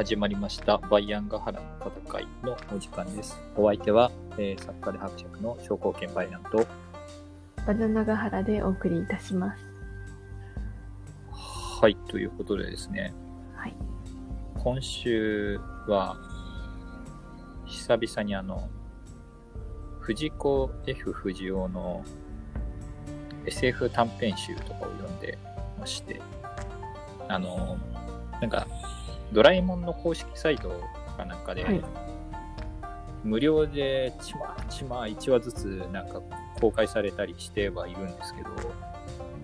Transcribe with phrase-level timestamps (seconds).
[0.00, 3.38] 始まりましたバイアンガハラの戦いのお時間です。
[3.54, 6.66] お相手は、えー、作家で伯爵の商工研バイアンと、
[7.66, 9.62] バナナガハラでお送りいたします。
[11.30, 13.12] はい、ということでですね、
[13.54, 13.76] はい。
[14.56, 16.16] 今週は、
[17.66, 18.70] 久々にあの、
[19.98, 22.02] 藤子 F 不二雄の
[23.44, 25.36] SF 短編集とかを読んで
[25.78, 26.22] まして、
[27.28, 27.76] あの、
[28.40, 28.66] なんか、
[29.32, 30.70] ドラえもんの公式サイト
[31.16, 31.80] かなんかで、はい
[33.24, 36.22] 無料でちまちま1話ずつなんか
[36.60, 38.48] 公開されたりしてはいるんですけど、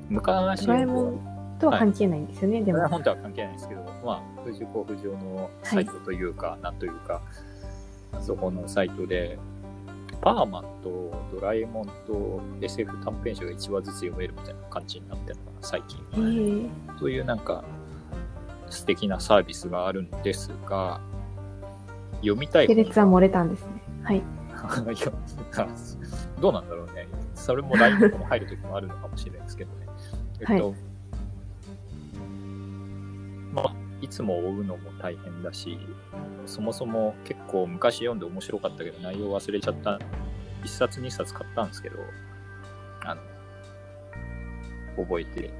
[0.09, 2.79] 昔ドラえもんとは関係ないんですよね、でも。
[2.79, 7.21] ドラえもんとは関係ないですけど、まあ、藤子不二雄のサイトというか、なんというか、
[8.21, 9.39] そこのサイトで、
[10.23, 16.00] パーマンとドラえもんと SF 短編集が1話ずつ読めるみたいな感じになってるのかな、最近。
[16.15, 17.62] えー、そういうなんか、
[18.70, 21.00] 素敵なサービスがあるんですが、
[22.17, 23.83] 読みたい系列は漏れたんですね。
[24.03, 24.17] はい。
[24.19, 25.69] いや
[26.41, 27.06] どうなんだろうね。
[27.34, 29.87] それも LINE とかも入るときもあるのかもしれないですけどね。
[30.41, 30.75] えっと、
[33.53, 35.78] まあ、いつも追うのも大変だし、
[36.47, 39.98] そもそも結構昔読んで面白かったけど内容忘れちゃった。
[40.64, 41.98] 一冊二冊買ったんですけど、
[43.05, 43.22] あの、
[44.97, 45.50] 覚えて、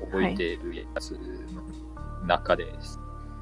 [0.00, 1.18] 覚えてるやつの
[2.26, 2.74] 中で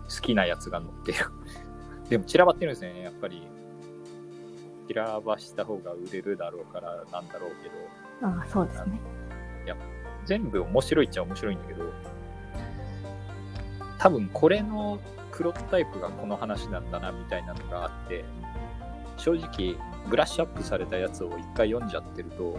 [0.09, 1.19] 好きなやつが載ってる。
[2.09, 3.47] でも散らばってるんですね、やっぱり。
[4.89, 8.98] 散らばした方が売れるだろうからなんだろうけど、ああ、そうですね。
[10.25, 11.85] 全部面白いっちゃ面白いんだけど、
[13.98, 14.98] 多分これの
[15.33, 18.25] プロトタイプがこの話なんだなみたいなのがあって、
[19.17, 19.77] 正直
[20.09, 22.59] ブラッシュアップされたやつを一回読んじゃってると、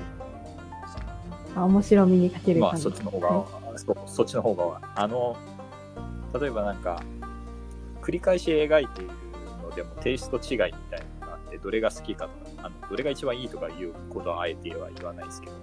[1.55, 2.83] あ面白みに欠けるまあ感じ。
[2.83, 3.45] そっちの方が、は
[3.75, 5.35] そそっちの方が、あの、
[6.37, 7.01] 例えばなんか、
[8.01, 9.11] 繰り返し描いている
[9.61, 15.53] のでもテイスト違いみたいなのがあって、どれが好きかとか、あのどれが一番いいとかいうことはあえては言わないですけど、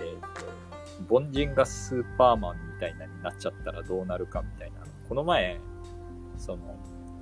[0.00, 4.78] えっ、と、凡人がスーパーマンみたいなになっちゃったらどうなるかみたいな。
[5.08, 5.58] この前、
[6.36, 6.76] その、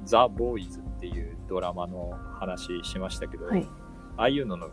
[0.05, 3.67] ザ・ボーイズっていうドラマの話しましたけど、はい。
[4.17, 4.71] ああいうのの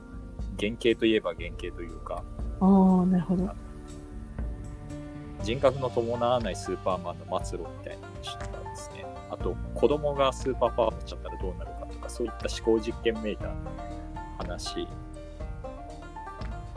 [0.60, 2.24] 原型といえば原型というか、
[2.60, 3.50] ああ、なるほど。
[5.44, 9.06] 人格の伴わないスーパーマンの末路みたいな話とかですね。
[9.30, 13.50] あと、子供がスーパーパワー持っちゃったらどうなるかとか、そういった思考実験めいた
[14.38, 14.88] 話。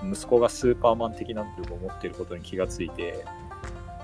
[0.02, 3.24] 息子がスーパーマン的な能力を持っていることに気がついて、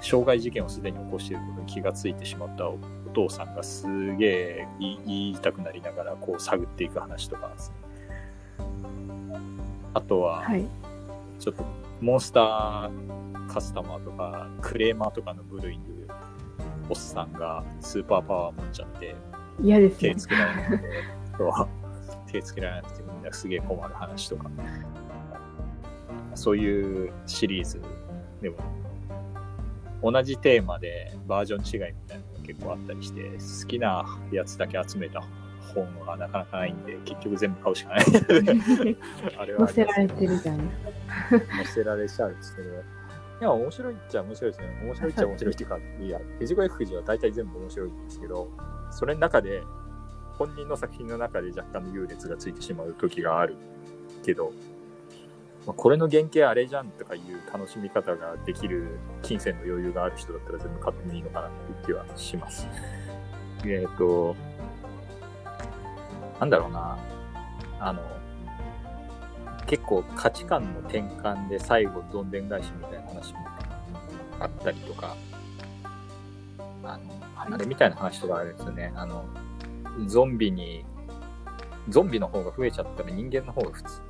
[0.00, 2.78] 傷害事件をすでに起こしていることに気がついてしまったお
[3.14, 3.86] 父さんがす
[4.16, 7.76] げえ言いたくなりながらこう探っていく話とかですね。
[9.94, 10.66] あとは、はい。
[11.38, 11.64] ちょっと
[12.02, 16.08] モンスターカスタマーとかクレーマーとかの部類にいる
[16.90, 19.14] おっさんがスーパーパワー持っちゃって
[19.62, 20.14] 嫌ですね。
[20.14, 24.50] 手つけられなくて手つけられなくてみんなすげえ困る話とか
[26.34, 27.80] そういうシリーズ
[28.40, 28.56] でも
[30.02, 35.22] 同じテーマでバージョン違いみたいなのが結構あったりして好きなやつだけ集めた
[35.74, 38.04] 本がなかなかないんで結局全部買うしかない
[39.38, 40.70] あれは載せられてるじゃん。
[41.28, 42.72] 載せられちゃうんですけど、い
[43.40, 44.80] や、面白いっちゃ面白いですね。
[44.84, 48.48] 面白いっちゃ面白いっていうか、いや、藤子 F 不二雄は大体全部面白いんですけど、
[48.90, 49.62] それの中で、
[50.38, 53.56] 本人の作品の中で若干の優劣がついてしまう時がある
[54.24, 54.52] けど、
[55.66, 62.66] まあ、これの原型あれじゃんとかいう楽しみ方ができる金銭の余裕がある人だったら全部買ってもいいのかなっていう気はします。
[63.64, 64.34] えっ、と、
[66.42, 66.98] なんだろうな、
[67.78, 68.02] あの、
[69.68, 73.38] 結構価値観の転換で最後どんでん返しみたいな話も
[74.40, 75.14] あったりとか、
[76.82, 78.92] あの、あれみたいな話とかあるんですよね。
[78.96, 79.24] あの、
[80.08, 80.84] ゾンビに、
[81.88, 84.00] ゾンビの方が増えちゃったら人間の方が普通、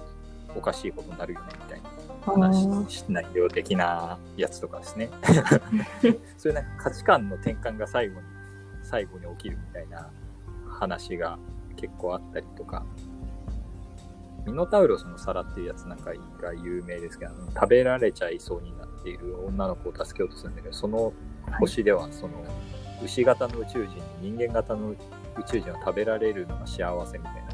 [0.57, 1.91] おかしいことになるよねみたいな
[2.29, 5.11] あ話ー内容的なやつとかですね。
[6.39, 8.27] そういうなんか価値観の転換が最後に、
[8.83, 10.09] 最後に起きるみたいな
[10.71, 11.39] 話が
[11.83, 12.87] 結構あったりとか、
[14.47, 21.13] ミノタウロスの皿っていうやつなんかが有名ですけど、食べられちゃいそうになっている女の子を助けようとするんだけど、その
[21.61, 22.33] 星ではその
[23.05, 24.97] 牛型の宇宙人に人間型の宇
[25.47, 27.53] 宙人を食べられるのが幸せみたいな。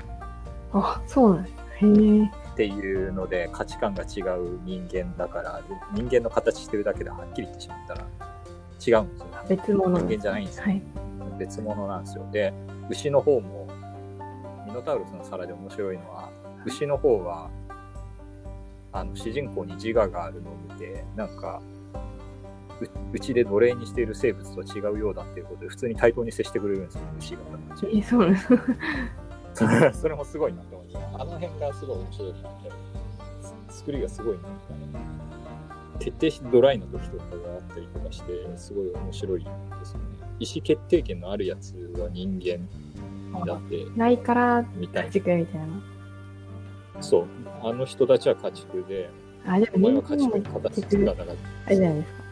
[0.74, 1.54] あ、そうなんです。
[1.80, 2.24] へえ。
[2.24, 5.62] っていうので価値観が違う人間だから
[5.94, 8.04] 人間の形してるだけではっきり言ってしまったら
[8.84, 10.18] 違うんですよね別物なんです。
[10.18, 10.82] 人間じゃないんですよ、はい。
[11.38, 12.52] 別物なんですよで
[12.90, 13.67] 牛の方も
[14.68, 16.30] ミノタウロスの皿で面白いのは
[16.66, 17.50] 牛の方は
[18.92, 21.62] あの主人公に自我があるのを見てなんか
[23.12, 27.40] うちで奴隷にしている生物とは違うようだっていうことで普通に対等に接してくれるんですよ牛が。
[27.92, 28.48] え、そうなんです。
[30.00, 32.70] それもすごいなって思いますあの辺がすごい面白いなって。
[33.70, 34.48] 作りがすごいなんか
[35.98, 39.50] 徹底してドライの時とかがあったりとかしてすごい面白いで
[39.84, 40.04] すよね。
[40.38, 42.68] 意思決定権のあるやつは人間
[43.46, 43.86] だって。
[43.96, 45.66] ないから、みたい家畜みたいな。
[45.66, 47.26] なそう。
[47.62, 49.10] あの人たちは家畜で
[49.46, 51.36] あ、でお前は家畜に形作らなかっ
[51.66, 52.22] あれじゃないですか。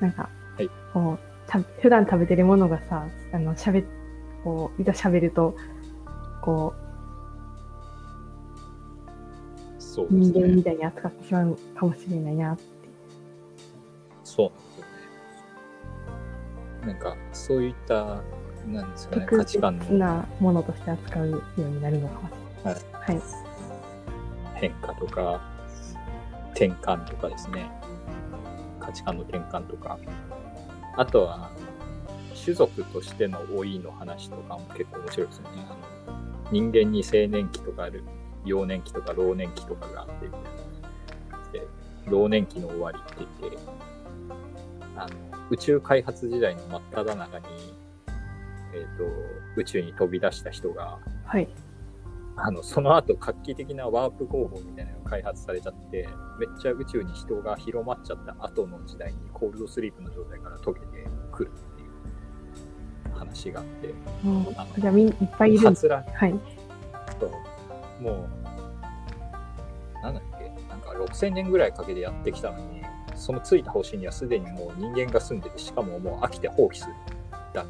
[0.00, 0.70] なんか、はい。
[0.92, 3.86] こう、た普段食べてるものがさ、あの、喋っ、
[4.44, 5.54] こう、いざ喋ると、
[6.42, 6.74] こ
[9.78, 10.20] たそうね。
[10.20, 12.56] 人間みたいに扱ってしまうかもしれないな。
[14.24, 14.84] そうなんですよ。
[16.86, 18.22] ねなんかそういった
[18.66, 22.20] なんですかね特価値観なものとして扱うようになるのか。
[22.22, 22.32] もし
[22.64, 22.82] れない。
[23.00, 23.22] はい。
[24.54, 25.40] 変化とか
[26.50, 27.70] 転換とかですね。
[28.78, 29.98] 価値観の転換とか。
[30.96, 31.50] あとは
[32.42, 35.66] 種族としての老いの話とかも結構面白いですよね。
[35.68, 36.20] あの
[36.50, 38.04] 人間に青年期とかある
[38.44, 41.66] 幼年期とか老年期とかがあってみたいなで
[42.06, 43.58] 老年期の終わりって言って
[44.96, 45.14] あの
[45.50, 47.46] 宇宙開発時代の真っ只中に、
[48.72, 49.04] えー、と
[49.56, 51.48] 宇宙に飛び出した人がはい。
[52.42, 56.08] あの、その後画期的なワープ方法みたいなのが開発されちゃって、
[56.38, 60.86] めっちゃ宇宙に人が広まっちゃった後の時代にコールドスリープの状態から溶けて
[61.30, 65.86] くるっていう話があって、もうあのじゃあみんいっぱいいるんです。
[65.86, 66.34] はつらはい。
[67.18, 67.30] と、
[68.00, 68.26] も
[70.00, 72.82] う、なんだっけ、なんか6000年ぐらいかけてやってきたのに、
[73.14, 76.94] そのついた星にはすでにもう人間が住んでて、しかももう飽きて放棄する
[77.52, 77.66] ダ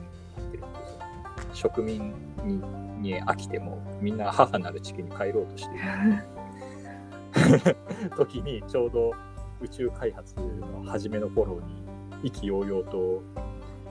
[1.52, 2.14] 植民
[2.44, 2.62] に
[3.00, 7.74] に飽きてもみんな母なる地球に帰ろうとしている。
[8.16, 9.12] 時にちょうど
[9.60, 11.84] 宇宙開発の初めの頃に
[12.22, 13.22] 意気揚々と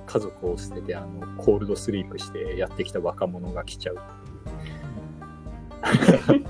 [0.06, 4.00] 家族を捨ててあのコールドスリープしてやってきた若者が来ちゃうっ
[6.28, 6.46] ていう。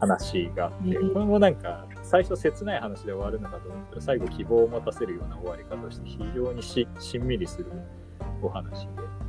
[0.00, 7.66] 話があって、えーこれもなんか最初切ない話で終わるのかと思ったら最後希望を持たせるような終わり方をして非常にししんみりする
[8.42, 9.23] お話で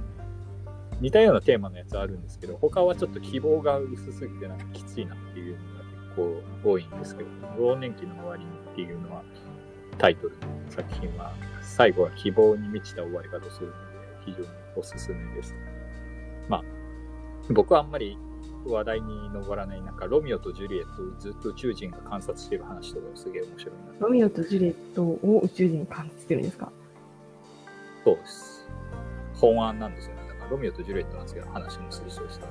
[1.01, 6.15] 似たようなテーマのやつあるんですけど他はちょっと希望が薄すぎてなんかきついなっていうのが結
[6.63, 9.23] 構多いんですけど老年期の終わりにっていうのは
[9.97, 10.39] タイトルの
[10.69, 13.77] 作品は最後は希望に満ちた終わり方をするので
[14.25, 15.53] 非常におすすめです。
[16.47, 16.63] まあ
[17.51, 18.17] 僕はあんまり
[18.65, 26.71] 話題に上らない中ロミオとジュリエットをずっと宇宙人が観察している話とかがすげえ面白いなロミオとジュリエットを宇宙人に感じてるんですか？
[28.03, 28.67] そうです。
[29.35, 30.24] 本案なんですよね。
[30.49, 32.45] ロミオとジュリエットなんですけど、話の推奨した。
[32.45, 32.49] っ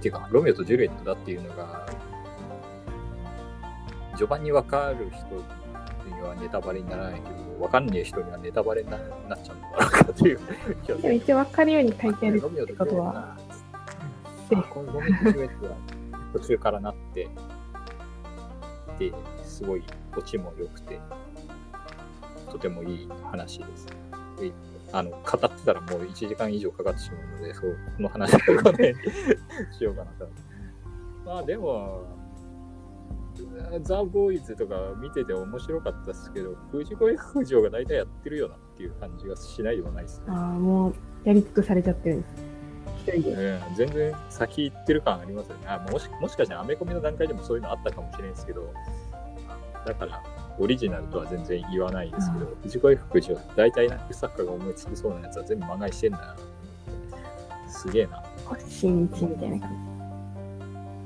[0.00, 1.86] ていうか、ロミオとジュリエットだっていうのが、
[4.12, 8.98] 序盤に分かる人にはネタバレにならないけど、分かんねえ人にはネタバレにな
[9.28, 10.56] なっちゃうんだろうかという気が
[10.86, 11.02] する。
[11.02, 13.36] でも一応分かるように書いてあるロミオってことは、
[14.54, 15.76] あこのロミオとジュリエットは
[16.32, 17.28] 途中からなって、
[18.98, 19.12] で、
[19.44, 19.84] すごい
[20.16, 21.00] オチも良くて、
[22.50, 23.86] とてもいい話です。
[24.90, 28.94] であの、語ってたらもう1時間以上かかってしまうので、そう、この話はこの辺に
[29.76, 30.28] しようかなと。
[31.24, 32.04] まあでも、
[33.82, 40.24] ザ・ボーイズとか見てて面白かったですけど、藤子 F 不二雄が大体やってるよなっていう感じがしないでもないですね。
[40.28, 40.94] ああ、もう
[41.24, 42.50] やり尽くされちゃってるんです。
[43.76, 45.66] 全然先行ってる感ありますよね。
[45.66, 48.72] あもしもしかしたらアメコミの段階でもそういうのあったかもしれないですけど、
[49.86, 50.22] だから
[50.60, 56.36] オリジナルとは全然言わないですけど、う藤子 F 不二雄、大体なんか作家が思いつきそうなやつは全部漫画にしてんだな。
[57.66, 58.22] すげえな。
[58.44, 59.70] 星新一みたいな感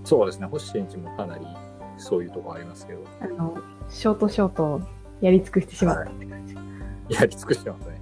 [0.04, 1.46] そうですね、星新一もかなり
[1.98, 3.08] そういうとこありますけど、じ。
[3.22, 3.56] あの、
[3.88, 4.80] ショートショートを
[5.20, 6.54] やり尽くしてしまったって感じ。
[7.08, 8.00] やり尽くしてますね。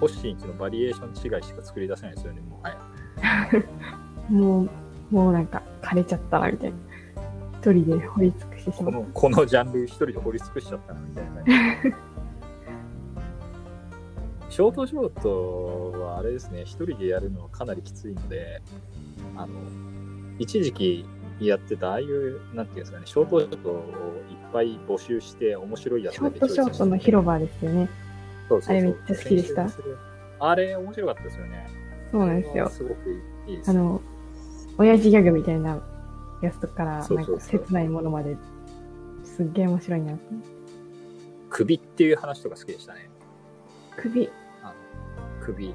[0.00, 3.62] 星新一のバリエーション違いしか作り出せないですよね、もはや。
[4.28, 4.70] もう、
[5.14, 6.76] もうなんか枯れちゃったなみたいな。
[7.60, 11.52] 一人で掘り尽このこのジャンル一人で掘り尽くしちゃったなみたいな感じ。
[14.50, 18.60] ショートショートはあれですね、一人でやるのはかなりきついので、
[19.36, 19.54] あの、
[20.40, 21.06] 一時期
[21.40, 23.74] やってたああいう、なんていうんですかね、ショートショートを
[24.28, 26.20] いっぱい募集して面白いやつた。
[26.20, 27.88] ショートショートの広場ですよね。
[28.48, 29.66] そうそうそうあれめっちゃ好きでした
[30.40, 31.68] あれ面白かったですよね。
[32.10, 32.68] そうなんですよ。
[32.68, 33.10] すごく
[33.46, 33.70] いいです。
[33.70, 34.00] あの、
[34.78, 35.80] 親父ギャグみたいな
[36.42, 38.36] やつとかから、そうそうそうなんか切ないものまで、
[39.36, 40.18] すっげえ面白いな。
[41.48, 43.08] 首っていう話とか好きでしたね。
[43.96, 44.28] 首、
[44.62, 44.74] あの
[45.44, 45.74] 首、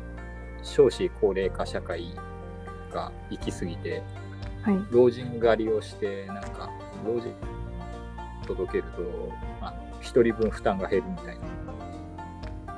[0.61, 2.13] 少子高齢化社会
[2.91, 4.03] が行き過ぎて、
[4.61, 4.79] はい。
[4.91, 6.69] 老人狩りをして、なんか、
[7.05, 7.33] 老人
[8.47, 9.31] 届けると、
[9.61, 11.45] あの、一人分負担が減るみたいな。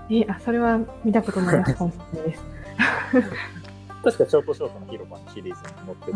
[0.10, 2.44] え、あ、それは見たことないコンセプトです。
[4.04, 6.12] 確かショートショートの広場のシリーズに載って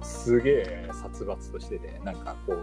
[0.00, 2.62] たすげえ殺伐としてて、なんかこう、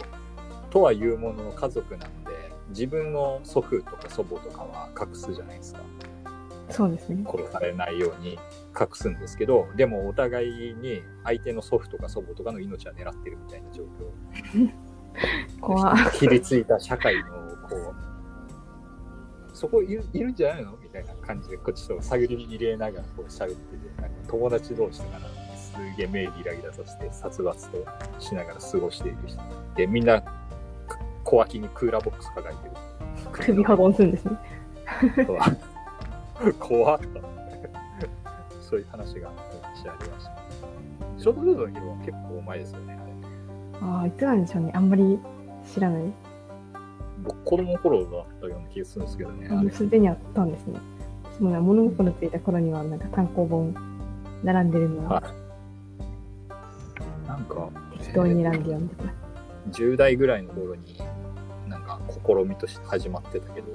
[0.74, 5.82] とはいうものの家族なので、自分の祖父とか祖母とかは隠すじゃないですか。
[6.72, 7.24] そうですね。
[7.30, 8.40] 殺されないように
[8.76, 14.72] 隠すんですけど、でもお互いに相手の祖父とか祖母とかの命は狙ってるみたいな状況。
[15.62, 17.30] 怖 切りついた社会の、
[17.70, 27.86] こう、そこいるいるんじゃないのみたいな感じで、こっちと探り入れながらこう喋ってて、なんか友達同士とかなのにすげえ目ギラギラさせて殺伐と
[28.20, 29.40] しながら過ごしている人。
[29.76, 30.24] で、みんな
[31.24, 32.72] 小脇にクーラーボックス抱えてる。
[33.32, 34.38] 首保存するんですね。
[36.60, 37.08] 怖っと。
[38.62, 39.32] そういう話が
[39.76, 40.34] 昔ありました。
[41.18, 43.14] ショートフードの広は結構前ですよね、あれ。
[43.82, 44.72] ああ、いつなんでしょうね。
[44.74, 45.20] あんまり
[45.74, 46.04] 知らない。
[47.24, 48.10] 僕、子供の頃だっ
[48.42, 49.48] たような気がするんですけどね。
[49.48, 50.80] あれもうすでにあったんですね。
[51.24, 53.76] 私もね、物心ついた頃には、なんか単行本
[54.44, 55.24] 並んでるのはは
[57.26, 57.28] い。
[57.28, 59.23] なんか、適当に選んで読んでた。
[59.72, 60.98] 10代ぐらいの頃に、
[61.68, 63.68] なんか試みとして始まってたけど、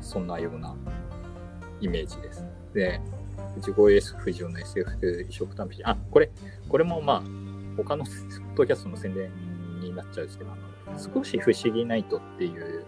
[0.00, 0.74] そんなような
[1.80, 2.44] イメージです。
[2.72, 3.00] で、
[3.56, 6.30] 藤子 S 不二雄の SF 移植試し、あ、これ、
[6.68, 7.22] これもまあ、
[7.76, 9.30] 他のポッドキャストの宣伝
[9.80, 10.50] になっちゃうんですけど、
[11.14, 12.84] 少し不思議ナイトっていう、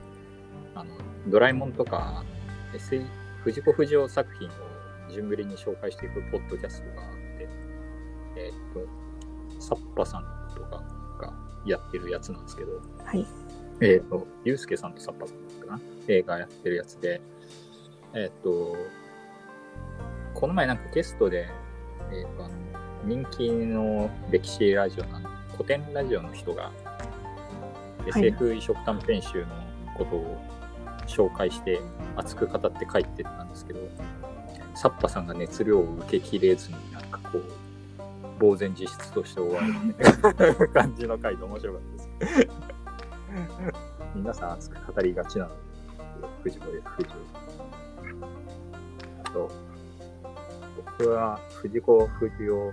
[0.75, 0.91] あの、
[1.29, 2.25] ドラえもんとか、
[2.75, 3.05] SF
[3.45, 4.51] 藤子不二雄作品を
[5.11, 7.49] 順繰りに紹介していくポッドキャストがあって、
[8.37, 10.83] えーっと、サッパさんとか
[11.19, 11.33] が
[11.65, 12.73] やってるやつなんですけど、
[13.05, 13.27] はい。
[13.81, 15.81] えっ、と、ゆうすけさんとサッパさんかな？
[16.09, 17.21] 映画やってるやつで、
[18.15, 18.77] えっ、と、
[20.35, 21.49] この前なんかゲストで、
[22.13, 22.55] えっ、と、あの、
[23.05, 26.71] 人気の歴史ラジオなの、古典ラジオの人が、
[28.07, 29.47] い SF 移植短編集の
[29.97, 30.41] ことを
[31.07, 31.81] 紹介して
[32.17, 33.81] 熱く語って書いてたんですけど、
[34.75, 37.43] サッパさんが熱量を受けきれずになんかこう、
[38.43, 41.83] 呆然自失として終わる感じの回で面白かっ
[42.19, 42.49] たです。
[44.17, 45.57] 皆さん熱く語りがちなので、
[46.43, 47.15] 藤子 F 不二雄。
[49.25, 49.51] あと、
[50.99, 52.73] 僕は藤子不二雄、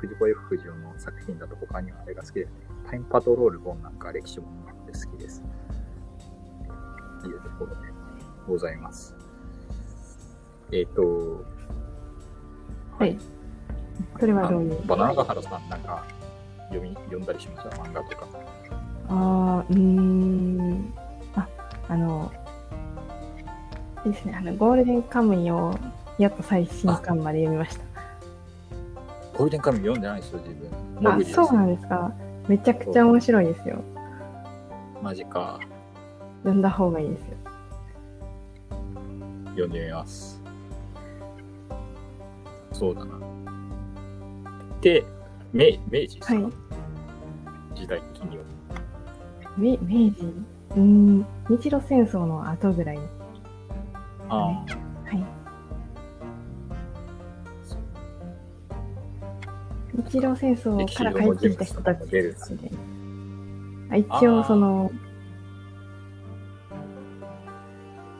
[0.00, 2.48] 藤子 F 不二雄の作品だと他にはあれが好きで。
[2.90, 5.42] タイムパトロール本なんか歴史ものなんで好きです。
[7.22, 7.76] というところで
[8.46, 9.14] ございます。
[10.72, 11.44] えっ、と、
[12.98, 13.16] はい。
[14.18, 14.86] それはどういう？
[14.86, 16.04] バナナガハラさんなんか
[16.68, 18.26] 読み、読んだりしました漫画とか。
[19.08, 20.94] ああ、うーん。
[21.36, 21.48] あ、
[21.88, 22.32] あの、
[24.04, 24.34] ですね。
[24.36, 25.78] あの、ゴールデンカムイを
[26.18, 27.78] やっと最新巻まで読みまし
[29.36, 30.70] ゴールデンカムイ読んでないですよ、自分。
[31.02, 31.14] た。
[31.14, 32.12] あそうなんですか。
[32.48, 33.82] めちゃくちゃ面白いですよ。
[35.02, 35.58] マジか。
[36.42, 37.36] 読んだ方がいいですよ。
[39.50, 40.40] 読んでみます。
[42.72, 43.33] そうだな。
[44.84, 45.02] で、
[45.54, 46.52] 明明治ですか、はい
[47.74, 48.44] 時代的には。
[49.56, 50.22] め明治？
[50.72, 52.98] うーん、日露戦争の後ぐらい。
[52.98, 53.04] あ
[54.28, 54.64] あ、は
[55.12, 55.24] い。
[59.96, 62.34] 日露戦争から帰ってきた人たちで
[63.96, 64.92] 一応、その、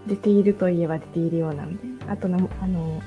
[0.06, 1.82] 出ているといえば出ているようなんで。
[2.08, 3.02] あとな、あの、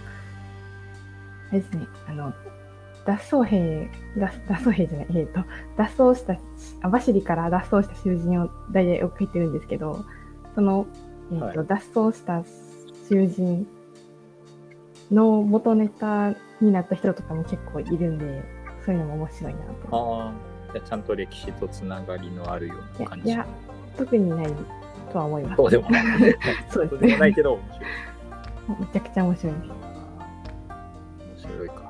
[1.50, 2.34] あれですね、あの、
[3.08, 5.40] 脱走兵が、脱走兵じゃない、えっ、と、
[5.78, 6.36] 脱走した、
[6.82, 10.06] 網走から脱走した囚人を大体追ってるんですけど、
[10.56, 10.86] その、
[11.32, 11.76] えっ、と、は脱
[12.10, 12.44] 走した
[13.08, 13.66] 囚人
[15.10, 18.44] の元ネタになった人とかも結構いるんで、
[18.86, 19.68] そういうのも面白いなと。
[19.92, 20.34] ああ、
[20.74, 23.28] じゃあちゃんと歴史とつながりのあるような感じ。
[23.28, 23.48] いやいや、
[23.96, 24.54] 特にない
[25.14, 25.56] とは思います。
[25.56, 26.04] そうでもない。
[26.70, 27.86] そうですもないけど、面白
[28.76, 28.80] い。
[28.82, 29.66] めちゃくちゃ面白いです。
[31.46, 31.87] 面白いか。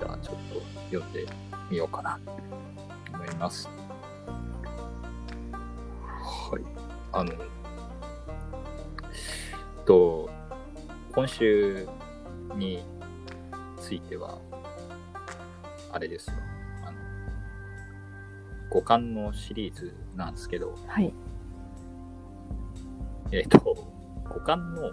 [0.00, 1.26] じゃあ、ちょっと読んで
[1.70, 2.32] みようかなと
[3.12, 3.68] 思います。
[6.22, 6.62] はい。
[7.12, 7.32] あの、
[9.84, 10.30] と、
[11.12, 11.86] 今週
[12.56, 12.82] に
[13.76, 14.38] ついては、
[15.92, 16.36] あれですよ。
[16.82, 16.98] あの、
[18.70, 21.12] 五感のシリーズなんですけど、はい。
[23.32, 23.58] えっ、と、
[24.32, 24.90] 五感の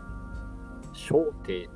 [0.94, 1.70] 小帝っていう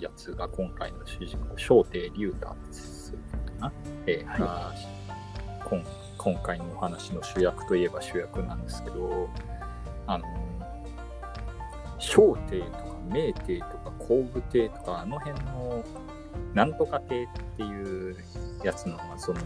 [0.00, 2.56] やつが今回の主人公、小帝龍太か
[3.60, 3.72] な、
[4.06, 4.40] えーはい。
[4.40, 4.74] が
[5.64, 5.84] 今
[6.18, 9.28] 今回のお話の主役といえば主役なんですけど、
[10.06, 10.24] あの、
[11.98, 15.84] 小帝とか明帝とか後武帝とか、あの辺の、
[16.54, 18.16] なんとか帝っていう
[18.64, 19.40] やつの、まあその、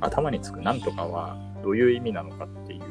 [0.00, 2.82] 頭につくなんとかはどういう意味なのかっていう、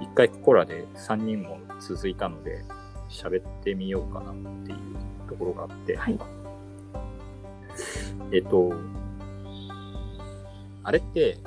[0.00, 2.64] 一回ここらで3人も続いたので、
[3.08, 4.34] 喋ってみようかなっ
[4.64, 4.78] ていう
[5.28, 6.18] ところがあって、はい。
[8.32, 8.72] えっと、
[10.82, 11.38] あれって、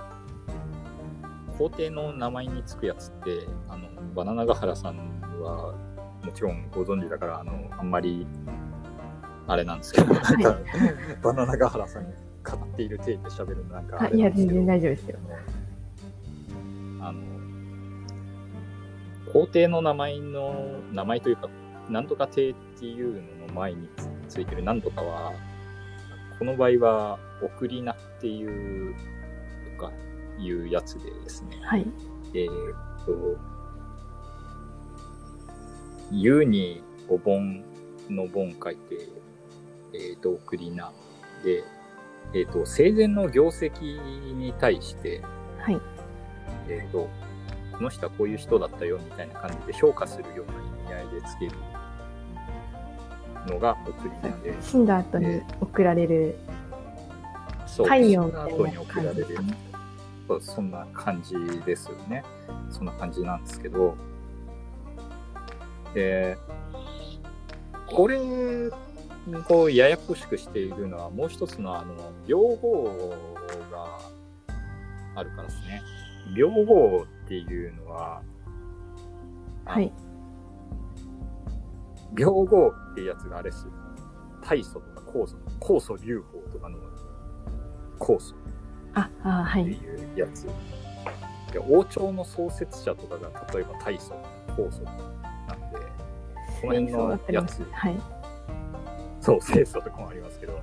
[1.58, 4.98] 皇帝の名前につくやつって、あの、バナナガハラさん
[5.42, 5.76] は、
[6.24, 8.26] もちろんご存知だから、あの、あんまり、
[9.48, 10.14] あれなんですけど、
[11.22, 15.20] バナナガハラさんに語っている体で喋るのなんかあれなんですけど、いや全然大丈夫ですよ。
[17.02, 17.22] あの、
[19.34, 21.50] 皇帝の名前の、名前というか、
[21.90, 23.88] なんとか帝っていうのの前に
[24.28, 25.34] ついてるなんとかは、
[26.40, 28.96] この場合は、送り名っていう、
[29.78, 29.92] とか、
[30.40, 31.60] いうやつでですね。
[31.64, 31.86] はい。
[32.34, 32.74] えー
[33.04, 33.38] っと、
[36.12, 37.64] 湯にお盆
[38.10, 39.10] の盆書いて、
[39.94, 40.92] えーっと、送り名
[41.44, 41.64] で、
[42.34, 45.22] えーっと、生前の業績に対して、
[45.60, 45.80] はい。
[46.68, 47.08] えー、と、
[47.78, 51.52] この人はこういう人だったよみたいな感じで評価するような意味合いでつける
[53.48, 56.38] のが送りなんで、死んだ後に送られる
[57.66, 59.58] そう、太陽みたいな送られる感じですかね。
[60.40, 62.24] そんな感じですよね。
[62.70, 63.96] そんな感じなんですけど、
[65.94, 66.38] で、
[67.88, 68.18] これ
[69.50, 71.96] をややこしくしているのは、もう一つのあの、
[72.28, 73.14] 両号
[73.72, 74.00] が
[75.16, 75.82] あるからですね。
[76.36, 78.22] 両号っていうのは、
[79.66, 79.92] あはい。
[82.14, 83.68] 両号っていうやつがあれっす。
[84.42, 86.78] 大祖とか酵素、酵素流法とかの
[88.00, 88.36] 酵素
[88.94, 89.64] あ、あはい。
[89.64, 90.48] っていうやつ。
[91.52, 94.16] で王朝の創設者とかが例えば大祖、
[94.48, 95.80] 酵素なんで、
[96.62, 98.00] この辺のやつはい。
[99.20, 100.60] そう、清楚とかもありますけど、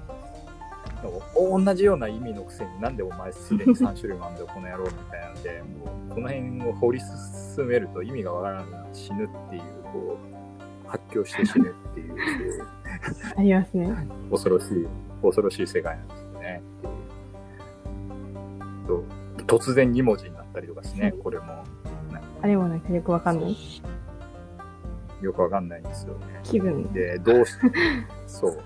[1.36, 10.18] 同じような意味のくせになんでお前すでに3種類もあんだよ、この野郎みたいなので、もうこの辺を掘り進めると意味がわからなくなって死ぬっていう、こ
[10.84, 12.66] う、発狂して死ぬっていう、
[13.36, 13.94] ありますね。
[14.30, 14.86] 恐ろしい、
[15.22, 16.62] 恐ろしい世界なんですよね。
[19.46, 21.64] 突然2文字になったりとかですね、これも、
[22.42, 23.56] あれもなんかよくわかんない。
[25.22, 26.40] よくわかんないんですよね。
[26.44, 26.92] 気分。
[26.92, 27.54] で、どうし、
[28.26, 28.58] そう。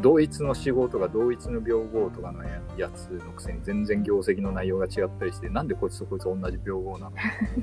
[0.00, 7.12] 同一の死号とか同一の病号とかのややつのくせに全然業績の内容が違ったりして、なんでこいつとこいつ同じ病号なの？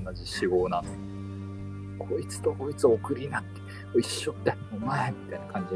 [0.04, 0.88] 同じ死号なの？
[2.06, 3.62] こいつとこいつ送りなって、
[4.00, 5.68] 一緒だよ、お前みたいな感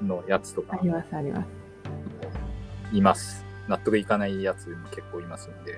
[0.00, 1.48] じのやつとかあります、あります。
[2.92, 3.44] います。
[3.68, 5.76] 納得いかないやつも結構いますんで、え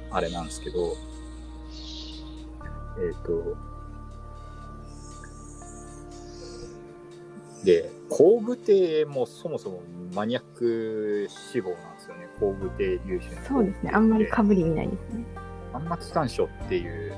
[0.00, 0.96] っ、と、あれなんですけど、
[2.98, 3.56] えっ、と、
[7.64, 9.82] で、後部帝もそもそも
[10.14, 12.28] マニアック志望なんですよね。
[12.38, 13.44] 後部帝粒子の。
[13.44, 13.90] そうですね。
[13.94, 15.24] あんまり被り見ないですね。
[15.72, 17.16] あんま機関書っていう、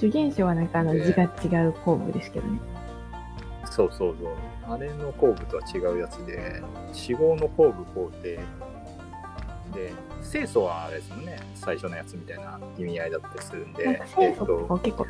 [0.00, 2.58] 主元書はなんかあのえ字が違う工部ですけどね。
[3.70, 4.32] そうそうそう。
[4.72, 8.40] あれの後部とは違うやつで、死号の後部皇帝。
[9.74, 9.92] で、
[10.28, 11.38] 清楚はあれですもんね。
[11.54, 15.06] 最初のやつみたいな意味合いだったりするんで、清楚とか結構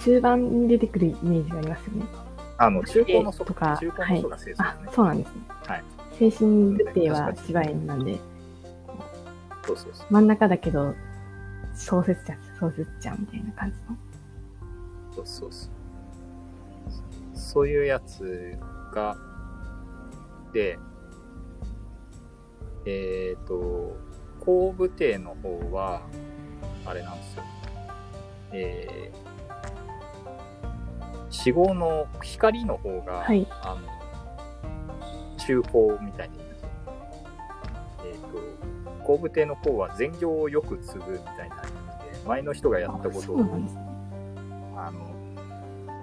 [0.00, 2.04] 中盤に出てくるイメージがありますよね。
[2.58, 5.34] あの、中高の祖とか中高の祖が清楚あですね。、そうなんですね。
[5.48, 5.84] はい。
[6.18, 8.18] 精神部帝は芝居なんで、
[9.64, 10.06] そうそうそう。
[10.10, 10.94] 真ん中だけど、
[11.74, 13.96] 創設者、創設者みたいな感じの。
[15.16, 15.70] そうそうそう。
[17.38, 18.58] そういうやつ
[18.92, 19.16] が、
[20.52, 20.78] で、
[22.84, 23.96] えっ、と、
[24.40, 26.02] 後部帝の方は、
[26.84, 27.42] あれなんですよ。
[28.52, 29.16] えー、
[31.30, 33.80] 死号の光の方が、はいあの、
[35.38, 36.36] 中高みたいに。
[38.04, 38.18] えっ、
[38.98, 41.62] と、後部帝の方は善行をよく継ぐみたいな
[42.26, 43.85] 前の人がやったことを。
[44.86, 45.00] あの、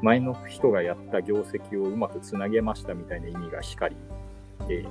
[0.02, 3.96] 前の人がやった業績をうまくつなげましたみたいな意味が光
[4.68, 4.86] で、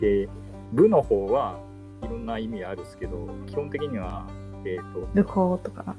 [0.00, 0.28] で、
[0.72, 1.58] 部の方は
[2.02, 4.26] いろんな意味あるんですけど、基本的には、
[4.64, 5.96] えっ、と、武功とか。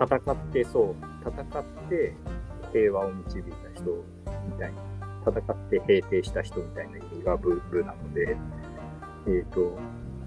[0.00, 2.14] 戦って、そう、戦って
[2.72, 4.04] 平和を導いた人
[4.48, 8.36] みたいな、戦って平定した人みたいな意味が部部なので、
[9.28, 9.78] えっ、と、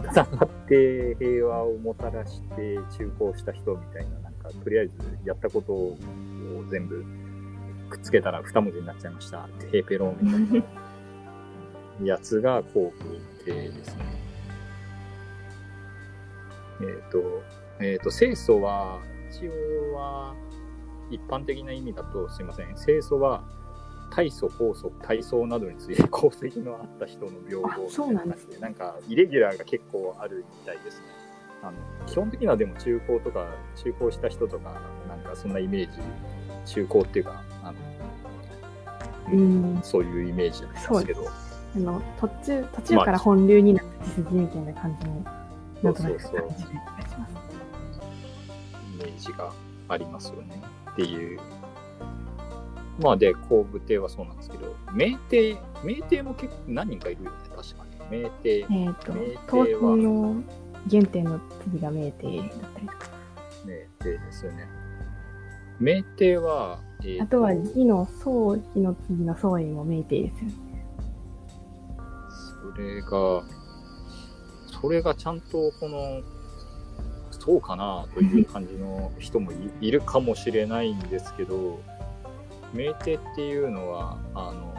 [0.04, 4.94] 戦って平和をもたらして中高した人みたいな、か、とりあえず
[5.26, 5.98] やったことを
[6.70, 7.06] 全部
[7.90, 9.48] くっつけたら二文字になっちゃいました。
[9.72, 10.62] テーペローみたい
[12.02, 14.04] なやつが後部系ですね。
[16.82, 17.44] えっ、と、
[17.80, 19.00] えっ、と、清楚は、
[19.32, 20.36] 一応は、
[21.12, 23.44] 一般的な意味だと、すいません、清楚は、
[24.10, 31.23] 体組、高祖、体操などについて 功績のあった人の病号みたいな感じで、なんか、イレギュラーが結構あるみたいですね。
[31.64, 31.74] あの
[32.06, 33.48] 基本的にはでも中高とか、
[33.82, 35.98] 中高した人とか、なんかそんなイメージ、
[36.66, 37.78] 中高っていうか、あの
[39.32, 41.26] うんそういうイメージなんですけど、
[41.76, 45.24] あの途中途中から本流になった血筋みたいな感じの、
[45.84, 47.34] なんとなく感じる気がします。
[48.94, 49.54] イメージが
[49.88, 51.40] ありますよねっていう。
[53.00, 58.24] まあで、後部帝はそうなんですけど、明帝、明帝も結構何人かいるよね、確かに。
[58.24, 60.44] 明帝、えっ、と明帝は、
[60.90, 63.10] 原点の次が明帝だったりとか、
[63.66, 64.68] 明帝ですよね。
[65.80, 70.54] 明帝は、えーあとは義の宗義の次の宗位も明帝ですよね。
[72.74, 73.44] それが、
[74.82, 76.22] それがちゃんとこの、
[77.32, 81.82] そうかなという感じの人もいいるかもしれないんですけど、
[82.74, 84.74] 明帝っていうのは、あの、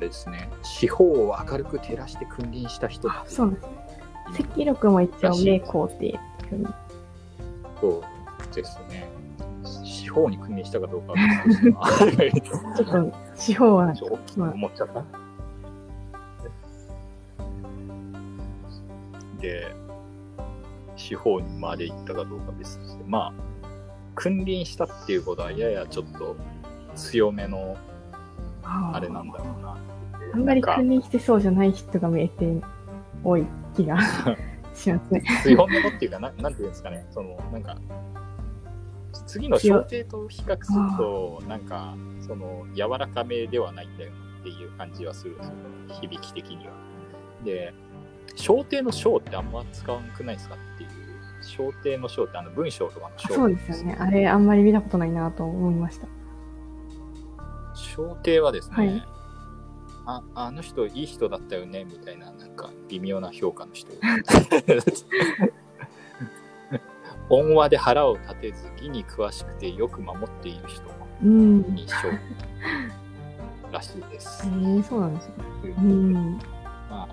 [0.00, 3.81] ですね、四方を明るく照らして君臨した人あ、そうなんですね。
[4.30, 6.66] 赤力も一応明皇っていうふうに。
[7.80, 9.08] そうですね。
[9.84, 11.18] 四方に君臨したかどうかは
[12.76, 15.04] ちょっと四方はちょっと思っちゃった。
[19.40, 19.74] で、
[20.96, 23.68] 司法にまで行ったかどうか別として、まあ、
[24.14, 26.36] 君臨したっていうことはややちょっと
[26.94, 27.76] 強めの
[28.62, 29.76] ああれなんだろうな。
[30.34, 32.62] あんまり君臨してそうじゃない人が明帝
[33.24, 34.00] 多い気が
[34.74, 35.22] しますね。
[35.42, 37.76] 強めのっていうか、ななんていうんですかね、その、なんか、
[39.26, 45.54] 次の小帝と比較すると、なんか、その、柔らかめではないんだよっていう感じはするんですよ、
[46.00, 46.72] 響き的には。
[47.44, 47.74] で、
[48.36, 50.90] 小帝の小ってあんま使わなくないですかっていう、
[51.42, 53.96] 小帝の小ってあの文章とかの小そうですよね。
[53.98, 56.06] あれ、あんまり見たことないなと思いました。
[57.74, 59.11] 小帝はですね、はい
[60.06, 63.92] ああの人いい人だったよねみたいななんか微妙な評価の人
[67.30, 70.82] 恩和で腹を立てず義に詳しくてよく守っている人
[71.22, 71.74] うん。
[71.74, 71.94] に小
[73.70, 75.34] らしいですえ、ー、そうなんですね。
[75.78, 76.12] うん。
[76.32, 76.40] ま
[76.90, 77.08] あ、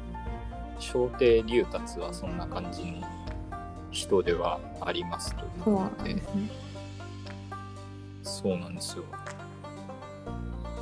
[0.79, 3.07] 小帝龍達はそんな感じの
[3.91, 6.49] 人ではありますというそうなことでんですね。
[8.23, 9.03] そうなんですよ。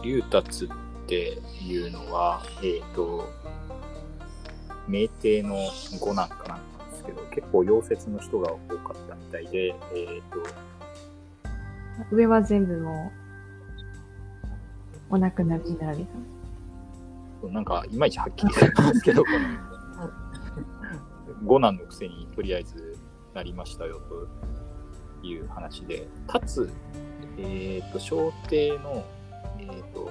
[0.04, 0.74] 龍達って
[1.16, 3.30] いうのは、えっ、と、
[4.88, 5.58] 明帝の
[6.00, 6.60] 五男かなん
[6.92, 10.22] ですけど、結構溶接の人が多かったみたいで、えっ、
[12.10, 13.12] と、上は全部も
[15.12, 16.06] う、お亡くなりになられた。
[17.50, 19.24] なんかいまいちはっきりしてるんですけど、
[21.46, 22.98] 五男のくせにとりあえず
[23.34, 24.02] なりましたよ
[25.22, 26.70] という話で、かつ、
[27.38, 29.06] えっ、と、小帝の、
[29.60, 30.10] えっ、と、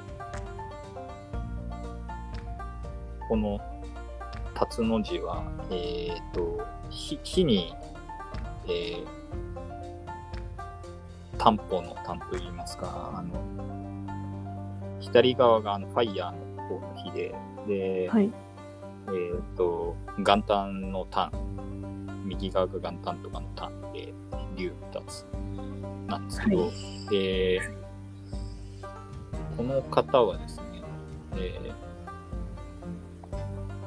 [3.28, 3.60] この、
[4.56, 7.74] 辰の字は、えっ、と、火火に、
[8.66, 9.06] えー、
[11.36, 13.34] 担保の担といいますか、あの、
[15.00, 17.34] 左側があのファイヤーの方の火で、
[17.68, 18.32] で、はい。
[19.08, 21.30] えっ、と、元旦の単、
[22.24, 24.14] 右側が元旦とかの単で、
[24.56, 25.26] 竜二つ
[26.06, 26.72] なんですけど、は
[27.10, 27.60] で、
[29.56, 30.64] この方はですね、
[31.34, 31.85] えー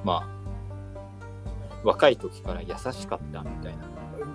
[0.03, 3.88] まあ、若い時から優しかったみたいな、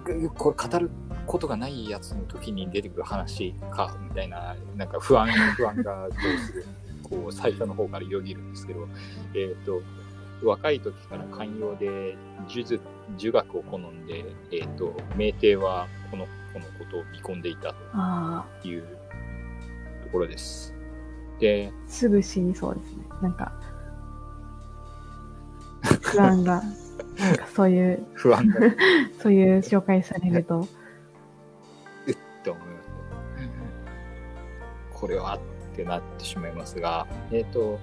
[0.04, 0.90] ぐこれ語る
[1.26, 6.66] ことがないやつの時に出てくる話か、みたいな、なんか不安、不安がこうする、
[7.02, 8.88] こう最初の方からよぎるんですけど、
[9.34, 9.82] えっ、と、
[10.42, 12.16] 若い時から寛容で
[12.48, 12.80] 呪術
[13.16, 18.82] 儒学を好んで、えっ、と、明帝はこの子のことを見込んでいたあという
[20.02, 20.74] ところです。
[21.38, 23.04] で、あ、すぐ死にそうですね。
[23.22, 23.52] なんか、
[26.00, 26.62] 不安が、
[27.18, 28.60] なんかそういう、不安が
[29.20, 30.66] そういう紹介されると、っ
[32.42, 32.90] て思います。
[34.92, 37.78] これはってなってしまいますが、えっ、と、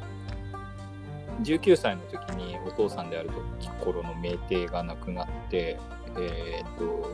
[1.44, 3.36] 19歳の時にお父さんであると
[3.84, 5.80] 頃の名帝が亡くなって、
[6.18, 7.12] えっ、と、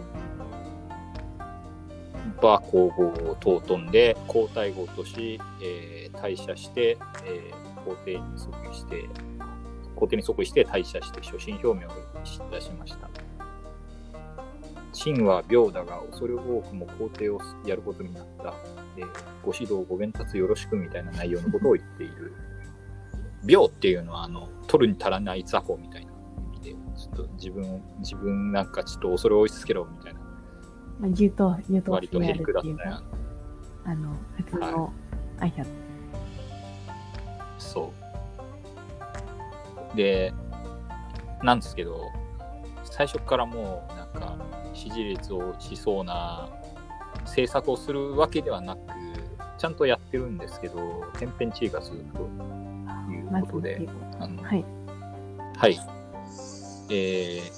[2.41, 9.07] 馬皇后を尊んで皇太后とし、えー退社して、えー皇帝に即位して、
[9.97, 11.91] 皇帝に即位して退社して初心表明を
[12.51, 13.09] 出しました。
[14.93, 18.53] 秦は病だが恐れ多くも皇帝をやることになった、
[18.97, 19.07] えー
[19.43, 22.33] ご指導ご鞭達よろしくみたいな内容のことを言っている。
[23.45, 26.11] 病っていうのはあの取るに足らない雑魚みたいな
[26.53, 30.27] 意味でちょっと自分自分なんかちょっと恐れを押し付けろみたいな
[30.99, 33.03] まあ、牛と、牛と割とヘリクだったいうやん。
[33.85, 34.93] あの、普通の
[35.37, 35.67] 挨拶。
[37.57, 38.06] そう。
[39.97, 40.33] で、
[41.43, 41.99] なんですけど、
[42.83, 44.37] 最初からもう、なんか、
[44.73, 46.47] 支持率を落ちそうな
[47.25, 48.79] 政策をするわけではなく、
[49.57, 52.21] ちゃんとやってるんですけど、天変地異がすると
[53.11, 54.65] いうことで、英語あのはい。
[55.57, 55.79] はい。
[56.89, 57.49] えー、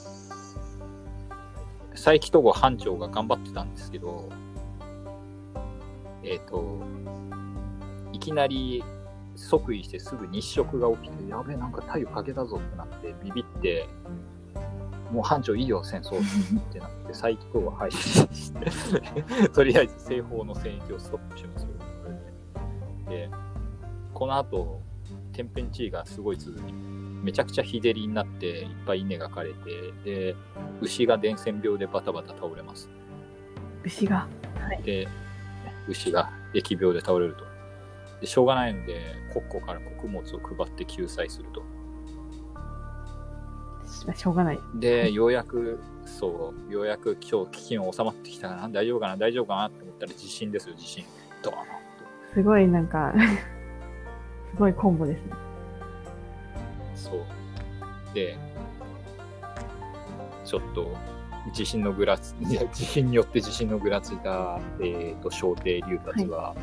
[1.91, 4.29] 佐伯戸郷班長が頑張ってたんですけど、
[6.23, 6.81] えっ、と、
[8.13, 8.83] いきなり
[9.39, 13.87] 即位してすぐ日食が起きて、やべえ、なんか太陽かけたぞってなって、ビビって、
[15.11, 18.51] もう班長いいよ、戦争ってなって、佐伯戸郷廃止し
[19.41, 21.69] て、 とりあえず西方の戦役をストップしますよ。
[23.09, 23.29] でで、
[24.13, 24.81] この後、
[25.31, 26.73] 天変地異がすごい続き、
[27.23, 30.35] めちゃくちゃ日照りになっていっぱい稲が枯れて、で、
[30.81, 32.89] 牛が伝染病でバタバタ倒れます。
[33.83, 34.27] 牛が？
[34.83, 35.07] で、
[35.87, 37.48] 牛が疫病で倒れると。
[38.21, 41.63] で、しょうがないので、国庫から穀物を配って救済すると。
[44.13, 44.55] ししょうがない。
[44.57, 51.03] はで、いようやく、そう、ようやく今日危機が収まってきたかな、大丈夫かな、大丈夫かなって思ったら地震ですよ、地震。
[51.41, 51.63] ドーンと。
[52.33, 53.13] すごいなんか、
[54.51, 55.33] すごいコンボですね。
[56.95, 57.23] そう。
[58.13, 58.37] で、
[60.45, 60.95] ちょっと、
[61.53, 62.35] 地震のぐらつ、
[62.73, 66.55] 地震によって地震のぐらついた、えっ、と、小帝竜たちは、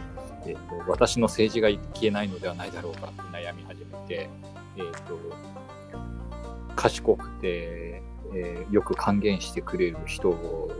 [0.46, 4.30] えっ、と、私の政治がいけないのではないだろうかって悩み始めて、
[4.76, 5.18] えっ、と、
[6.74, 8.02] 賢くて、
[8.34, 10.70] えーよく還元してくれる人を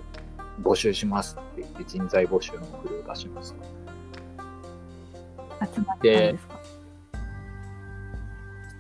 [0.61, 3.55] 募集しますって言って人材募集の送りを出します。
[5.75, 6.61] 集まったんですか？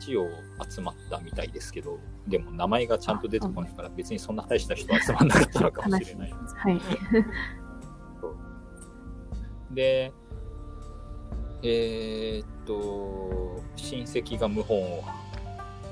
[0.00, 0.28] 一応
[0.68, 6.32] 集まったみたいですけど、でも名前がちゃんと出てこないから別にそんな大した人集まんなかったのかも悲しれない。
[6.32, 6.80] はい。
[9.70, 10.12] で、
[11.68, 15.02] えーっと、親戚が謀反を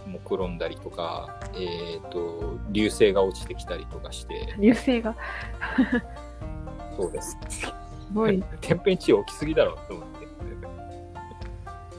[0.07, 5.17] 目論んだりとか、えーっと、流星が落ちてきたりとかして、流星が、
[6.97, 7.37] そうです。
[7.49, 7.73] す
[8.13, 8.43] ごい。
[8.61, 10.15] 天変地異起きすぎだろって思って。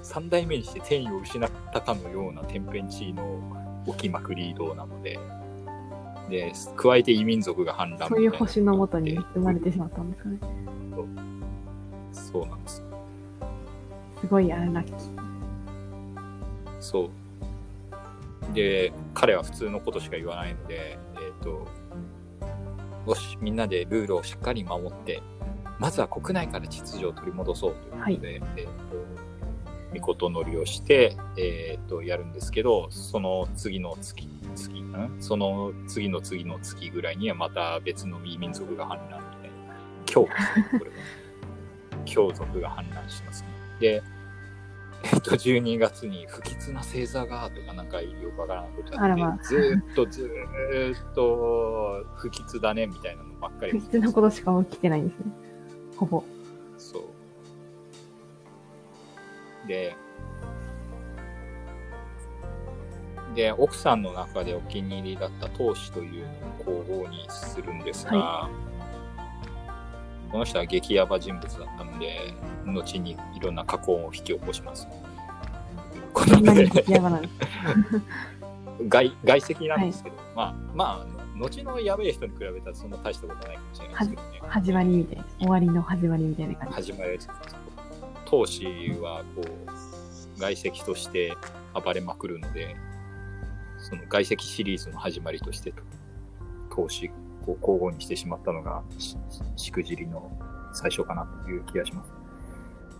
[0.01, 3.41] 三代目にして天意を失ったかのような天変地異の
[3.87, 5.19] 起きまくり移動なので、
[6.29, 10.39] で、加えて異民族が反乱そういう星のもとに生まれてしまったんですかね。
[12.13, 12.84] そうなんです。
[14.21, 14.97] すごいアンラッキー。
[16.79, 18.53] そう。
[18.53, 21.67] で、彼は普通のことしか言わないので、えっ、と、
[23.07, 25.21] よし、みんなでルールをしっかり守って、
[25.79, 28.75] まずは国内から秩序を取り戻そうということで、えっ、と、
[29.93, 35.17] みこと乗りをして、えっ、と、やるんですけど、その次の月、月、ん？
[35.19, 39.75] その次の次の月ぐらいにはまた別の民族が反乱みたいな。
[40.11, 40.97] 今日ですね、これは。
[42.05, 43.54] 強族が反乱しますね。
[43.79, 44.03] で、
[45.03, 55.25] えっと、12月に不吉な星座がとかなんかよくわからないことあって、まあずーっとずーっと不吉だねみたいなのばっかり不吉なことしか起きてないんですね。
[55.97, 56.23] ほぼ。
[56.77, 59.67] そう。
[59.67, 59.95] で、
[63.35, 66.25] で、奥さんの中でお気に入りだった当主という
[66.65, 68.49] のを皇后にするんですが、
[70.31, 72.33] この人は激ヤバ人物だったので、
[72.65, 74.87] 後にいろんな過去を引き起こします。
[76.13, 76.83] こそんなにで。
[78.89, 84.39] 外外籍なんですけど、まあ、まあ、後のやべえ人に比べたらそんな大したことないかもしれないですけどね。
[84.49, 85.25] 始まりみたいな。
[85.39, 86.91] 終わりの始まりみたいな感じ。
[86.91, 87.19] 始まる
[88.25, 88.65] 当主
[89.01, 91.33] はこう外籍として
[91.73, 92.75] 暴れまくるので
[93.77, 95.73] その外籍シリーズの始まりとして
[96.75, 96.89] 当
[97.45, 99.17] 主を交互にしてしまったのがし
[99.55, 100.31] しくじりの
[100.73, 102.11] 最初かなという気がします。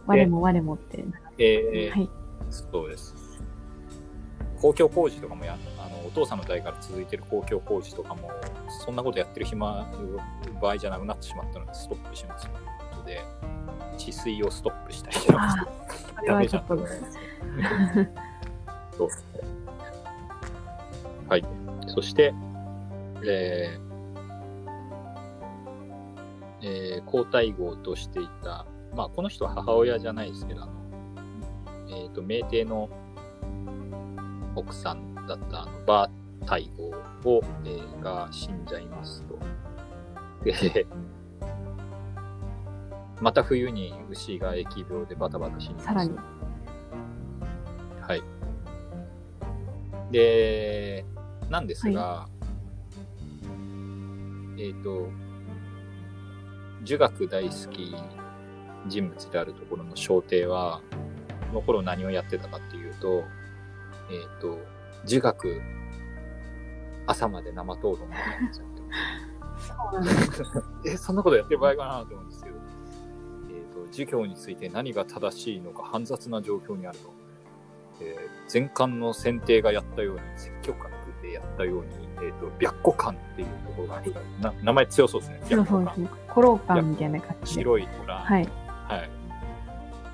[0.06, 1.04] 我も我もって。
[1.38, 2.10] えーはい。
[2.50, 3.16] そうです。
[4.62, 8.32] 公共工事とかもやあのお父さんの代から続いてる公共工事とかも
[8.86, 9.86] そんなことやってる暇
[10.62, 12.56] 場合じゃなくなってしまったのでストップしますという
[12.92, 13.22] ことで
[13.98, 15.58] 治水をストップしたりしてます。
[15.60, 15.68] ああ、
[16.20, 16.78] それはちょっと。
[18.98, 19.10] そう
[21.28, 21.46] はい。
[21.88, 22.34] そして、
[23.28, 23.95] えー
[26.68, 30.72] えー皇太后としていた、まあ、この人は母親じゃないですけど、あの、
[31.90, 32.90] えっ、と、明帝の
[34.56, 36.10] 奥さんだった、あの、馬
[36.42, 36.86] 太后
[37.30, 39.38] を、えーが死んじゃいますと。
[40.44, 40.88] で、
[43.22, 45.86] また冬に牛が疫病でバタバタ死にます。
[45.86, 46.18] さらに。
[48.02, 48.24] はい。
[50.12, 51.06] で、
[51.50, 52.28] なんですが、
[54.58, 55.10] えっ、と、
[56.86, 57.96] 儒学大好き
[58.88, 60.82] 人物であるところの小帝は、
[61.50, 63.24] この頃何をやってたかっていうと、
[64.12, 64.60] えっ、と、
[65.06, 65.62] 儒学、
[67.08, 70.44] 朝まで生討論みたいなやつやってます。
[70.86, 72.56] え、そんなことやってる場合かなと思うんですけど、
[73.50, 77.14] えっ、と、儒教について何が正しいのか煩雑な状況にあると。
[78.02, 80.92] えー前漢の選定がやったように、積極学
[81.24, 85.42] でやったように、えっ、と、白虎漢っていうところがあるな名前強そうですね。
[85.50, 86.10] そうそうですね。
[86.28, 87.62] コローカンみたいな感じで。
[87.62, 88.16] 白い虎。
[88.16, 88.50] はい。
[88.88, 89.10] はい。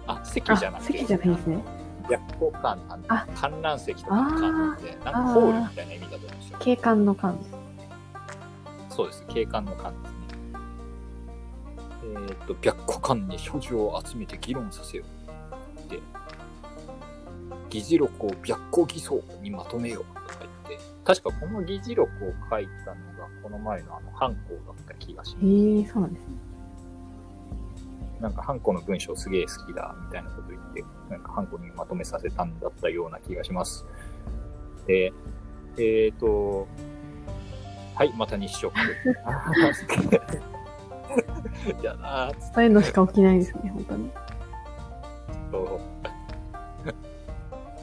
[0.07, 0.93] あ、席じゃなあ、くて。
[0.93, 1.63] 席じゃないですね。
[2.09, 6.57] 白虎漢なん観覧席とかの観なんで、なんかホールみたいな意味だと思うんですよ。
[6.59, 7.51] 景観の観です。
[8.89, 9.25] そうです。
[9.29, 10.17] 景観の観ですね。
[12.29, 15.05] えっ、と、白虎観に所持を集めて議論させよ。
[15.89, 15.99] で、
[17.69, 20.20] 議事録を白虎偽装にまとめよとか言っ
[20.77, 25.47] て、確かこの議事録を書いたのが、この前のあの、犯行だった気がします。
[25.47, 26.35] へえ、そうなんですね。
[28.21, 33.85] なんか、ハンコの文章すげえ好きだ、みたいなこと言って、なんか、ハンコにまとめさせたんだったような気がします。
[34.87, 35.11] で、
[35.77, 36.67] えっ、ー、と、
[37.95, 38.73] はい、また日食。
[41.83, 44.11] やだーっつっそういうのしか起きないですね、本当に。
[45.51, 45.81] と。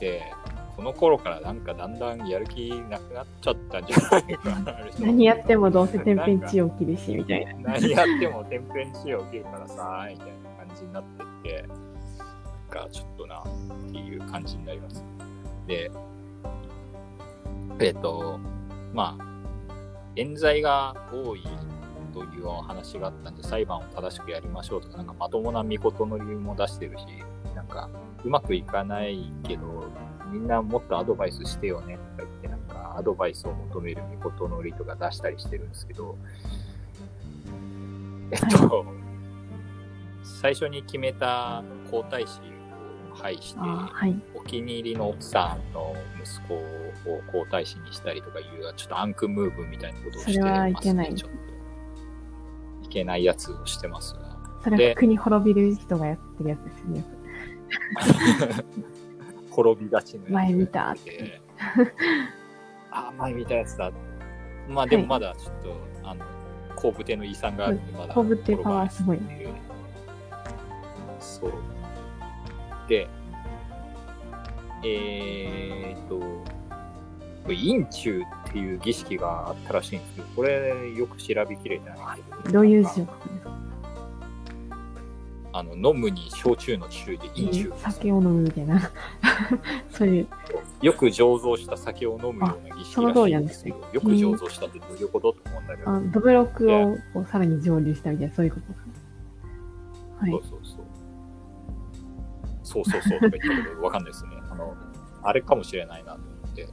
[0.01, 0.23] で、
[0.79, 4.79] この頃からなんかだんだんやる気なくなっちゃったんじゃないかな。
[5.01, 7.73] 何やってもどうせ天変地異起きるし、みたいな。
[7.73, 15.05] 何やっても天変地異起きるからさ、みたいな感じになってって、なんかちょっとな、っていう感じになります。
[15.67, 15.91] で、
[17.81, 18.39] えっ、と、
[18.95, 19.25] まあ、
[20.15, 21.43] 冤罪が多い
[22.15, 27.05] というお話があったんで、裁判を正しくやりましょうとか、なんかまともな見事の理由も出してるし、
[27.57, 27.91] なんか
[28.23, 29.89] うまくいかないけど、
[30.31, 36.17] みんなもっとアドバイスしてよねとか言って、なんかアドバイスを求める見事のりとか出したりしてるんですけど、
[38.31, 38.85] えっと、
[40.23, 42.59] 最初に決めた皇太子を
[43.15, 44.21] 廃して、あはい。
[44.35, 50.71] お気に入りの奥さんの息子を皇太子にしたりとかいう、ちょっとアンクムーブみたいなことをしてます、ね。
[50.71, 52.87] いけないちょっと。
[52.87, 54.39] いけないやつをしてますが。
[54.63, 57.05] それは国滅びる人がやってるやつですね。
[59.59, 61.41] 滅びがちの前見たで
[62.93, 63.91] あ、前見たやつだ。
[64.69, 66.25] まあでもまだちょっと、あの、
[66.77, 68.15] 後部艇の遺産があるんで、まだ。
[68.15, 69.19] 後部艇パワーすごい
[71.19, 71.53] そう。
[72.89, 73.09] で、
[74.85, 76.21] えーっと、
[77.49, 81.97] 陰中っていう儀式があったらしいんですけど、これよく調べきれてな
[82.47, 83.48] いどういう字を書くんですか？
[85.53, 87.73] あの、飲むに焼酎の中で陰中。
[87.77, 88.91] 酒を飲むみたいな。
[89.91, 90.27] そういう、
[90.83, 95.33] よく醸造した酒を飲むような儀式らしいんですけど、よく醸造したってどういうこと？
[95.33, 98.93] と思うんだけど、あドブロクをこうさらに蒸留したみたいな、そういうことですね。
[100.19, 100.43] はいそう。
[100.43, 100.85] そうそう。
[102.63, 104.31] そうそうそうとか言ったけど、わかんないですね。
[104.51, 104.75] あの、
[105.23, 106.69] あれかもしれないなと思って、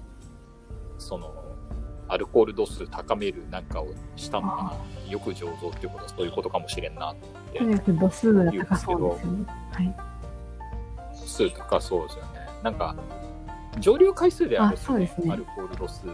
[0.98, 1.34] その、
[2.08, 5.12] アルコール度数高めるなんかをしたのかな。
[5.12, 7.66] よく醸造っていうことはそういうことかもしれんなと思ってと。
[7.66, 9.46] にかく度数が高そうですよね。
[9.72, 9.96] はい。
[11.20, 12.30] 度数高そうですよね。
[12.64, 12.96] なんか、
[13.80, 16.10] 蒸留回数であるあそうですねアルコール度数、基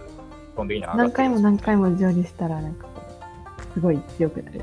[0.55, 2.87] 本的に上がってる何回も何回も蒸留したら、なんか
[3.73, 4.61] すごい強くなる。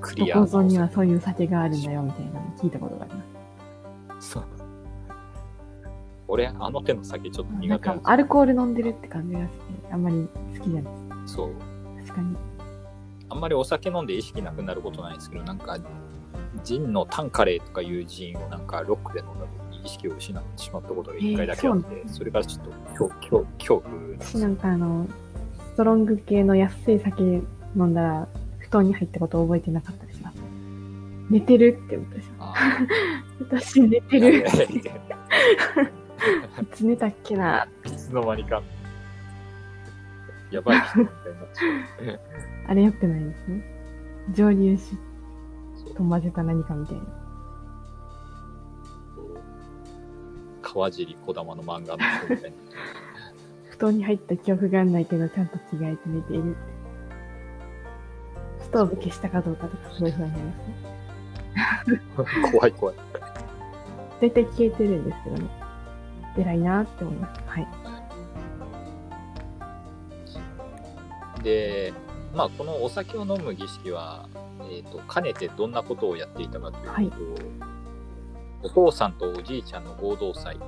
[0.00, 4.30] クリア構造にはそういう酒があるんだよ、みたいなの聞いたことがあります。
[4.30, 4.44] そう。
[6.28, 9.52] 俺、あの手の酒ちょっと苦手なんでかアルコール飲んでるって感じがして、
[9.90, 10.94] あんまり好きじゃない。
[11.26, 11.50] すそう。
[12.06, 12.36] 確かに。
[13.30, 15.78] あんまりお酒飲んで意識なくなることないんですけど、なんか、
[16.64, 25.06] ジンのタンカレーとかいうジンをなんかロックで飲んだ時に意識を失ってしまったことが一回だけあって、えーそうそれからちょっと恐恐恐怖なんです私なんかあの、
[25.58, 27.42] ストロング系の安い酒飲
[27.84, 30.36] んだら、布団に入ったことを覚えてなかったりします。
[31.30, 32.30] 寝てるって思ったでしょ。
[32.38, 32.54] あ
[33.40, 34.38] 私寝てーる。
[34.38, 34.82] い
[36.72, 38.62] つ寝たっけないつの間にか、
[40.50, 42.20] やばい人みたいになっちゃう。
[42.68, 43.62] あれ良くないですね。
[44.34, 44.96] 蒸留酒
[45.94, 47.02] と混ぜた何かみたいな。
[50.62, 52.56] 川尻小玉の漫画の人みたいに。
[53.70, 56.56] 布団に入った記憶がないけど、ちゃんと着替えて寝ている。
[58.60, 60.52] ストーブ消したかどうかとかすごい不安になりま
[61.84, 62.00] すね。
[62.52, 62.96] 怖い怖い。
[64.20, 65.67] 大体消えてるんですけどね。
[66.38, 67.40] 偉いなって思います。
[67.46, 67.66] はい。
[71.42, 71.92] で、
[72.34, 74.28] まあ、このお酒を飲む儀式は、
[74.70, 77.12] えっ、と、かねてどんなことをやっていたかというと、はい
[78.60, 80.58] お父さんとおじいちゃんの合同祭、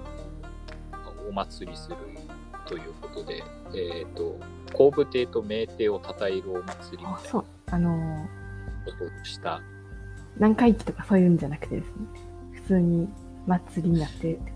[1.29, 1.97] お祭りする
[2.65, 3.43] ということで、
[3.75, 4.39] えっ、と、
[4.73, 7.11] 後部亭と名亭を称えるお祭りみたいな。
[7.15, 7.45] あそう。
[7.67, 8.41] あのー
[8.85, 9.61] ことをした。
[10.39, 11.93] 何回忌とかそういうんじゃなくてですね。
[12.53, 13.09] 普通に
[13.47, 14.53] 祭りになってるって。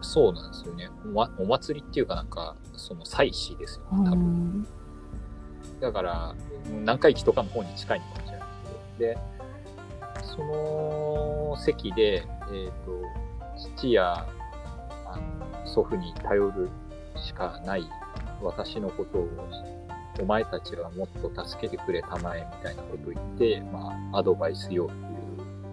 [0.00, 0.88] そうなんですよね。
[1.38, 4.18] お,、祭りっていうかなんか、その祭祀ですよね、多う分。
[4.18, 4.66] ん。
[5.80, 6.34] だから、
[6.66, 8.60] 南海期とかの方に近いのかもしれないです
[8.98, 9.14] けど。
[9.14, 9.18] で、
[10.22, 13.02] その席で、えっ、と、
[13.76, 14.26] 父や
[15.06, 16.68] あの祖父に頼る
[17.16, 17.84] しかない
[18.42, 19.28] 私のことを、
[20.20, 25.00] お前たちはもっと助けてくれたまえみたいなことを言って、まあ、アドバイス用っていう、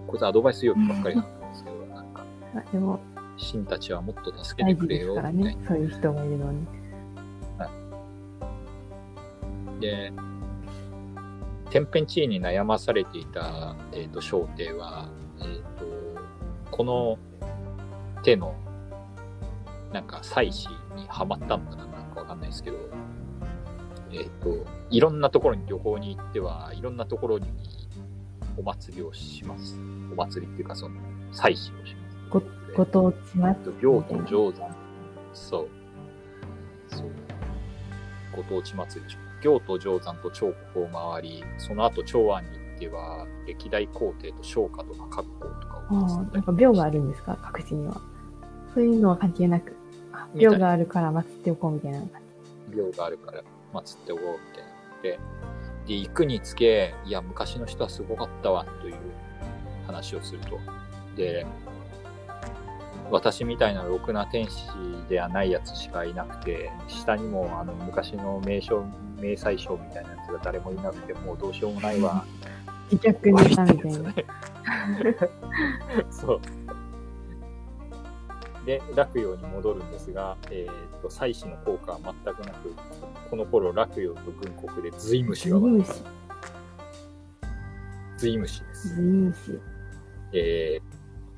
[0.08, 1.85] こいつアドバイス用ばっかりなんですけど、
[2.72, 3.00] でも、
[3.52, 5.22] 神たちはもっと助けてくれよ。
[5.32, 6.66] ねそういう人もいるのに。
[9.80, 10.12] で、
[11.70, 15.10] 天変地異に悩まされていた、えっ、と、小帝は、
[15.42, 15.48] えっ、
[15.78, 15.86] と、
[16.72, 17.18] この
[18.24, 18.56] 手の、
[19.92, 22.78] なんか、祭祀にハマったのかななんかわかんないですけど、
[24.12, 27.48] えっ、と、いろんなところに旅行に行っては、いろんなところに
[28.58, 29.78] お祭りをします。
[30.12, 30.96] お祭りっていうか、その、
[31.34, 32.05] 祭祀をします。
[32.40, 32.44] ご
[32.76, 34.76] ご当地祭と、行と定山。
[35.34, 35.68] そう。
[36.88, 37.10] そう。
[38.36, 39.20] ご当地祭りでしょ。
[39.42, 47.38] 行と定山と彫刻を回り、その後長安に行っては、歴代皇帝と昇華とか格好とかをああ、なんか廟があるんですか？
[47.42, 48.02] 各地には。
[48.74, 49.74] そういうのは関係なく。
[50.34, 52.00] 廟があるから祀っておこうみたいな。
[52.74, 55.20] 廟があるから祀っておこうみたいなので、
[55.88, 58.96] で、行くにつけ、いや、昔の人はすごかったわ、という
[59.86, 60.60] 話をすると。
[61.16, 61.46] で、
[63.12, 64.68] 私みたいなろくな天使
[65.10, 68.84] ではないやつしかいなくて、下にもあの昔の名将、
[69.20, 72.26] 名宰相みたいなやつが誰もいなくて、もうどうしようもないわ。
[72.92, 74.14] 自虐ネタみたいな。
[76.10, 76.42] そう。
[78.66, 82.74] で、洛陽に戻るんですが、えーっと、祭祀の効果は全くなく、
[83.30, 85.94] この頃、洛陽と軍国で隋虫がズイムシ。
[88.18, 88.96] 隋虫です。
[88.96, 89.60] ズイムシ。
[90.34, 90.95] えー、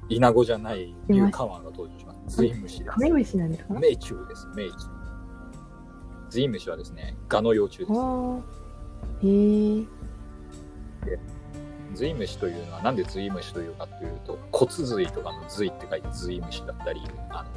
[0.09, 2.37] イナゴじゃない竜カワンが登場します。
[2.37, 2.91] 隋虫です。
[2.91, 3.73] カメムシなんですか？
[3.73, 4.75] 命中です、命中。
[6.29, 7.91] 隋虫はですね、ガの幼虫です。
[9.23, 9.85] へえ。
[11.95, 17.49] 隋虫というのはなんで隋虫というかというと骨髄とかの髄って書いて隋虫だったりあの、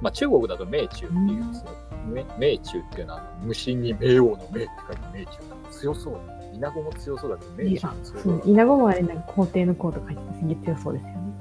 [0.00, 1.70] まあ、中国だと命中っていうんですよ、
[2.06, 5.32] め命中っていうのは虫に冥王の命って書いて命中
[5.70, 6.20] 強そう
[6.54, 11.33] イナゴも強そうだけど命中も強そそうイナゴもあれなんか皇帝の皇とか言ってすげえ強そうですよね。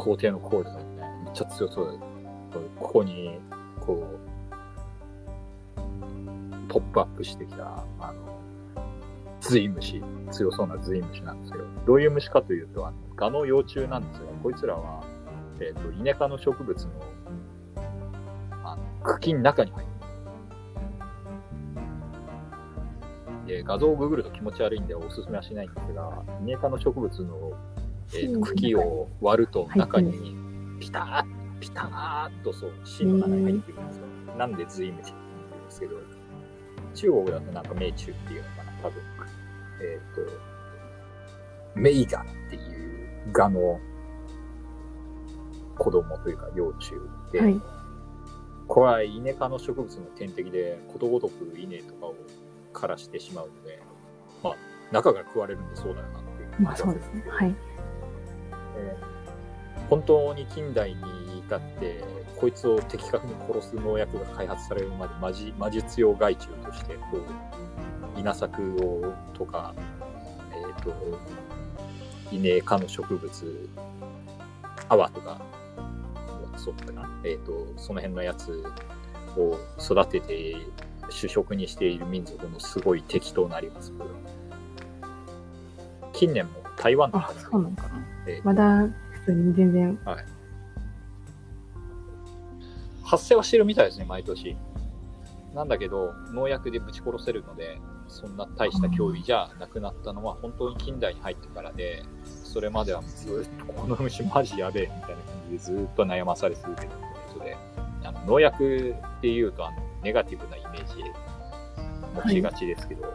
[0.00, 0.84] 皇帝のコールだね
[1.24, 1.98] めっちゃ強そうだよ
[2.78, 3.38] ここに
[3.80, 4.18] こう
[6.68, 8.14] ポップアップしてきたあの
[9.40, 15.04] 隋虫強そうな隋虫なんですけどどういう虫かというとあのガの幼虫なんですがこいつらは、
[15.60, 16.90] えっとイネ科の植物の
[18.64, 19.94] あの茎の中に入って
[23.46, 23.56] る。
[23.58, 27.52] で画像をググると気持ち悪いんでおすすめはしないんですがイネ科の植物の、
[28.14, 30.36] えーと茎を割ると中に
[30.80, 34.06] ピターッピターッとそう芯の中に入ってくるんですよ。
[34.36, 35.96] なんで隋虫って言うんですけど、
[36.94, 39.02] 中国だとなんか命中っていうのかな、多分。
[39.82, 40.20] えっ、と、
[41.74, 43.78] メイガっていうガの
[45.78, 46.92] 子供というか幼虫
[47.32, 47.60] で、はい。
[48.66, 52.14] これはイネ科の植物の天敵で、ことごとく稲とかを
[52.72, 53.82] 枯らしてしまうので、
[54.42, 54.54] まあ、
[54.92, 56.62] 中から食われるんでそうだよなっていう。
[56.62, 57.24] まあそうですね。
[57.28, 57.54] はい。
[59.88, 62.04] 本当に近代に至って
[62.36, 67.18] こいつを的確に殺す農薬が開発されるまで魔じ魔術用害虫としてこ
[68.16, 69.74] う稲作をとか
[70.52, 70.94] えっ、と
[72.30, 73.68] 稲科の植物
[74.88, 75.40] 泡とか
[76.56, 78.64] そうだかなえっ、とその辺のやつ
[79.36, 80.56] を育てて
[81.10, 83.92] 主食にしている民族のすごい敵となります
[86.12, 87.90] 近年も台湾とかあ、でそうなのかな。
[88.26, 89.98] えーまだ普通に全然。
[93.04, 94.56] 発生はしてるみたいですね、毎年。
[95.54, 105.16] なんだけど、農薬でぶち殺せるので、そんな大した脅威じゃなくなったのは、本当に近代に入ってからで、それまではずっとこの虫マジやべえみたいな感
[105.46, 106.90] じでずっと悩まされ続けたという
[107.34, 107.56] ことで、
[108.04, 111.02] あの農薬っていうとあの、ネガティブなイメージ
[112.14, 113.12] 持ちがちですけど、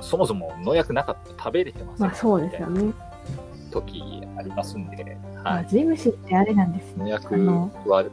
[0.00, 2.92] そもそも農薬なかったら食べれてませんまあそうですよね。
[3.70, 4.02] 時
[4.36, 5.64] ありますんで、はい。
[5.64, 7.04] あズイムシってあれなんですね。
[7.04, 7.34] 農薬
[7.88, 8.04] は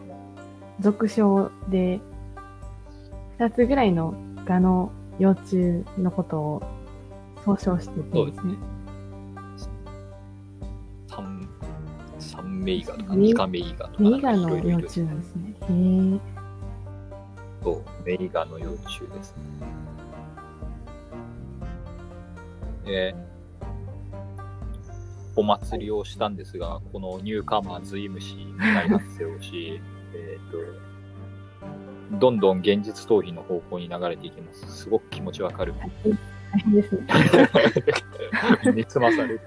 [0.79, 1.99] 俗称で、
[3.37, 4.13] 二つぐらいの
[4.45, 6.63] ガの幼虫のことを
[7.45, 8.55] 総称しててですね。
[11.07, 11.49] サン、
[12.19, 14.03] サンメイガとか、メイニカメイガとか。
[14.03, 15.53] メイガの幼虫なんですね。
[15.61, 16.19] へえ。
[17.63, 19.35] そう、メイガの幼虫です。
[22.87, 23.35] えー
[25.37, 29.81] お祭りをしたんですが、このニューカマーズイムシ大発生をし、
[30.15, 30.51] えっ
[32.11, 34.83] と、どんどん現実逃避の方向に流れていきます。
[34.83, 35.73] すごく気持ちわかる。
[36.53, 37.05] 大変ですね。
[38.73, 39.41] 煮つまされる。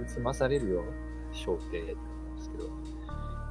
[0.00, 0.84] 煮つまされるよ、
[1.32, 2.64] 小帝って言うんですけど。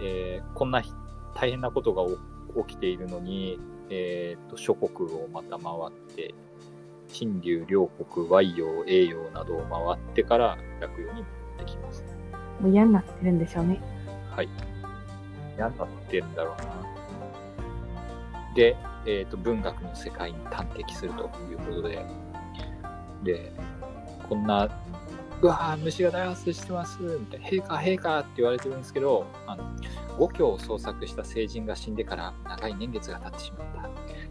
[0.01, 0.91] えーこんなひ
[1.35, 2.03] 大変なことが
[2.67, 3.57] 起きているのに、
[3.89, 6.35] えー、と諸国をまた回って、
[7.11, 12.03] 陳留、両国、和洋、栄養などを回ってから落葉に戻ってきます。
[12.61, 13.79] もう嫌になってるんでしょうね。
[14.29, 14.49] はい。
[15.57, 18.55] 嫌になってんだろうな。
[18.55, 22.05] で、えっ、と、文学の世界に探敵するということで、
[23.23, 23.51] で、
[24.27, 24.69] こんな、
[25.41, 29.63] うわー虫が大発生してます、みたいな、陛下、陛下って言われてるんですけど、あの、
[30.17, 33.67] 五教を創作した聖人が死んでから長い年月が経ってしまっ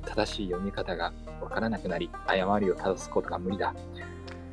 [0.05, 0.11] た。
[0.15, 3.75] 正しい読み方がわからなくなり、誤りを正すことが無理だ。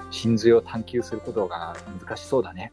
[0.10, 2.72] 真髄を探求することが難しそうだね。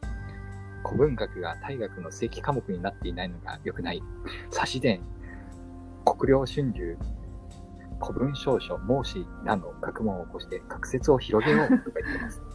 [0.83, 4.01] 古文学が大学の正規科目になっていないのが良くない。
[4.49, 5.01] 差し伝、
[6.05, 6.97] 国領春秋、
[8.01, 12.54] 古文章書、孟子など学問を起こして学説を広げようとか言ってます。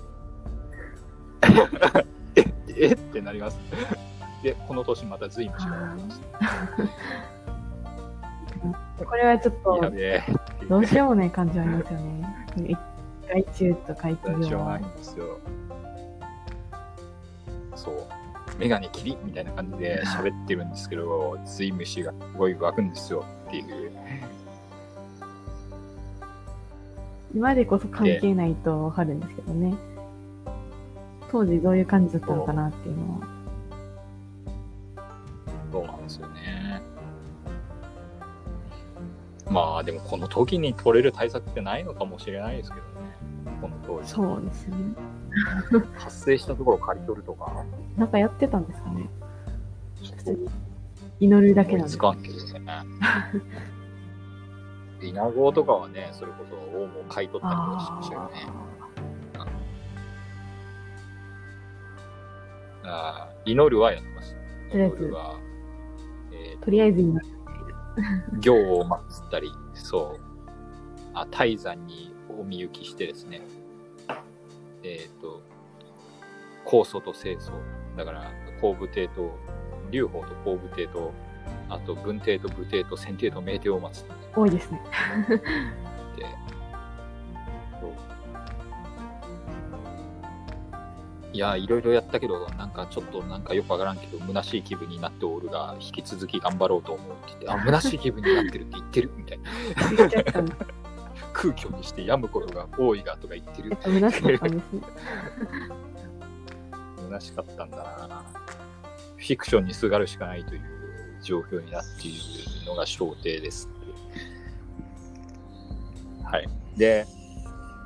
[2.37, 2.45] え、
[2.91, 3.59] えってなります。
[4.43, 6.21] で、この年また随虫がやりまし
[9.05, 10.23] これはちょっと、べえ。
[10.69, 12.77] どうしようもない感じはありますよね。
[13.29, 14.83] 害虫と怪奇病はない。
[14.83, 15.39] んですよ。
[17.75, 17.95] そう。
[18.59, 23.93] メガネキリみたいな感じで喋ってるんですけど、ズイムシがすごい湧くんですよっていう。
[27.35, 29.75] 今でこそ関係ないとわかるんですけどね。
[31.31, 33.29] 当時どういう感じだったのかなっていうのは。
[35.73, 36.83] そうなんですよね。
[39.49, 42.91] まあでもこの時に取れる対策ってないのかもしれないですけどね。
[43.61, 44.09] この当時。
[44.09, 44.95] そうですよね。
[45.95, 47.65] 発生したところを刈り取るとか。
[47.97, 49.09] なんかやってたんですかね。
[50.17, 50.49] 普通に
[51.21, 52.85] 祈るだけなんですかんけどね。
[55.03, 58.80] 稲子とかはね、それこそ王も買い取ったりとかしましたよね。
[62.85, 64.37] ああ祈るはやってました。
[64.71, 65.41] とりあえず祈るは、
[66.33, 70.21] えとりあえず今、ー、行を祀ったり、そう。
[71.15, 73.43] あ、泰山にお見行きしてですね。
[74.83, 75.43] えっ、と、
[76.65, 77.53] 高祖と清祖。
[77.97, 79.37] だから、皇武帝と、
[79.91, 81.13] 劉邦と皇武帝と、
[81.69, 84.81] あと文帝と武帝と先帝と明帝を祀って多いですね。
[91.33, 99.11] いや、いろいろやったけど、なんかちょっとなんかよくわからんけど、虚しい気分になっておるが、引き続き頑張ろうと思うって言って、あ、虚しい気分になってるって言ってる？
[99.17, 99.51] みたいな。
[101.33, 104.83] 空虚にして病むことが多いがとか言ってる虚しかったんですね。
[106.97, 108.23] 虚しかったんだな。
[109.17, 110.63] フィクションにすがるしかないという
[111.23, 112.13] 状況になってい
[112.61, 113.69] るのが小帝です
[116.25, 116.49] はい。
[116.77, 117.07] で、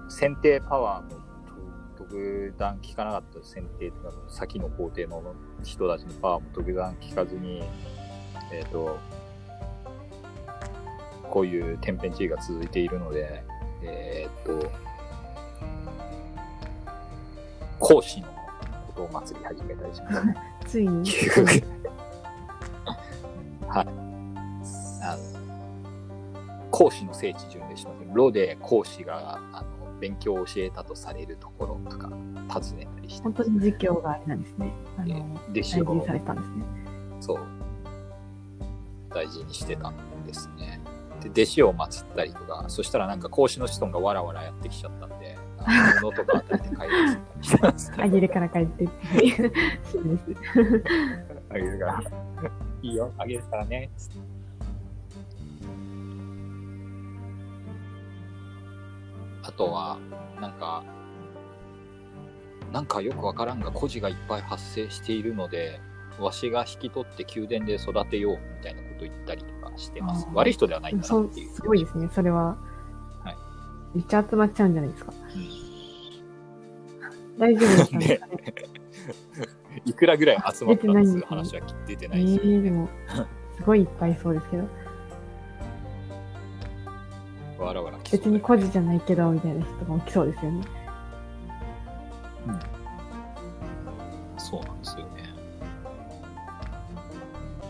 [0.08, 1.23] 選定パワーもと
[2.14, 5.20] 特段効かなかった選定とか、先の皇帝の
[5.64, 7.64] 人たちのパワーも特段効かずに、
[8.52, 8.98] えっ、と、
[11.28, 13.42] こういう天変地異が続いているので、
[13.82, 14.70] えっ、と、
[17.80, 18.28] 孔子の
[18.86, 20.36] ことを祭り始めたりしますね。
[20.66, 21.10] ついに。
[23.66, 23.86] はい。
[25.02, 32.08] あの、講師の聖地巡礼しますロで講師があの勉強を教えたとされるところとか
[32.48, 34.72] 訪ねたりして本、当に実況があれなんですね。
[34.98, 36.64] あの、弟子を大事にされてたんですね。
[37.20, 37.38] そう、
[39.10, 39.94] 大事にしてたん
[40.26, 40.80] ですね。
[41.22, 49.52] で、弟子を祀ったりとか、そしたらなんか講師の子孫がわらわらやってきちゃったんで、あの布とか与えて帰ってきたりしてたんですけどあげるから帰ってっていう。
[51.50, 52.02] あげるから。
[52.82, 53.90] いいよ、あげるからね。
[59.46, 59.98] あとは、
[60.40, 60.82] なんか、
[62.72, 65.80] なんかよくわからんが孤児がいっぱい発生しているので、
[66.18, 71.54] わしが引き取って宮殿で育てようみたいなこと言ったりとかしてます悪い人ではないんだなっていう。
[71.54, 72.08] すごいですね。
[72.12, 72.56] それは。
[73.24, 73.36] はい
[73.96, 75.12] めっちゃ集まっちゃうんじゃないですか。
[75.12, 75.64] うん
[77.36, 77.98] 大丈夫ですか？
[77.98, 78.06] ね。
[78.06, 78.20] ね
[79.84, 82.88] いくらぐらい集まったんです話は出てえないですー、でも、
[83.56, 84.68] すごいいっぱいいそうですけど、
[87.58, 90.64] わらわら来そう別に孤児じゃないけど、みたいな人も来そうですよね。
[94.38, 95.34] そうなんですよね。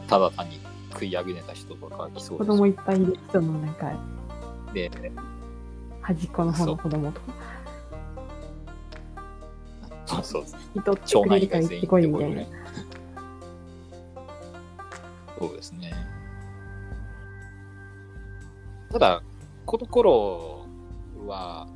[0.09, 0.61] ただ単に
[0.93, 3.93] 食いあぐねた人とか来そう子です供いっぱいいる人のなんか、
[4.73, 4.91] で、
[6.03, 7.33] 端っこの方の子供とか。
[10.23, 10.45] そう
[10.81, 12.49] 人って町くれるから行ってこいみたい。
[15.39, 15.93] そうですね。
[18.91, 19.23] ただ、
[19.67, 20.67] この頃
[21.27, 21.67] は、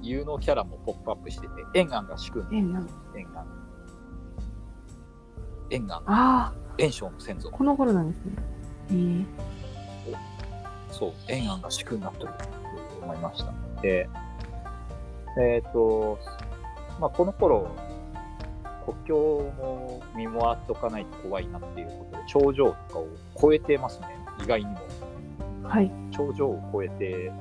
[0.00, 3.46] 有能キャラもポップアップしてて、円安が主君、えなん円安。
[5.70, 7.50] 円安、ああ、円章の先祖。
[7.50, 8.32] この頃なんですね。
[8.90, 9.26] えー、
[10.90, 13.52] そう、円安が主君になってると思いました。
[13.82, 14.08] で、
[15.38, 16.18] えっ、と、
[17.00, 17.70] まあ、この頃、
[18.84, 19.14] 国境
[19.58, 23.08] も見回っとかないと怖いなっていうことで、頂上とかを
[23.40, 24.08] 超えてますね。
[24.42, 24.78] 意外にも。
[25.72, 25.90] はい。
[26.10, 27.32] 頂上を越えて、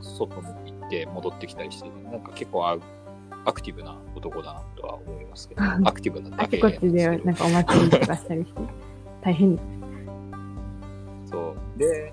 [0.00, 2.78] 外に行って戻ってきたりして、なんか結構ア
[3.44, 8.60] アクティブな男だなとは思いますけど、 アクティブなあだけちこちでなんかお祭りとかしたりして、
[9.22, 9.62] 大変で
[11.26, 11.78] そう。
[11.78, 12.12] で、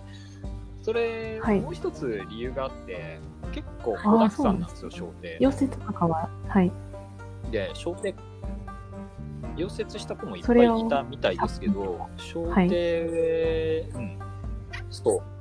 [0.81, 3.19] それ、はいもう一つ理由があって、
[3.51, 5.37] 結構子だくさんなんですよ、小艇。
[5.39, 6.71] 溶接とかは、はい。
[7.51, 8.15] で、小艇、
[9.55, 12.67] 溶接した子もいっぱいいたみたいですけど、小艇、はい
[13.93, 14.19] うん、
[14.89, 15.36] そう。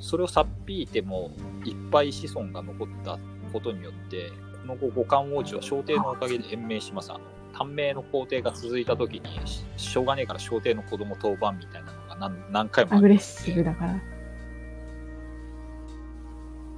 [0.00, 1.30] それをさっぴいても、
[1.64, 3.18] いっぱい子孫が残った
[3.52, 4.30] ことによって、
[4.62, 7.12] この後、五冠王子は小艇のおかげで延命します。
[7.12, 7.20] あの、
[7.52, 14.00] 短命の皇帝が続いた時に、ししょうがねえから小艇の子供当番みたいなのが何何回もあアグレッシブだから。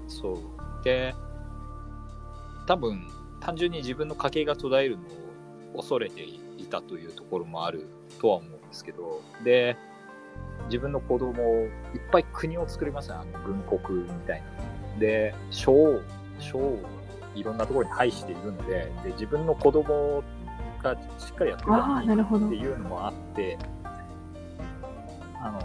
[0.08, 0.84] そう。
[0.84, 1.14] で、
[2.66, 3.06] 多分、
[3.40, 5.02] 単純に自分の家系が途絶えるの
[5.74, 7.86] を恐れていたというところもある
[8.20, 9.76] とは思うんですけど、で、
[10.66, 11.70] 自分の子供をいっ
[12.10, 14.42] ぱい国を作りますね、あの軍国みたい
[14.94, 14.98] な。
[14.98, 16.00] で、将王、
[16.38, 16.78] 将王を
[17.34, 20.22] いろんなところに配しているので、で自分の子供
[20.82, 22.56] がしっかりやってるああ、なるほどって。
[22.56, 23.58] いうのもあって、
[25.40, 25.62] あの、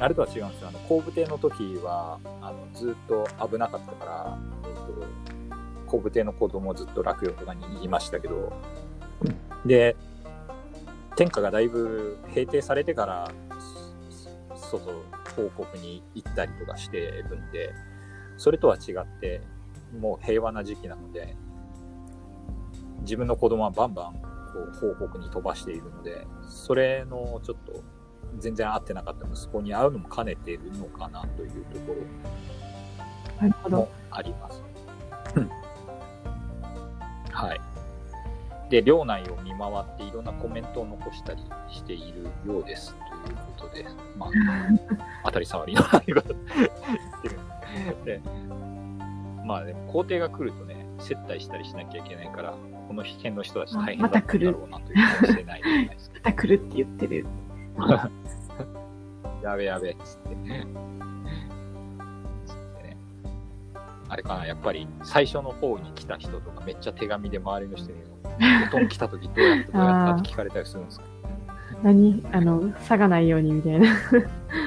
[0.00, 0.68] あれとは違うんですよ。
[0.68, 8.52] あの、後部艇の時は、あの、ずっと危なかったから、えっと、後部艇の子供ずっと落葉とかにいましたけど、
[9.64, 9.96] で、
[11.16, 13.30] 天下がだいぶ平定されてから、
[14.68, 14.92] そ外、
[15.34, 17.74] 報告に行ったりとかしてるんで、
[18.36, 19.40] それとは違って、
[19.98, 21.36] もう平和な時期なので、
[23.00, 24.20] 自分の子供はバンバンこ
[24.88, 27.82] う報告に飛ばしているので、それのちょっと
[28.38, 31.94] 全然合ってなかった息子に会うのも兼ねているのかなというとこ
[33.70, 33.88] ろも。
[34.10, 34.62] あります。
[37.32, 37.60] はい。
[38.68, 42.94] で、領内を見回っていろんなコメントを残したりしているようです
[43.24, 43.84] ということで、
[44.16, 44.30] まあ、
[45.26, 47.38] 当たり障りのないこと言ってる。
[48.04, 48.20] で、
[49.44, 52.54] まあでも皇帝が来るとね、接待したりしなきゃいけないから、
[52.88, 56.16] この辺の人たち大変だったんだろうなというかもしれないじゃないですか。
[56.16, 57.26] また来るって言ってる。
[59.42, 60.36] やべやべっつって。
[62.46, 62.96] つってね。
[64.08, 67.98] あれかな、やっぱり最初の方に来た人とかめっちゃ手紙で周りの人に、
[68.64, 71.04] ボトン来た時どうやったどうやったって聞かれたりするんですか？
[71.82, 72.24] 何？
[72.32, 73.88] あの、差がないようにみたいな。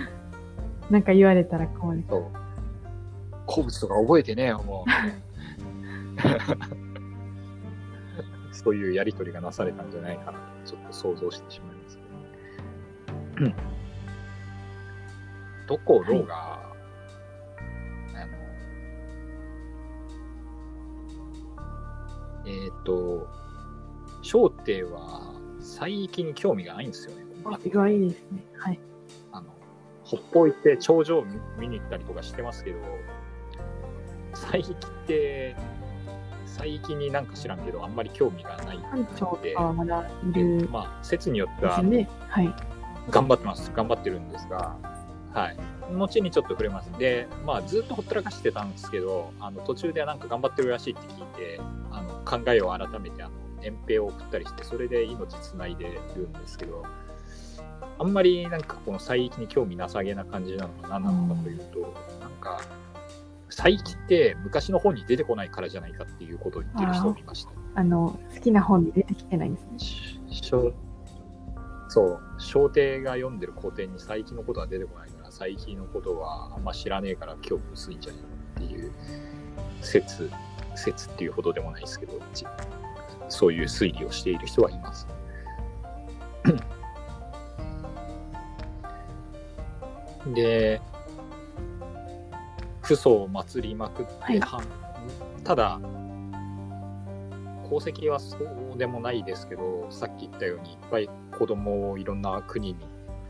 [0.90, 2.04] なんか言われたら困る。
[2.10, 2.26] そう。
[3.46, 4.92] 好物とか覚えてねえよ、もう。
[8.54, 11.98] そういうやりとりがなされたんじゃないかなと、ちょっと想像してしまいます
[13.38, 13.46] けど。
[13.46, 13.82] うん
[15.72, 16.60] どころが、
[18.14, 18.26] あ
[22.44, 23.26] の、えっ、と、
[24.22, 25.31] 小帝は、
[25.72, 27.24] 西域に興味がないんですよね。
[27.46, 28.44] あ意外ですね。
[28.58, 28.80] はい。
[29.32, 29.48] あの、
[30.04, 32.80] 北方行って頂上を見見に行ったりとかしてますけど、
[34.34, 34.76] 西域っ
[35.08, 35.56] て、
[36.46, 42.10] 西域になんか知らんけど、あんまり興味がない班長とでまだいるまあ、説によってはね。
[42.28, 42.54] はい。
[43.10, 43.72] 頑張ってます。
[43.74, 44.76] 頑張ってるんですが、
[45.34, 45.58] はい。
[45.94, 46.92] 後にちょっと触れます。
[47.00, 51.62] で、まあ、ずっとほったらかしてたんですけど、あの、途中でなんか頑張ってるらしいって聞いて、
[51.92, 55.86] あの、考えを改めて、あの、遠平を送ったりして、それで命つないで
[56.16, 56.84] るんですけど、
[58.00, 61.80] あんまりなんかこの西域に興味なさげな感じなのが何なのかというと、
[62.20, 62.62] なんか、
[63.50, 67.52] 西域って昔の本に出てこないからじゃないかっていうことを言ってる人を見ました。
[67.76, 69.80] あの、好きな本に出てきてないんですね。
[69.80, 70.74] し小
[71.90, 78.92] そう、小帝が読んでる古典に佐伯のことは出てこないから、佐伯のことはあんま知らねえから興味薄いんじゃないのっていう
[79.82, 80.30] 説、
[80.76, 82.14] 説っていうほどでもないですけど、
[83.32, 85.08] そういう推理をしている人はいます。
[90.36, 90.82] で、
[92.84, 94.62] 父祖を祭りまくって、はいは
[95.44, 95.80] ただ、
[97.66, 98.38] 功績はそ
[98.76, 102.80] うでもないですけど、さっき言ったようにいっぱい子供をいろんな国に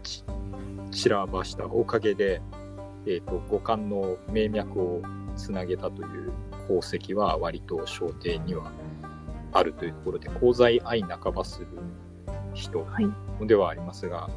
[0.01, 0.23] ち
[0.91, 2.41] 散らばしたおかげで、
[3.05, 5.01] えっ、と、五冠の命脈を
[5.35, 6.33] つなげたという
[6.65, 8.71] 功績は割と小帝には
[9.53, 11.67] あるというところで、功罪愛半ばする
[12.53, 13.47] 人はい。
[13.47, 14.29] ではありますが、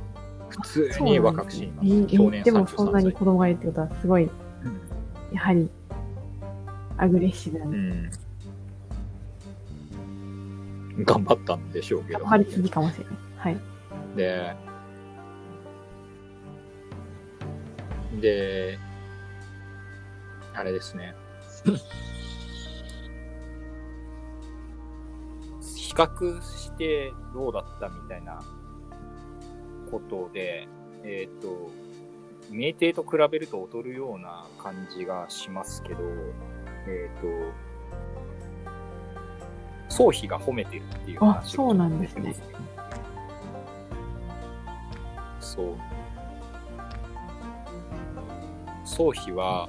[0.49, 2.17] 普通に若く死にます。
[2.17, 3.05] 少年えでもそんな33歳。
[3.05, 4.31] に子供がいるってことはすごい、うん
[5.33, 5.69] やはり、
[6.97, 8.11] アグレッシブなうんん。
[11.05, 12.25] 頑張ったんでしょうけど。
[12.25, 13.15] 張りすぎかもしれない。
[13.37, 13.61] はい。
[14.17, 14.57] で、
[18.21, 18.79] で、
[20.55, 21.15] あれですね。
[25.95, 28.43] 比較してどうだったみたいな
[29.93, 30.67] ことで、
[31.05, 31.71] えっ、と、
[32.51, 36.01] 名帝と比べると劣るような感じがしますけど、
[36.89, 37.29] えっ、と、
[39.89, 42.35] 宗妃が褒めてるっていうあ、話そうなんですね。
[45.39, 45.77] そう。
[48.85, 49.69] 宗妃は、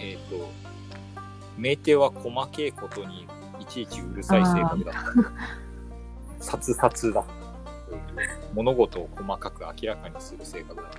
[0.00, 0.50] えっ、と、
[1.56, 3.28] 名帝は細けいことに
[3.64, 5.00] いちいちうるさい性格だった。
[6.44, 7.32] 殺殺だった。
[8.54, 10.98] 物事を細かく明らかにする性格だった。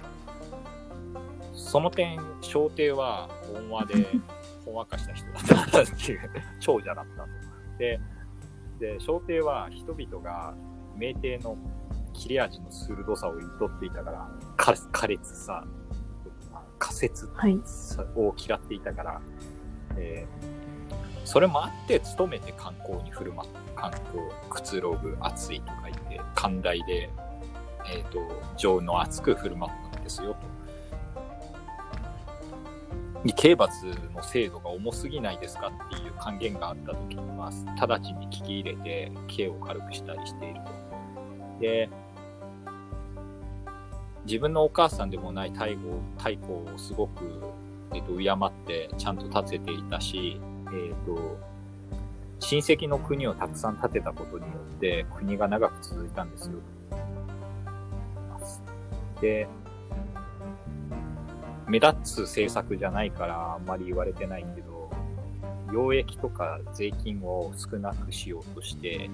[1.54, 4.08] その点、小帝は温和で、
[4.66, 7.30] ほんわかした人だったっていう、長者だったと。
[7.78, 8.00] で、
[8.80, 10.54] で、小帝は人々が
[10.96, 11.58] 名帝の
[12.14, 15.64] 切れ味の鋭さを言い取っていたから、か苛烈さ、
[16.80, 17.62] 仮説はい。
[18.16, 19.22] を嫌っていたから、
[19.98, 20.65] えー
[21.26, 23.90] それもあって、努めて観光に振る舞った。
[23.90, 24.20] 観光、
[24.50, 27.10] くつろぐ、暑いとか言って、寛大で、
[27.94, 28.20] えっ、と、
[28.56, 30.56] 情の熱く振る舞ったんですよ、と。
[33.34, 40.86] 刑罰の制度が重すぎないですかっていう還元があった時には、直ちに聞き入れて、刑を軽くしたりしていると。
[41.60, 41.90] で、
[44.26, 47.42] 自分のお母さんでもない太后太后をすごく、
[47.94, 50.40] えっと敬ってちゃんと立てていたし、
[50.74, 51.38] えっと
[52.40, 56.56] 親戚の国をたくさん建てたことによって国が長く続いたんですよ。
[59.22, 59.48] で、
[61.68, 64.92] 目立つ政策じゃないからあんまり言われてないけど、
[65.70, 69.10] 溶液とか税金を少なくしようとして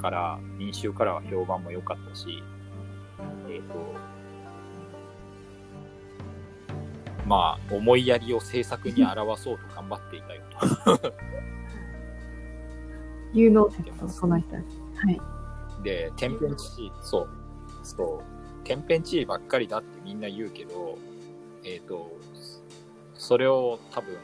[0.00, 2.42] から、民衆からは評判も良かったし、
[3.50, 3.94] えっ、と、
[7.26, 10.42] まあ、思いやりを政策に表そうと頑張っていたよ
[10.98, 11.12] と。
[13.32, 14.56] 有能説を備えた。
[14.56, 14.62] は
[15.10, 15.20] い。
[15.82, 17.28] で、天変地異、そう、
[17.82, 20.98] そう、天変地異ばっかりだってみんな言うけど、
[21.64, 22.10] えっ、と、
[23.14, 24.16] それを多分、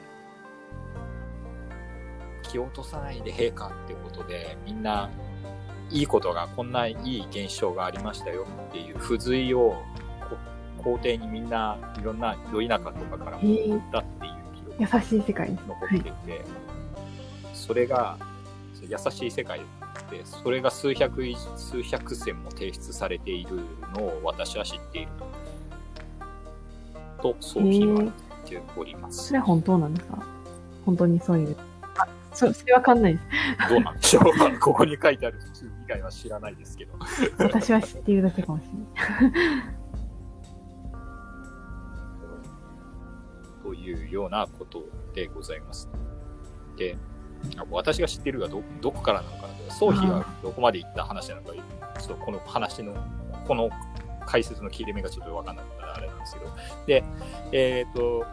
[2.42, 5.10] 気を落とさないで陛下ってことで、みんな、
[5.90, 9.82] いいことが、こんないい現象がありましたよっていう付随を、
[10.78, 15.50] こ皇帝にみんないろんなど田舎とかからも言ったっていう記録優しい世界。
[15.52, 16.00] 残ってはい。
[16.02, 16.12] て、
[17.52, 18.16] それが
[18.80, 19.60] 優しい世界
[20.10, 23.56] でそれが数百以数百選も提出されている
[23.94, 25.08] のを私は知っている
[27.20, 28.12] とそうへ言わ
[28.46, 30.22] ておりますそれは本当なんですか？
[30.86, 31.56] 本当にそういう。
[31.98, 33.68] あ、そそれわかんないです。
[33.68, 35.38] どうなんでしょうここに書いてある
[35.84, 36.92] 以外は知らないですけど
[37.38, 39.77] 私は知っているだけかもしれない。
[43.88, 44.84] いうようなこと
[45.14, 45.88] でございます
[46.76, 46.96] で
[47.56, 52.94] あ私が知っているがどどこからなのかなと宗妃がどこまで行った話なのかちょっとこの話の
[53.46, 53.70] この
[54.26, 57.04] 解説の切れ目がちょっと分かんなかったらあれなんですけどで
[57.52, 58.24] えっ、と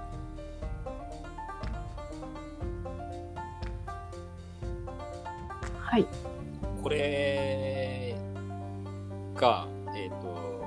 [5.96, 6.08] はい。
[6.84, 8.16] これ
[9.34, 10.66] がえっ、と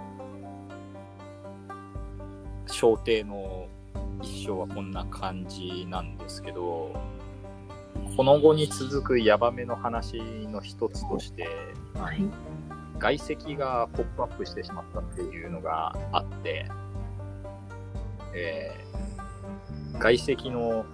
[2.66, 3.68] 小帝の
[4.22, 6.94] 一生はこんな感じなんですけど
[8.16, 11.48] この後に続くヤバめの話の一つとして
[11.94, 12.22] はい。
[12.98, 16.66] 外籍がポップアップしてしまったっていうのがあって、
[18.34, 18.88] えー
[19.98, 20.84] 外籍の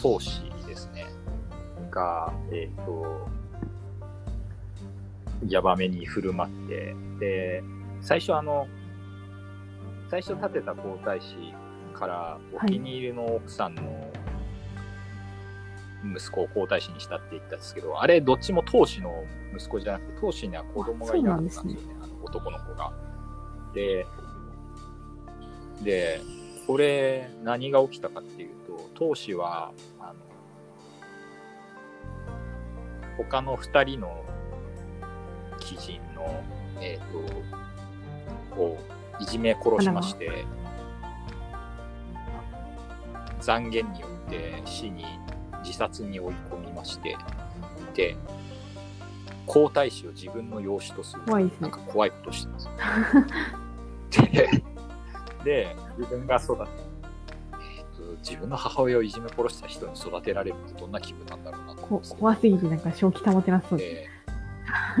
[0.00, 1.06] 投資ですね、
[1.90, 3.28] が、えっ、と、
[5.48, 7.64] ヤバめに振る舞って、で、
[8.00, 8.68] 最初あの、
[10.10, 11.54] 最初立てた皇太子
[12.00, 13.82] からお気に入りの奥さんの
[16.16, 19.22] 息子を皇太子にしたって言ったんですけど、あれどっちも当主の
[19.54, 22.92] 息子じゃなくて、当主には子供がいなかったんですよね、あの男の子が。
[23.74, 24.06] で、
[25.82, 26.22] で、
[26.66, 30.14] これ何が起きたかっていうと、当主は、あの、
[33.18, 34.24] 他の二人の
[35.58, 36.42] 貴人の、
[36.80, 38.78] えっ、と、を
[39.20, 40.46] いじめ殺しまして、
[43.40, 45.04] 残言によって死に
[45.64, 47.16] 自殺に追い込みまして、
[47.94, 48.16] て、
[49.46, 51.22] 皇太子を自分の養子とする。
[51.22, 51.78] 怖いねなんか。
[51.78, 54.62] 怖いことしてるん ですよ。
[55.44, 56.62] で、で自分が育て、
[57.52, 64.10] えーと、自分の母親をいじめ殺した人に育てられるってどんな気分なんだろうなと怖すぎてなんか正気保てなそうです。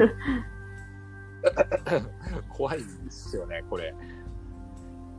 [0.02, 0.40] えー
[2.50, 3.94] 怖いですよね、これ。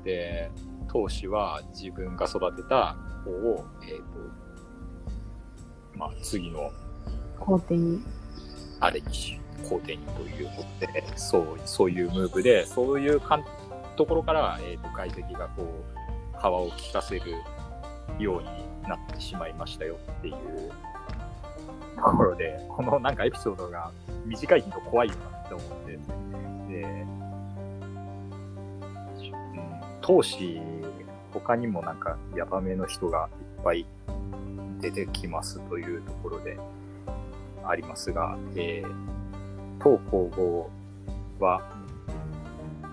[0.04, 0.52] で、
[0.92, 4.04] 当主は自分が育てた子を、えっ、と、
[5.98, 6.70] まあ、次の
[7.40, 8.04] 皇帝に。
[8.82, 9.40] あれにし、
[9.70, 13.46] 皇帝にということで、 そう、そういうムーブで、そういうかん
[13.96, 17.36] ところから、えっ、と、外敵がこう、幅を利かせる
[18.20, 18.48] ように
[18.90, 20.36] なってしまいましたよっていう
[21.96, 23.92] ところで、このなんかエピソードが
[24.26, 25.92] 短いけど怖いよなって思って、
[26.74, 27.06] で、う
[29.46, 30.60] ん、当時、
[31.34, 33.86] 他にもなんかヤバめの人がいっぱい
[34.80, 36.58] 出てきますというところで
[37.64, 38.96] ありますが、えー、
[39.82, 40.70] 当皇后
[41.40, 41.62] は、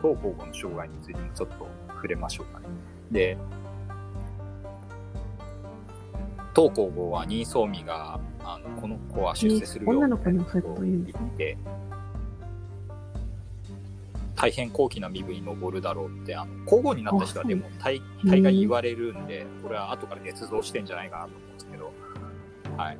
[0.03, 2.67] 当皇后の生涯についてもちょっと触れましょうかね。
[3.11, 3.39] で、
[6.55, 11.59] 当皇后は新宗美が、あの、この子は出世するよ女の子にもそういうこと言うんですね言って、
[14.41, 21.93] 大変高貴な身分に上るだろうって、あの、皇后になった人はでも大大概言われるんで、これは後から捏造してんじゃないかなと思うんですけど、
[22.77, 22.99] はい。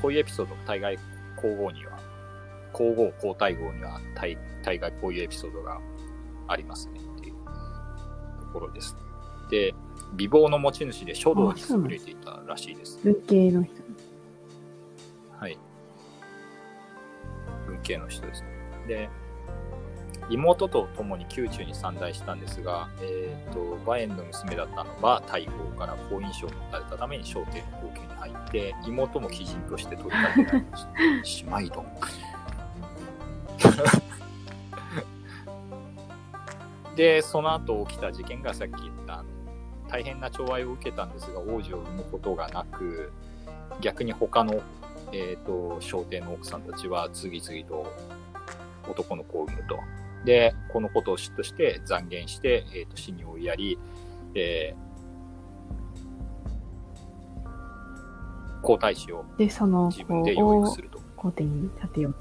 [0.00, 0.96] こういうエピソードが大概
[1.36, 1.98] 皇后には、
[2.72, 5.80] 皇后皇太后には大大概こういうエピソードが
[6.46, 8.96] ありますねっていうところです。
[9.50, 9.74] で、
[10.14, 13.00] 美貌の持ち主で書道に優れていたらしいです。
[13.02, 13.74] 文系の人。
[15.36, 15.58] はい。
[17.66, 18.48] 文系の人ですね。
[18.86, 19.10] で、
[20.30, 31.24] 妹と共に宮中に参内したんですが、えっ、と、馬燕の娘だったのは大公から好印象を持たれたために商店の後宮に入って、妹も貴人として取り立てられました。
[31.24, 31.84] しまいと。
[36.96, 39.24] で、その後起きた事件がさっき言った、
[39.88, 43.12] 大変な寵愛を受けたんですが、王子を産むことがなく、
[43.80, 44.62] 逆に他の
[45.12, 47.92] えっ、と、商店の奥さんたちは次々と
[48.88, 49.78] 男の子を産むと。
[50.24, 53.78] で、このことを嫉妬して残言して、えっ、と、死に追いやり、
[54.34, 61.00] えー、皇太子を自分で養育すると。
[61.16, 62.14] 皇帝に立てよう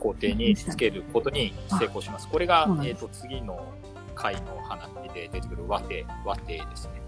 [0.00, 2.28] 皇帝につけることに成功します。
[2.28, 3.72] これがえっ、と、次の
[4.14, 7.02] 回の話で出てくる和帝、和帝ですね。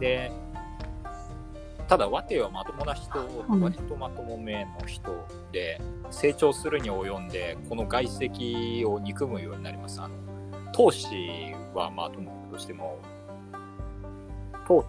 [0.00, 0.32] で、
[1.92, 3.10] ただ和帝はまともな人、
[3.60, 5.78] 割とまともめの人で、
[6.10, 10.00] 成長するに及んで、この外籍を憎むようになります。
[10.00, 10.14] あの、
[10.72, 11.06] 当主
[11.74, 12.98] はまあともとしても、
[14.66, 14.86] 当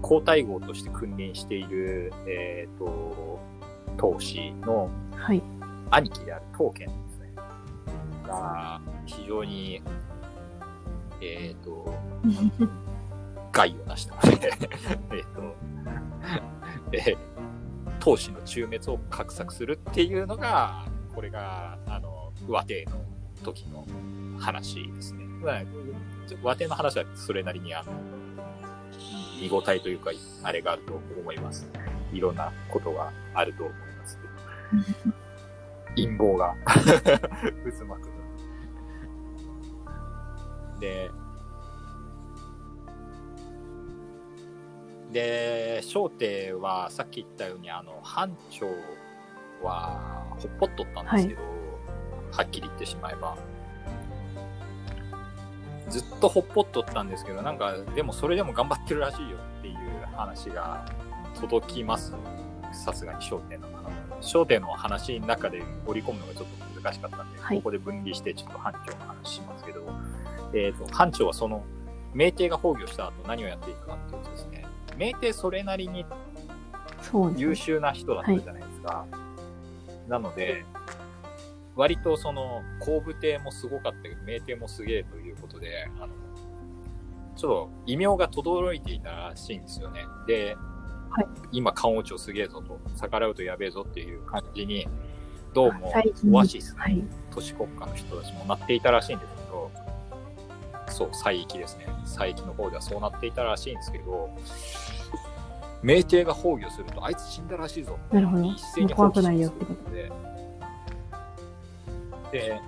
[0.00, 3.38] 皇太后として君臨している、えっ、と、
[3.98, 5.42] 当主のはい。
[5.90, 7.34] 兄貴である当家ですね。
[8.26, 9.82] が、非常に、
[11.20, 11.92] えっ、と、
[13.52, 14.50] 害をなしたので、
[15.12, 15.69] えっと、
[16.92, 17.16] えー、
[17.98, 20.84] 当主の中滅を画策するっていうのが、
[21.14, 23.04] これが、あの、和帝の
[23.44, 23.86] 時の
[24.38, 25.24] 話ですね。
[25.24, 25.62] まあ、
[26.42, 27.92] 和帝の話はそれなりに、あの、
[29.40, 30.10] 見応えというか、
[30.42, 31.68] あれがあると思います。
[32.12, 35.14] いろんなことがあると思いますけど。
[35.96, 38.10] 陰謀が 渦巻く。
[40.80, 41.10] で、
[45.12, 48.66] で、小帝はさっき言ったように、あの、班長
[49.62, 51.40] はほっぽっとったんですけど、
[52.32, 53.36] はっきり言ってしまえば。
[55.88, 59.76] ずっとほっぽっとったんですけど、なんか、でもそれでも頑張ってるらしいよっていう
[60.14, 60.86] 話が
[61.40, 62.14] 届きます。
[62.72, 63.90] さすがに商店の話。
[64.20, 69.82] 商店の話の中で織り込むのがちょっと難しかったんで、はいここで分離してちょっと班長の話しますけど、
[70.54, 71.64] えっ、と、班長はその、
[72.14, 74.49] 名帝が崩御した後何をやっていくかっていうとですね、
[75.00, 76.04] 名帝それなりに。
[77.34, 79.06] 優秀な人だったじゃないですか。
[80.06, 80.66] なので、
[81.74, 86.08] 割とその、後部帝もすごかったけど、名帝もすげえということで、あの、
[87.34, 90.04] ちょっと異名が轟いていたらしいんですよね。
[90.26, 90.56] で、
[91.08, 94.86] はい今、漢王朝すげえぞと、逆らうとやべえぞっていう感じに、
[95.54, 95.92] どうも、
[96.30, 96.84] オアシスの。
[97.30, 99.70] 都市国家の人たちもなっていたらしいんですけど、
[100.90, 101.86] そう、西域ですね。
[102.04, 104.30] 西域の方ではそうなっていたらしいんですけど、
[105.82, 107.98] 名帝が崩御すると、あいつ死んだらしいぞ。
[108.12, 108.44] なるほど。
[108.44, 109.90] も一斉にう怖くないよってこと。
[109.90, 110.12] るで、
[112.32, 112.60] で、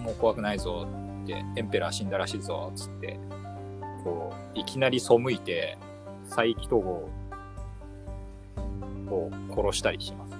[0.00, 0.86] もう怖くないぞ
[1.22, 3.18] って、エンペラー死んだらしいぞ、つって、
[4.02, 5.78] こう、いきなり背いて、
[6.28, 7.10] 佐伯統合
[9.14, 10.34] を殺したりします。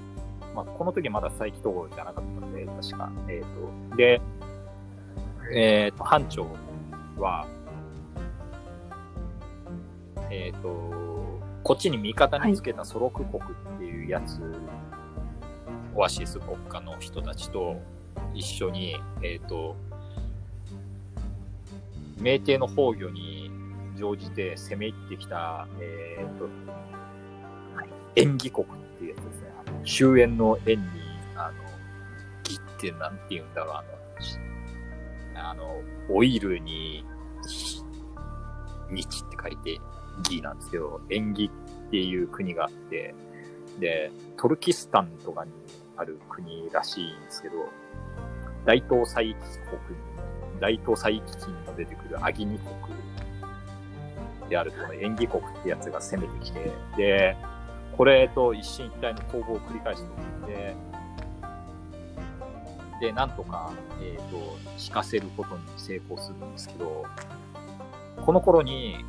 [0.55, 3.11] まあ、この時まだ佐伯統合じゃなかったので、確か。
[3.29, 3.43] えっ、
[3.91, 4.21] と、で、
[5.53, 6.47] えっ、と、班長
[7.19, 7.47] は、
[10.31, 11.10] えっ、と、
[11.63, 14.41] こっちに味方につけたソロク国っていうやつ、
[15.95, 17.81] オアシス国家の人たちと
[18.35, 19.77] 一緒に、えっ、と、
[22.19, 23.51] 明帝の崩御に
[23.97, 26.49] 乗じて攻め入ってきた、えっ、と、
[28.17, 29.51] 縁起国っていうやつですね。
[29.85, 30.87] 終焉の縁に、
[31.37, 31.59] あの、
[32.45, 33.85] 義ってなんて言うんだろう、あ
[35.43, 37.05] の、あの、オイルに、
[38.91, 39.81] 日って書いて
[40.21, 41.51] 義なんですけど、縁起
[41.89, 43.15] っていう国があって、
[43.79, 45.53] で、トルキスタンとかに
[45.97, 47.55] ある国らしいんですけど、
[48.65, 52.71] 大東佐伯国、大東佐伯地にも出てくるアギニ国
[54.49, 57.37] であるこの縁起国ってやつが攻めてきて、で、
[57.97, 60.09] これと一進一退の攻防を繰り返して
[60.53, 60.75] いて、
[63.01, 64.37] で、なんとか、えっ、と、
[64.79, 67.07] 引かせることに成功するんですけど、
[68.25, 69.05] この頃に、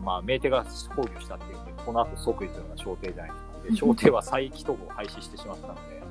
[0.00, 3.46] まあ、明帝が崩御したっていうんで、この後即位するのが小帝じゃないですか。
[3.70, 6.02] で、小帝は再起統合を廃止してしまったので、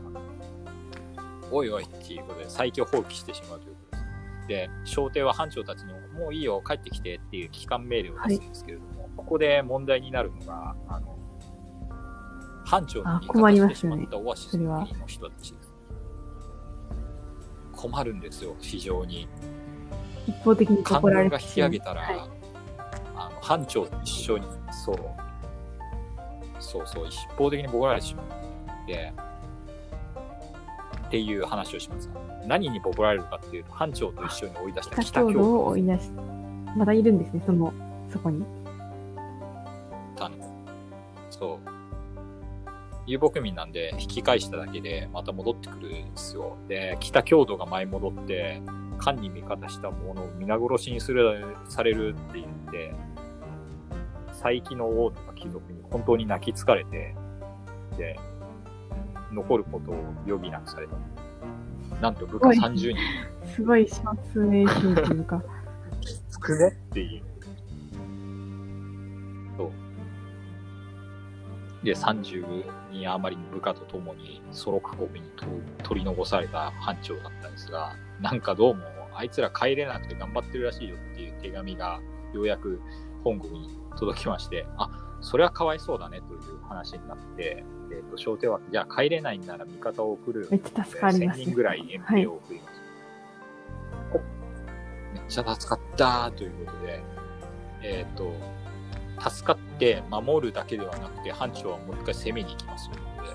[1.52, 4.48] おいおいっていうことで、再起を放棄してしまうということです。
[4.48, 11.18] で、小帝は藩長たちにもういいよ、帰ってきてっていう帰還命令を出すんですけれども、ここで問題になるのが、あの、
[12.66, 15.74] 藩長の味方してしまったオアシスの国の人たちです。
[17.74, 19.28] 困るんですよ、非常に。
[20.28, 22.35] 一方的に官怒られ軍が引き上げたら、はい
[23.46, 24.98] 班長と一緒に、そう、
[26.60, 28.88] そうそう、一方的にボコられてしまう。
[28.88, 29.14] で、
[31.08, 32.10] っていう話をします。
[32.48, 36.10] 何にボコられるかっていうと、班長と一緒に追い出した北北京を追い出し、
[36.76, 37.72] まだいるんですね、その、
[38.10, 38.44] そこに。
[40.16, 40.36] たの。
[41.30, 41.70] そう。
[43.06, 46.58] 遊牧民なんで、引き返しただけで、また戻ってくるんですよ。
[46.68, 48.64] で、北郷土が舞い戻って、
[48.98, 52.96] 官に味方した者を皆殺しにする、されるって言って、
[54.46, 57.16] 佐伯の王とか貴族に本当に泣きつかれて、
[57.98, 58.20] で、
[59.34, 59.96] 残ることを
[60.28, 60.96] 余儀なくされた。
[62.00, 62.96] なんと部下おい30人
[63.56, 63.96] すごい少
[64.32, 65.42] 数名数というか、
[66.48, 66.68] 少ね？
[66.68, 67.24] っていう。
[69.58, 69.72] そう。
[71.84, 75.46] で、30人余りの部下と共にソロカ国にと
[75.82, 78.84] 取り残された班長だったんですが、なんかどうも、
[79.16, 82.00] あいつら帰れなくて頑張ってるらしいよっていう手紙が
[82.32, 82.80] ようやく
[83.24, 84.90] 本国に届きまして、あ、
[85.22, 92.82] それはかわいそうだねという話になって、えっ、と、小手は、じゃあ帰れないんなら味方を送るよめっちゃ助かります1000人ぐらい遠兵を送ります。
[94.14, 94.18] お
[95.14, 97.04] めっちゃ助かったーということで、
[97.82, 98.34] えっ、と、
[99.30, 103.30] 助かって守るだけではなくて、班長はもう一回攻めに行きますということで、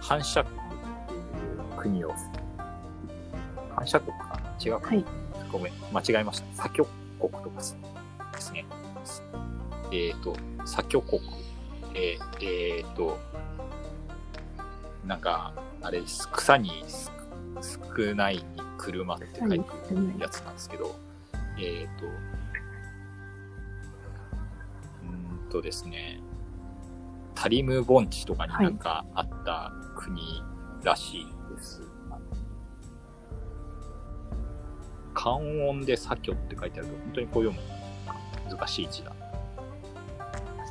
[0.00, 0.60] 反射国っ
[1.08, 2.12] ていう国を、
[3.74, 4.56] 反射国かな？
[4.64, 5.04] 違うかな、はい。
[5.52, 6.62] ごめん、間違えました。
[6.62, 6.88] 左極
[7.20, 8.64] 国とかですね。
[9.92, 11.22] えっ、と、左極国、
[11.94, 13.18] えー、えーと、
[15.04, 17.12] なんか、あれです、草にす
[17.96, 18.44] 少ないに
[18.76, 20.96] 車って書いてるやつなんですけど、
[21.58, 26.20] えっ、と、うーんとですね、
[27.34, 30.42] タリム盆地とかになんかあった国
[30.82, 31.82] らしいです。
[35.14, 37.75] 関音で左居って書いてあると、本当にこう読むの
[38.50, 39.12] 難しい字だ。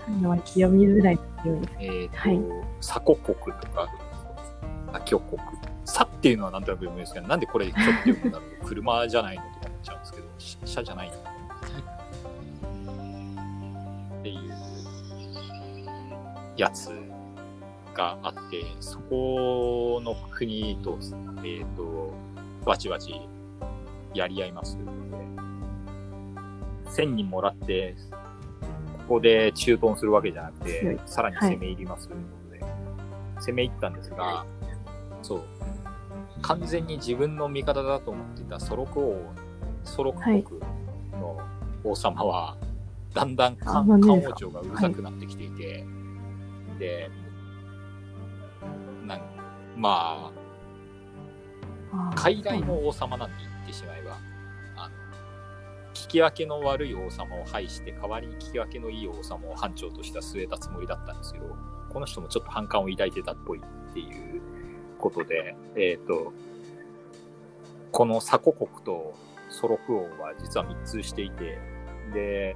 [0.05, 1.69] 読みづらいよね。
[1.79, 2.39] えっ、と、はい
[2.79, 3.89] 鎖国国とか
[4.93, 5.41] 左居国。
[5.85, 11.17] 左っていうのはなんとなく読むんですけど、なんでこれ居って読むんだろう 車じゃないのとか思っちゃうんですけど、し車じゃないのっ
[14.23, 14.53] ていう
[16.57, 16.91] やつ
[17.93, 20.97] があって、そこの国と、
[21.43, 22.13] えっ、と、
[22.65, 23.27] バチバチ
[24.13, 24.77] やり合います
[26.85, 27.95] 1000人もらって、
[29.07, 32.65] ここで駐屯するわけじゃなくてさらに攻め入りますということで、
[33.41, 34.45] 攻め入ったんですが、
[35.21, 35.43] そう、
[36.41, 39.21] 完全に自分の味方だと思っていたソロク王、
[39.83, 40.59] ソロク国
[41.19, 41.37] の
[41.83, 42.57] 王様は、
[43.13, 44.35] だんだん漢あなんでですか？
[44.35, 45.85] 漢王朝がうるさくなってきていて、
[46.79, 47.09] で、
[49.05, 49.21] なん
[49.77, 50.31] まあ、
[51.93, 52.15] あー。
[52.15, 54.04] 海外の王様なんて言ってしまえば、
[56.15, 61.55] き分けの悪い王様を排して、代わりに聞き分けのいい王様を班長としては据えたつもりだったんですけど、
[61.89, 64.41] この人もちょっと反感を抱いてたっぽいっていう
[64.97, 66.33] ことで、えっ、と、
[67.91, 69.13] この鎖国国と
[69.49, 71.59] ソロク王は実は密通していて、
[72.13, 72.55] で、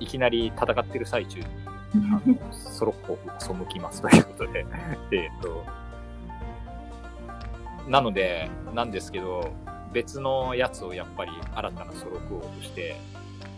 [0.00, 1.46] いきなり戦ってる最中に
[1.94, 4.66] あのソロコフ背きますということで、
[5.12, 5.64] えっと、
[7.88, 9.52] なので、なんですけど、
[9.94, 12.96] 別のやつをやっぱり新たなソロク王として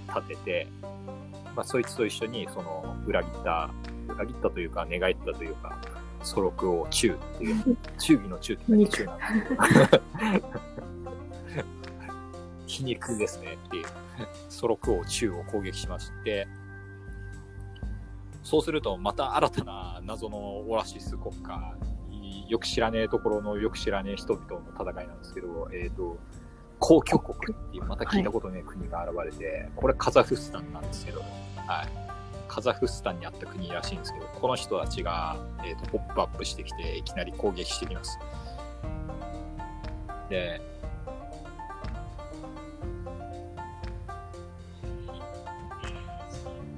[0.09, 0.69] 立てて、
[1.57, 3.71] まあ、そいつと一緒にその裏切った、
[4.09, 5.81] 裏切ったというか、寝返ったというか、
[6.23, 10.03] ソロク王中っていう、忠義の中って言ったら中なんですけど
[12.67, 13.87] 皮肉ですねっていう、
[14.51, 16.47] ソロク王中を攻撃しまして、
[18.43, 21.75] そうするとまた新たな謎のオアシス国家、
[22.49, 26.19] よく知らねえところのよく知らねえ人々の戦いなんですけど、えっ、と、
[26.79, 32.07] 公共国っていうまた聞いたことねえ国が現れて、これカザフスタンなんですけど、はい。
[32.49, 38.19] カザフスタンにあった国らしいんですけど、この人たちが、えー、とポップアップしてきて、いきなり攻撃してきます。
[40.29, 40.61] で、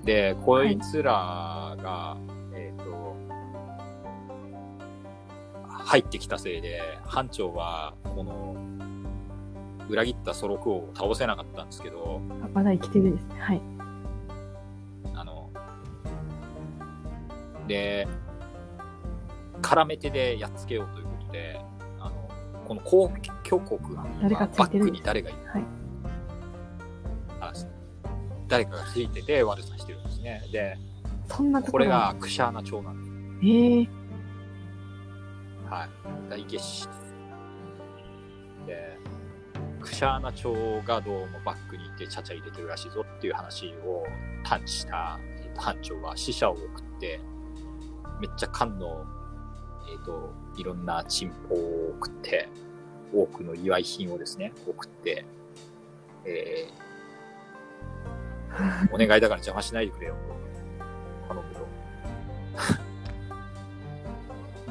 [0.04, 2.37] で、こいつらが、えっ、
[5.88, 8.56] 入ってきたせいで、班長は、この、
[9.88, 13.40] 裏切ったソロク王を倒せなかったんですけど、あまだ生きてるですね。
[13.40, 13.62] はい。
[15.14, 15.50] あの、
[17.66, 18.06] で、
[19.62, 21.58] 絡め手でやっつけようということで、
[22.00, 22.28] あの、
[22.66, 23.10] この公
[23.42, 25.64] 共国がバックに誰がいるはい。
[27.40, 27.52] あ
[28.46, 30.42] 誰かがついてて悪さしてるんですね。
[30.52, 30.76] で、
[31.28, 33.46] そんなとこれがクシャーナ朝なんです。
[33.46, 33.97] ええ
[35.70, 35.88] はい。
[36.30, 36.88] 大決死。
[38.66, 38.98] で、
[39.80, 40.52] クシャーナ朝
[40.86, 44.04] がどうもバックにいてちゃちゃ入れてるらしいぞっていう話を
[44.44, 47.20] 探知した、えーと班長は死者を送って、
[48.20, 49.04] めっちゃ缶の、
[49.90, 52.48] えっ、と、いろんな珍宝を送って、
[53.12, 55.24] 多くの祝い品をですね、送って、
[56.24, 60.14] えー、 お願いだから邪魔しないでくれよ、
[61.26, 62.87] と頼むと。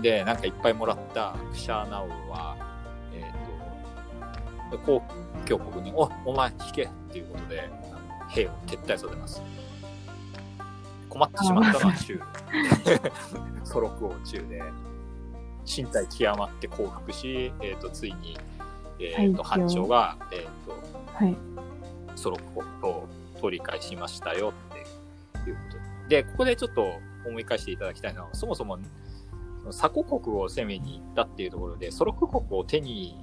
[0.02, 2.58] で、なんかいっぱいもらったクシャーナ王は、
[3.14, 3.32] え
[4.68, 5.04] っ、と、公
[5.46, 7.70] 共国に、お、お前引けっていうことで、
[8.30, 9.42] 兵を撤退させます。
[11.10, 12.20] 困ってしまったのは中。
[13.64, 14.62] ソロク王中で、
[15.66, 18.38] 身体極まって降伏し、えっ、と、ついに、
[19.00, 21.36] えっ、と、班長が、えっ、と、はい。
[22.16, 22.38] ソロ
[22.82, 23.08] コを
[23.40, 25.78] 取り返しましたよっていうこと
[26.10, 26.24] で。
[26.24, 28.78] で、ここでちょっと思い返していただきたいのは、そもそも、
[29.72, 33.18] 鎖国国を攻めに行ったっていうところで、ソロ国を手に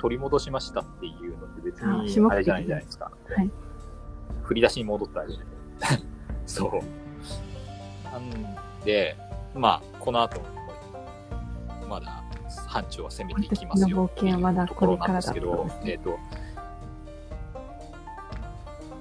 [0.00, 3.10] 取り戻しましたっていうのって別にあれじゃないじゃないですか。
[3.36, 3.50] はい。
[4.42, 5.38] 振り出しに戻ったわけで。
[6.46, 6.70] そう。
[8.10, 8.30] なん
[8.84, 9.16] で、
[9.54, 10.40] まあ、この後、
[11.88, 12.22] まだ
[12.66, 16.18] 班長は攻めていきますよ私の冒険はまだこれからだっていうところなんですけど、えっ、と、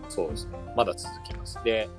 [0.09, 0.57] そうですね。
[0.75, 1.59] まだ続きます。
[1.63, 1.89] で、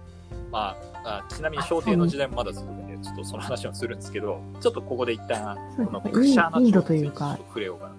[0.51, 7.95] まあ、あちなみに小帝の時代もまだ続くちょっとその話はするんですけど、ちょっとここで一旦、このクシャーナインドというか、触れようかな。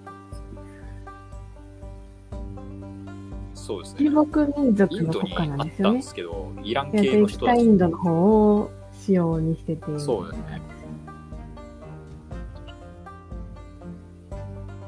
[3.53, 4.09] そうですね。
[4.09, 6.01] 中国民族の国家なんですよね。
[6.01, 9.99] すけど、イランで系の人たち北インドの方を仕様にしてて。
[9.99, 10.61] そうですね。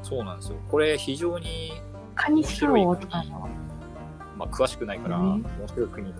[0.02, 0.58] そうなんですよ。
[0.68, 1.72] これ非常に、
[2.16, 3.48] カニシカ王とかの、
[4.36, 6.18] まあ、詳しくないから、ね面白い国だ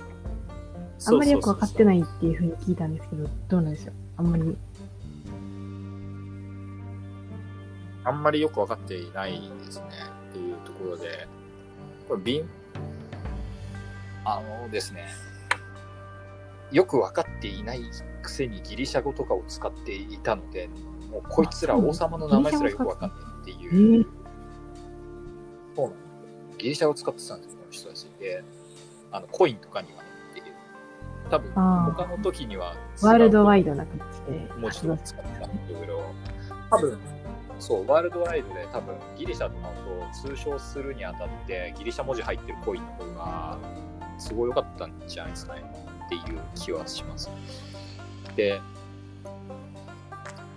[1.06, 1.86] あんまりよくわかってい。
[1.86, 3.94] ないっていうふうに聞いたんですけど、どうなんでしょう？
[4.16, 4.56] あんまり。
[8.04, 9.32] あんまりよくわかっていない
[9.66, 9.86] ですね。
[10.30, 11.28] っていうところで、
[12.08, 12.48] これ、ビン、
[14.24, 15.08] あのですね、
[16.72, 17.82] よくわかっていない
[18.22, 20.68] くせにギリシャ語とかを使っていたので、
[21.10, 24.00] もうこいつら王様の名前すらよくわかんないってえいう。
[24.02, 24.06] ー、
[25.76, 28.42] そうなんですよギリシャ語を使ってたんですよ、この人たちで。
[29.12, 30.07] あの、コインとかには。
[31.30, 36.02] 多分、他の時には、ワールドワイドドな形で文字とか活動し使ってたんだけど、
[36.70, 36.98] 多分、
[37.58, 43.58] そう、ワールドワイドで多分、ギリシャとかと通称するにあたって、ギリシャ文字入ってるコインの方が、
[44.18, 45.62] すごい良かったんじゃないですかね、
[46.06, 46.22] っていう
[46.54, 47.30] 気はします。
[48.36, 48.60] で、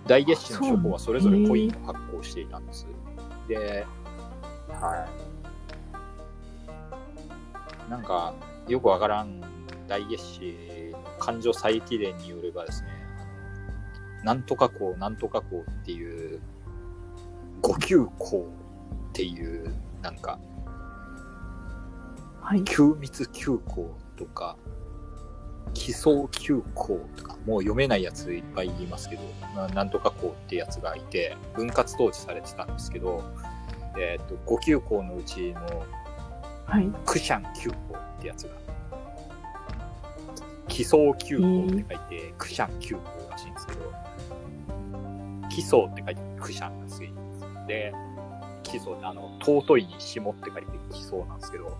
[0.07, 2.88] 大月氏の諸侯はそれぞれコインを発行していたんです。
[3.48, 3.85] で、
[4.69, 5.07] は
[7.88, 7.89] い。
[7.89, 8.34] なんか、
[8.68, 9.41] よくわからん
[9.91, 12.89] 大月氏の感情再起伝によればですね、
[14.23, 16.39] なんとか校、なんとか校っていう、
[17.61, 18.49] 五級校
[19.09, 20.39] っていう、なんか、
[22.39, 22.63] はい。
[22.63, 24.55] 旧密急行とか、
[25.73, 29.22] 奇想急行とか、もう読めないやついっぱい言いますけど、
[29.53, 33.22] まあなんとか校ってやつがいて、分割統治されてたんですけど、
[33.99, 35.85] えっ、と、5級校のうちの
[36.72, 36.89] はい。
[37.05, 37.76] クシャン急行
[38.18, 38.55] ってやつが、
[40.72, 43.91] 奇想急行って書いて、クシャン急行らしいんですけど、
[45.49, 47.14] 奇想って書いてクシャンがついて
[47.68, 47.93] で、
[48.64, 51.77] 奇想あの、尊いに下って書いて奇想なんですけど、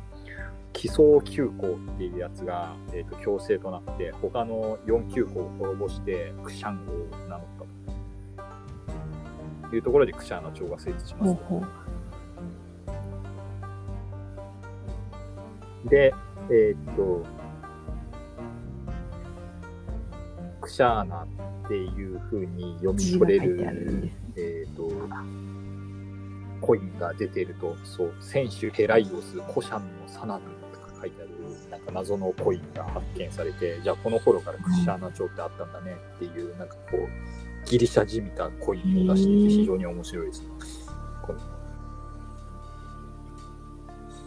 [0.74, 7.40] 奇想急行っていうやつが、えー、と強制となって、他の4急行を滅ぼして、クシャンを名乗っ
[9.64, 11.34] たというところでクシャーナ朝が成立します。
[11.34, 11.66] ほうほ
[15.86, 15.90] う。
[15.90, 16.14] で、
[16.50, 17.41] えーっと、
[20.62, 21.28] クシャーナっ
[21.68, 24.90] ていう風に読み取れるるです、えーっと、
[26.62, 31.32] コインが出てると、そう、選手ヘライオス、コシャンのサナヌとか書いてある、
[31.70, 37.08] なんか謎のコインが発見されて、じゃあこの頃からクシャーナ朝ってあったんだねっていう、なんかこう、
[37.66, 40.48] ギリシャじみたコインを出していて非常に面白いですね。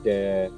[0.02, 0.50] で、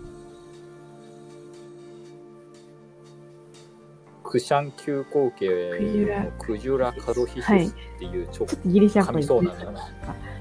[4.27, 9.89] クシャン急行家のクジュラ・カドヒシスっていう超ちょっとギリシャっぽいそうなんだよな。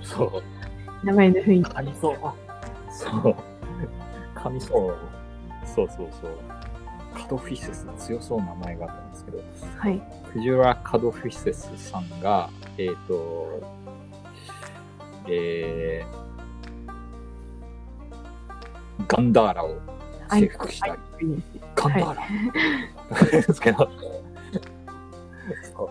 [0.02, 1.06] そう。
[1.06, 1.70] 名前の雰囲気。
[1.70, 2.18] 噛みそう。
[2.90, 3.36] そう。
[4.36, 4.98] 噛みそう。
[5.66, 6.32] そうそうそう。
[7.14, 9.44] カドフィセス、強そうな名前があったんですけど、
[9.78, 10.02] はい。
[10.34, 13.62] クジュラ・カドフィセスさんが、えっ、と、
[15.28, 19.80] えー、ガンダーラを
[20.32, 20.98] 征服したい。
[21.22, 21.62] いいですね。
[21.76, 22.22] ガンダーラ、
[23.32, 23.90] ですけど、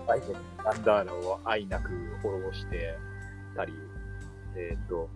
[0.07, 1.91] 相手にガンダーラを愛なく
[2.23, 2.97] 滅ぼして
[3.57, 3.73] たり、
[4.57, 5.09] えっ、と、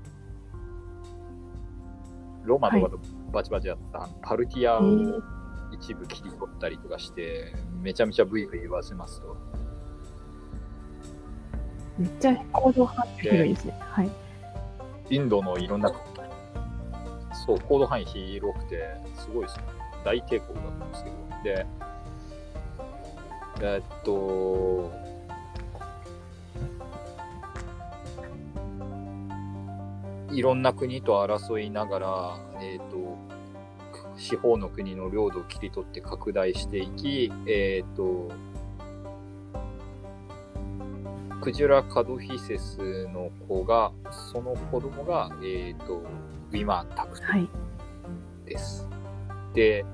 [2.44, 2.98] ローマとかと
[3.32, 5.38] バチバチやった、パルティアをえー
[5.72, 7.52] 一部切り取ったりとかして、
[7.82, 9.36] めちゃめちゃブイブイ言わせますと。
[11.98, 13.74] めっちゃ行動範囲広いですね。
[13.80, 14.10] はい。
[15.10, 15.92] インドのいろんな、
[17.46, 19.64] そう、行動範囲広くて、すごいですね。
[20.04, 21.27] 大帝国だったんですけど。
[21.42, 21.66] で、
[23.60, 24.90] えっと、
[30.30, 33.18] いろんな国と争いながら、えっと、
[34.16, 38.28] 四方の国の領土を切り取って拡大していき、えっと、
[41.40, 46.02] クジュラ・カドフィセスの子が、その子供が、えっ、と、
[46.50, 47.48] ウィマ・タクトはい。
[48.44, 48.86] です。
[49.54, 49.84] で、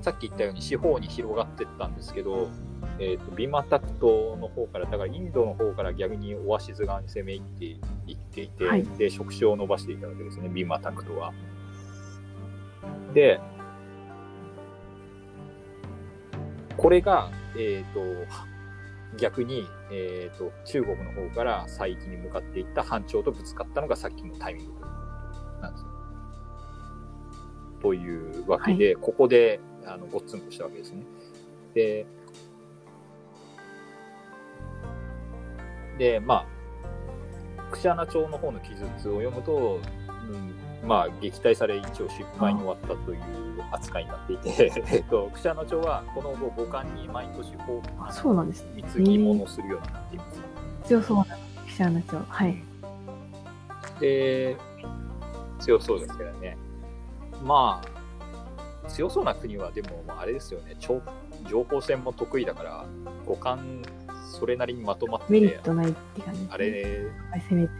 [0.00, 2.48] さっき言ったように四方に広がってったんですけど、
[2.98, 11.32] えっ、と、ビマタクトの方から、だからインドの方から逆にオアシズ側に攻め入っていっていて、はいで、触手を伸ばしていたわけですね、ビマタクトは。
[13.14, 13.40] で、
[16.76, 18.00] これが、えっ、と、
[19.16, 24.80] 逆に、えー、と中国の方から西域に向かっていった班長とぶつかったのがさっきのタイミング
[25.60, 25.88] なんですよ。
[27.80, 31.02] というわけで、ここであのごっつんとしたわけですね。
[31.74, 32.06] で、
[35.98, 36.46] で、ま
[37.58, 39.80] あ、クシャナ朝の方の記述を読むと、
[40.82, 43.18] うん、まあ、撃退され一応失敗に終わったという
[43.72, 48.82] 扱いになっていて、 えっと、クシャナ朝はこの後五冠に毎年報あ、そうなんですね。
[48.82, 50.40] 貢ぎ物をするようになっています。
[50.84, 51.26] 強そうな
[51.66, 52.18] 記者の長。
[52.28, 52.62] はい。
[54.00, 54.56] で、
[55.58, 56.56] 強そうですけどね。
[57.42, 57.95] まあ、
[58.88, 61.02] 強そうな国はでも、まああれですよね、超
[61.48, 62.86] 情報戦も得意だから、
[63.26, 63.82] 五冠、
[64.30, 66.48] それなりにまとまっててメリッ、トないって感じね。
[66.50, 67.72] あれはい、攻めて。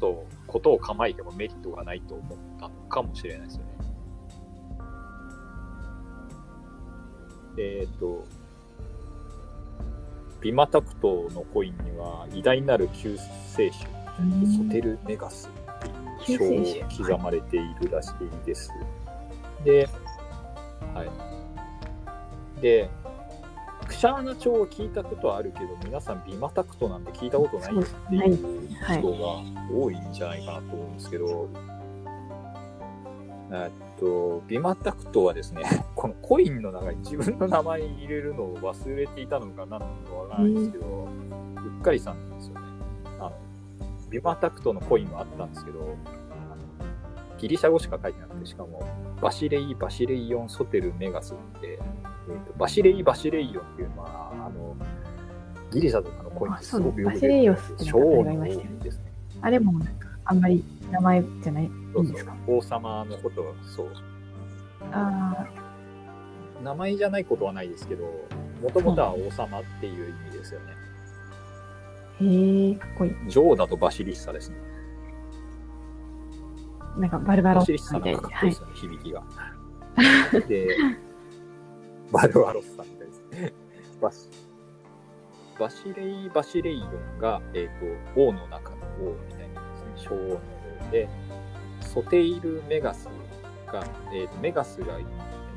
[0.00, 3.74] と、ことを構えてもメリットがないと思ったのかもしれないですよね。
[7.56, 8.24] えっ、と、
[10.40, 13.78] ビマタクトのコインには偉大なる救世主、
[14.58, 15.50] ソテルメガス
[16.26, 18.70] 章を刻まれているらしいです。
[19.64, 19.88] で、
[20.94, 22.60] はい。
[22.60, 22.88] で、
[23.86, 29.42] クシャーナ朝を聞いたことはあるけど、皆さんビマタクトなんて聞いたことないっていう人が
[29.72, 31.48] 多いんじゃないかなと思うんですけど、
[33.52, 35.62] えっと、ビマタクトはですね、
[35.94, 42.53] このコインの中に自分の名前入れるのを忘れていたのか何なのかわからないんですけど、うっかりさんですよ
[44.14, 45.96] ビマタクトのコインはあったんですけど、
[47.36, 48.86] ギリシャ語しか書いてなくて、しかも、
[49.20, 51.80] バシレイ・バシレイオン・ソテル・メガスって、
[52.28, 54.76] えーとバシレイ・バシレイオンっていうのは、あの、
[55.72, 59.04] ギリシャとかのコインですごくよく出て超ありましたよねですね。
[59.40, 60.62] あれもなんか、あんまり
[60.92, 61.70] 名前じゃない、いい
[62.02, 62.36] んですか？
[62.46, 63.88] 王様のことはそう。
[64.92, 65.44] あ
[66.62, 68.04] 名前じゃないことはないですけど、
[68.62, 70.73] もともとは王様っていう意味ですよね。
[72.28, 73.14] あ、へえ、かっこいい。
[73.28, 74.56] 女王だとバシリッサですね。
[76.96, 78.62] なんかバルバロバッサシリッサなんかかっこいいです。
[78.62, 79.22] よね、響きが。
[80.48, 80.76] で、
[82.12, 83.52] バルワロスさんみたいですね。
[84.00, 84.28] バシ
[85.58, 90.34] バシレイ・バシレイヨンが、えっ、と、王の中の王みたいなですね、小王の
[90.88, 91.08] 王で、
[91.80, 93.08] ソテイル・メガス
[93.66, 94.98] が、えっ、と、メガスが、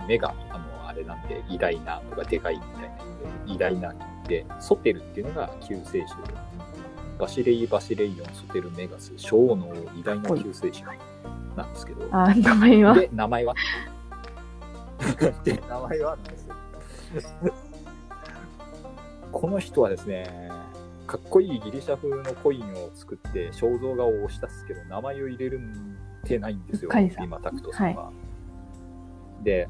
[0.07, 2.91] メガ、あの、あれなんで、偉大なとかでかいみたいな意
[3.45, 3.95] 味で、偉大な
[4.27, 6.05] で、ソテルっていうのが救世主で、
[7.19, 10.83] バシレイ・バシレイヨン、ソテル・メガス、小王の王偉大な救世主
[11.55, 12.93] なんですけど、あ、名前は。
[12.95, 13.55] で、名前は？
[15.43, 16.55] で、名前はなんですよ。
[19.31, 20.49] この人はですね、
[21.05, 25.61] かっこいいギリシャ風のコインを作って肖像画を押し出すけど、名前を入れる
[26.23, 26.91] ってないんですよ、
[27.23, 28.11] 今タクトさんは。
[29.43, 29.67] で、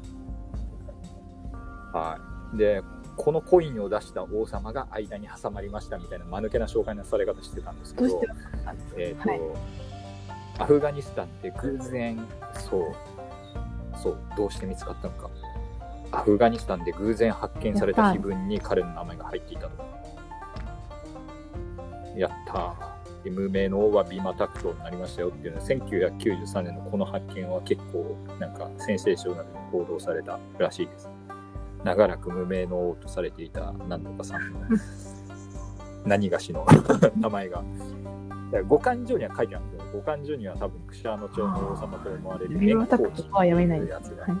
[1.92, 2.18] は
[2.54, 2.56] い。
[2.58, 2.82] で、
[3.18, 8.22] このコインを出した王様が間に挟まりましたみたいな間抜けな紹介のされ方してたんですけど
[8.96, 9.40] えっ、と、はい
[10.58, 12.18] アフガニスタンって偶然、
[12.68, 12.96] そう、
[13.96, 15.30] そう、どうして見つかったのか。
[16.10, 19.70] アフガニスタンで偶然発見された碑文に彼の名前が入っていたと。
[22.16, 23.22] やったー。
[23.24, 31.08] で無名の王はビマタクトになりましたよっていうのは、1993年のこの発見は結構、なんか、センセーショナルに報道されたらしいです。
[31.84, 34.60] 長らく無名の王とされていた何とかさんの
[36.06, 36.66] 何がしの
[37.18, 37.62] 名前が。
[38.66, 39.92] 五感所には書いてあるんですよ。
[39.92, 44.36] 五感所には多分、クシャーの長の王様と思われるビマタクトは読めないやつがはい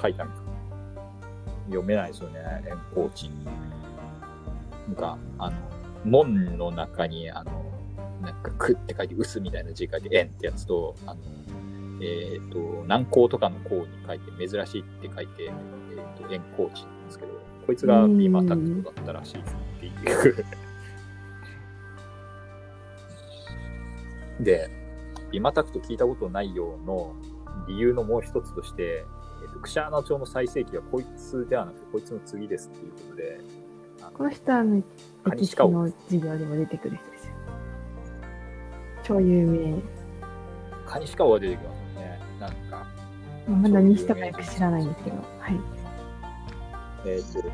[0.00, 0.50] 書いてあるんですよ
[1.66, 3.30] 読めないですよね、円光地。
[4.88, 5.56] なんか、あの、
[6.04, 7.62] 門の中に、あの、
[8.22, 11.20] なんか、くって書いて、薄みたいな字書いて、円ってやつと、あの、
[12.00, 15.50] えっ、と、南光とかの光に書いて、珍しいって書いて、えっ、
[16.20, 17.32] と、円光地なんですけど、
[17.66, 19.42] こいつがビーマタクトだったらしいっ
[19.80, 19.90] てい
[20.30, 20.44] う。
[24.40, 24.70] で、
[25.30, 27.14] ビマタクト聞いたことないようの
[27.68, 29.04] 理由のもう一つとして、
[29.42, 33.40] えっと、クシャーナ朝の最盛期はこいつではなくて、こいつの次ですっていうことで、
[34.00, 34.82] あのこの人はあの
[35.24, 37.34] カ歴史の授業でも出てくる人ですよ。
[39.02, 40.00] 超有名。
[40.86, 41.79] カニシカ王が出てきます
[43.48, 45.16] まだ西とかよく知らないんですけど。
[45.16, 45.60] はい。
[47.06, 47.50] えっ、と、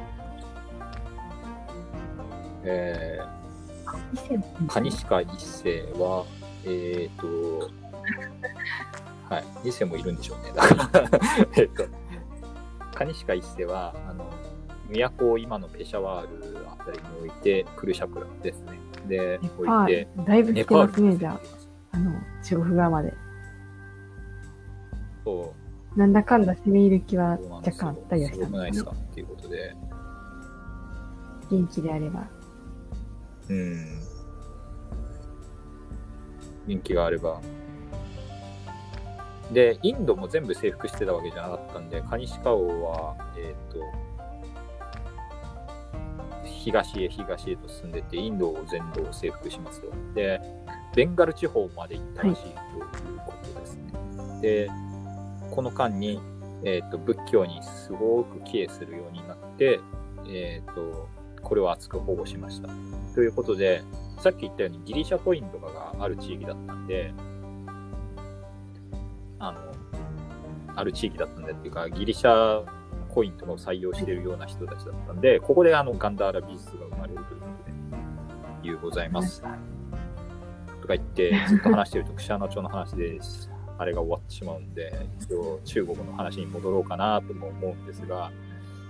[2.64, 6.24] えー、カニシカ一世は、
[6.64, 7.70] えっ、と、
[9.30, 10.52] はい、二世もいるんでしょうね。
[10.54, 11.10] だから
[11.56, 11.84] えっと、
[12.94, 14.30] カニシカ一世は、あの、
[14.88, 18.78] 都を今のペシャワールあたりに置いて、クルシャクラですね。
[19.06, 20.08] で、置いて。
[20.26, 21.40] だいぶ来てますね、じゃあ。
[21.92, 23.14] あの、中国側まで。
[25.24, 25.65] そう、
[25.97, 28.90] なんだかんだ攻め入る気は若干あったりはしすたんですねごくないですか。
[28.90, 29.74] っていうことで。
[31.51, 32.28] 元気であれば。
[33.48, 33.98] うん。
[36.66, 37.40] 人気があれば。
[39.52, 43.81] で、インドも全部征服してたわけじゃなかったんで、カニシカ王は、えっ、と、
[46.44, 49.93] 東へ東へと進んでって、インドを全土を征服しますと。
[50.14, 50.40] で、
[50.94, 52.55] ベンガル地方まで行ったらしいという
[53.24, 54.40] ことですね。
[54.43, 54.70] で、
[55.51, 56.20] この間に、
[56.64, 59.81] えっ、と、仏教にすごく帰依するようになって、
[60.28, 61.09] えっ、と、
[61.43, 62.68] これを厚く保護しました。
[63.14, 63.82] ということで、
[64.18, 67.12] さっき言ったようにギリシャコインとかがある地域だったんで、
[69.39, 69.59] あの、
[70.74, 72.64] ある地域だったんでっていうか、ギリシャ
[73.09, 77.47] コインとかを採用しているような人たちだったんで、ここであのガンダーラ美術が生まれるというこ
[78.60, 79.43] とで、いうございます。
[79.43, 83.18] とか言って、ずっと話してると、クシャーナ朝の話で、
[83.78, 88.31] あれが終わってしまうんで、一応中国の話に戻ろうかなとも思うんですが、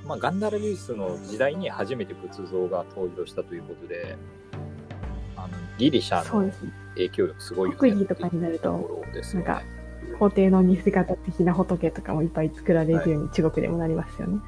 [0.06, 4.16] まあ、ガンダーラ美術の時代に初めて仏像が登場したということで、
[5.36, 5.48] あの
[5.78, 6.52] ギリシャの。
[6.96, 9.48] 影響力すごいよね国技とかになるとっていうところですよね。
[9.48, 9.66] なんか
[10.18, 14.40] 皇帝の似姿的な仏とかもいっぱい作られるように中国でもなりますよね。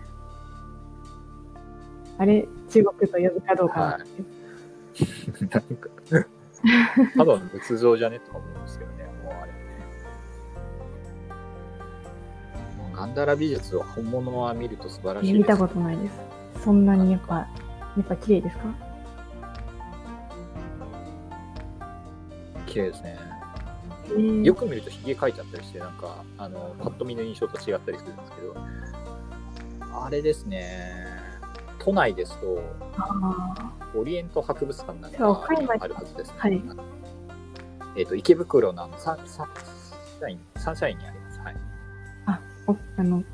[2.17, 5.89] あれ、中国と呼ぶかどうかなんですけどなんか、
[7.17, 8.88] ただの仏像じゃねとか思うんですけど
[12.99, 15.39] もうガンダーラ美術は本物は見ると素晴らしいです。
[15.39, 16.15] 見たことないです。
[16.65, 17.49] そんなにやっぱ、や
[18.01, 18.65] っぱ綺麗ですか？
[22.67, 23.19] 綺麗ですね。
[24.11, 28.57] えーよく見るとひげ描いちゃったりして、なんか、あの、パッと見の印象と違ったりするんですけど、
[30.05, 30.97] あれですね、
[31.79, 32.63] 都内ですと、
[32.97, 35.47] あオリエント博物館なんか
[35.81, 36.35] あるはずですね。
[36.39, 36.63] はい
[37.97, 41.18] えっ、と、池袋のサンサンシャイン、サンシャインにあります。
[41.18, 41.18] はい。
[41.18, 41.18] ー
[42.69, 43.25] おあの、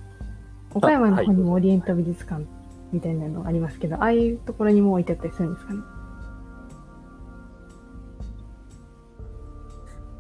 [0.73, 2.47] 岡山の方にもオリエント美術館
[2.93, 5.81] みたいなのありますけど、ああいうところにも置いてあったりするんですかね？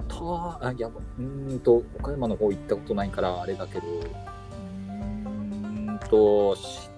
[0.09, 6.91] 多か、あいや、うーんと、岡山の方行ったことないからあれだけど、うーんと、し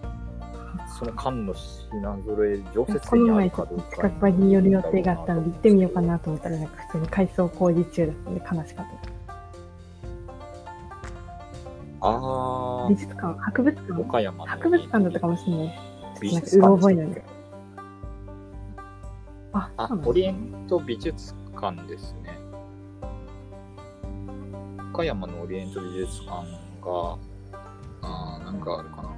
[0.99, 3.55] その間の品揃え、常設の前ち。
[3.91, 9.16] 近くに寄る予定があったので行ってみようかなと思ったらなんか普通に改装工事中だったんで悲しかった。
[12.01, 14.01] あ美術館、博物あ、館？
[14.01, 14.47] 岡山の。
[14.47, 15.79] 博物館だったかもしれない。
[16.21, 17.37] 美術館覚えなんででしたっけ。
[19.53, 22.39] あ、あオリエント美術館ですね。
[24.93, 26.33] 岡山のオリエント美術館
[26.83, 27.19] が、
[28.03, 29.11] あーなんかあるかな。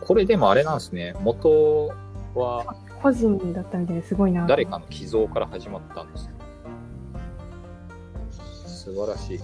[0.00, 1.14] これでもあれなんですね。
[1.20, 1.88] 元
[2.34, 4.46] は個人だったみたいですごいな。
[4.46, 6.32] 誰かの寄贈から始まったんですよ。
[8.66, 9.40] 素晴らしい。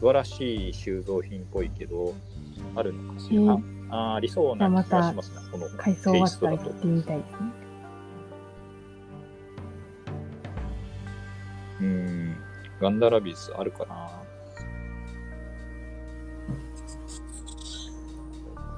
[0.00, 2.14] 素晴らしい収蔵品っぽいけど、
[2.74, 3.36] あるのかしら？
[3.36, 5.36] えーあありそうな気がしますね。
[5.50, 7.38] この改装終わったらテイストだと行ってみたいですね。
[11.80, 12.36] うん。
[12.80, 14.10] ガンダラビスあるかな？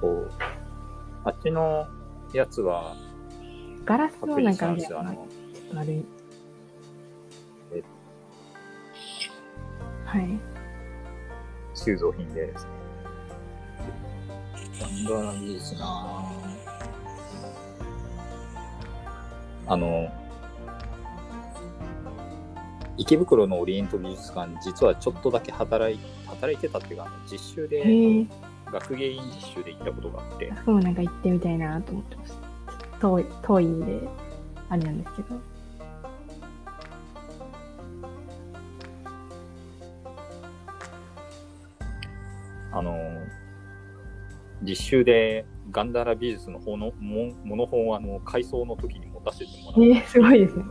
[0.01, 0.31] こう。
[1.25, 1.87] あっちの
[2.33, 2.95] やつは、
[3.85, 5.17] ガラスのなんかさんですあのみ
[5.75, 6.05] たい。
[10.05, 10.39] はい。
[11.73, 12.71] 収蔵品でですね。
[14.79, 16.23] ガンダラビスな
[19.65, 20.11] あの、
[22.97, 28.27] 池袋のオリエント美術館、実はちょっとだけ働い働いてたっていうか、実習へで、え。
[28.71, 32.97] 学芸員実習で行ったことがあって、あそこもなんか行ってみたいなと思ってました。
[32.99, 34.07] 遠い、遠いんで、
[34.69, 35.52] あれなんですけど。
[42.73, 42.97] あの、
[44.61, 50.63] 実習でガンダラ美術の方のもモノ本をあの改装の時に持たせてもらったえー、すごいですね。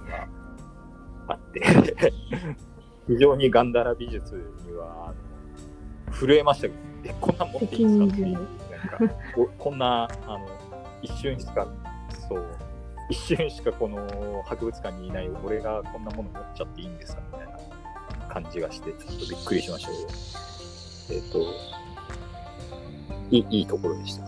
[1.26, 1.60] があって、
[3.06, 4.34] 非常にガンダラ美術
[4.64, 5.14] には
[6.10, 6.74] 震えましたけど、
[7.04, 10.46] え、こんなん持っていいんですかっていう、なんかお こんな、あの、
[11.02, 11.66] 一瞬しか、
[12.28, 12.44] そう、
[13.08, 19.90] 一瞬しかこの博物館にいない俺がこんなもの持っちゃっていいんですかみたいな感じがして、ちょっとびっくりしました
[21.08, 21.81] けど、えっ、と、
[23.30, 24.24] いい、いいところでした。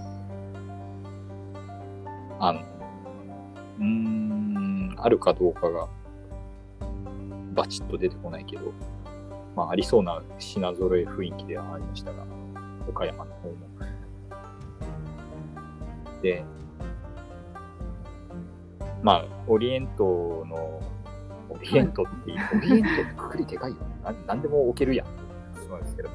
[2.40, 2.60] あの、
[3.78, 5.88] うーん、あるかどうかが、
[7.54, 8.72] バチッと出てこないけど、
[9.56, 12.24] まあ、ありそうな品揃え雰囲気ではありましたが、
[12.88, 13.54] 岡山の方も。
[16.22, 16.44] で、
[19.02, 20.80] まあ、オリエントの、
[21.50, 23.76] オリエントってオリエントってくくりでかいよ。
[24.02, 25.06] ななんでも置けるやん。
[25.68, 26.10] そうですけど。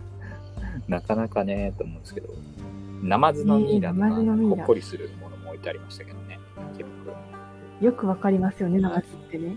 [0.90, 2.28] なかなかね、と思うんですけど、
[3.00, 6.40] ナマズのミイラとか、ほっこりするものも置いてありましたけどね、
[6.74, 7.16] 池袋
[7.78, 9.54] によくわかりますよね、ナマズってね。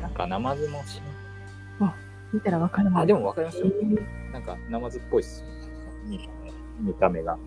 [0.00, 1.02] なんかナマズもし、
[2.32, 3.72] 見たらわかるあ、でもわかりますえよ。
[3.72, 5.42] ーなんかナマズっぽいっす。
[6.06, 7.40] 見た目見た目が、うん。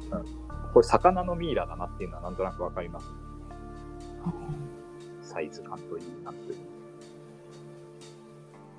[0.74, 3.08] これ魚のミイラだなっていうのはなんとなくわかります。
[5.22, 6.58] サイズ感といい、なんといい。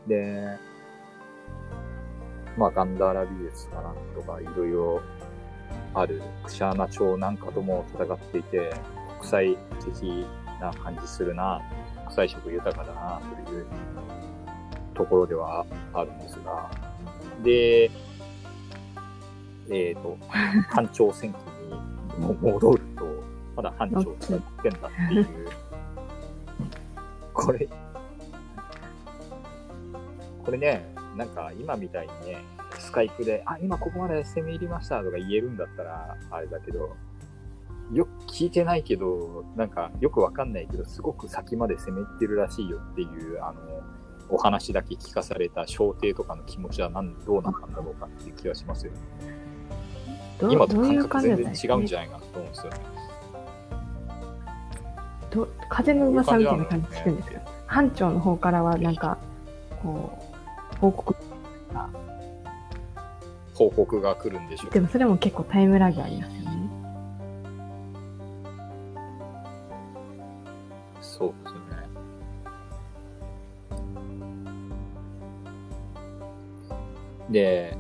[0.09, 0.59] で、
[2.57, 5.03] まあ、ガンダーラ美術かなんとかいろいろ
[5.95, 8.73] あるクシャーナ町なんかとも戦っていて、
[9.19, 10.27] 国際的
[10.61, 11.61] な感じするな、
[12.05, 13.67] 国際色豊かだな、という
[14.95, 16.71] ところではあるんですが、
[17.43, 17.91] で、
[19.71, 23.05] えっ、と、班長選挙に戻ると、
[23.57, 25.27] まだ班長を使ってんだっていう、
[27.33, 27.69] これ、
[30.45, 32.45] これね、なんか今みたいにね、
[32.79, 36.97] スカイプで、あ、今ここまで攻め入りましたとか言えるんだったら、あれだけど、
[37.93, 43.83] よく聞いてないけど、なんかよくわかんないけど、すごく先まで攻め入ってるらしいよっていう、あの、
[44.29, 48.99] お話だけ聞かされた小帝とかの気持ちはなんどうなったんだろうかっていう気がしますよね。
[50.39, 52.79] ど今と感覚全然違うんじゃないかなと思うんですよね。
[55.31, 57.41] ど風の噂みたいな感じ聞くんですよ。
[57.67, 59.19] 班長の方からはなんか、
[59.83, 60.34] こう、
[60.81, 61.15] 報告。
[63.55, 66.55] 報告が来るんでしょうでもそれも結構タイムラグありますよね。
[71.01, 71.61] そうですね。
[77.31, 77.77] で、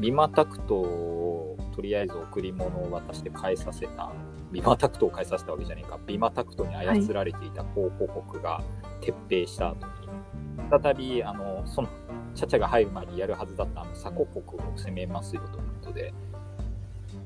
[0.00, 4.12] ビマタクトをとりあえず贈り物を渡して返させた、
[4.50, 8.60] ビマタクトを返させたわけじゃねえか、ビマタクトに操られていた候補国が
[9.00, 10.01] 撤兵した後に、
[10.70, 11.88] 再び、あの、その、
[12.34, 14.32] チャチャが入る前にやるはずだったあの、鎖国を
[14.76, 16.14] 攻めますよということで、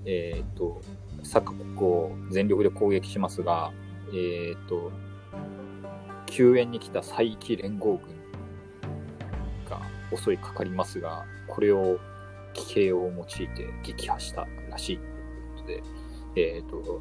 [0.05, 0.81] えっ、と、
[1.23, 3.73] 鎖国を全力で攻撃しますが、
[4.13, 4.93] えっ、と、
[6.27, 8.01] 救援に来た佐伯連合軍
[9.69, 9.81] が
[10.17, 11.99] 襲いかかりますが、これを
[12.53, 13.49] 奇形を用いて
[13.85, 15.13] 撃破したらしいという
[15.57, 15.83] ことで、
[16.37, 17.01] えっ、と、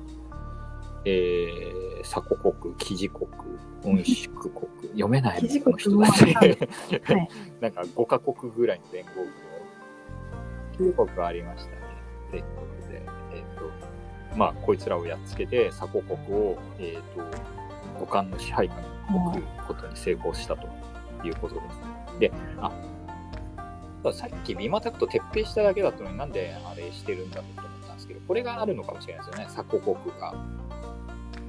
[1.06, 3.28] えー、鎖国国、記事国、
[3.84, 6.26] 温宿国、読めない記事この国人たち。
[6.26, 7.30] もはい。
[7.62, 9.12] なんか5カ国ぐらいの連合
[10.78, 11.78] 軍を、9国ありましたね。
[12.32, 13.02] ということで、
[13.34, 13.70] えっ、と、
[14.36, 17.24] まあ、こいつらをやっつけて、鎖国国を、えっ、と、
[18.00, 20.68] 五冠の支配下に置くことに成功したと
[21.24, 22.20] いうことです。
[22.20, 22.72] で、あ、
[24.12, 29.46] さっきビマタクト撤兵しただけだったのになんであれしてるんだろうと思ったんですけど、これがあるのかもしれないですよね。
[29.50, 30.34] 鎖国国が。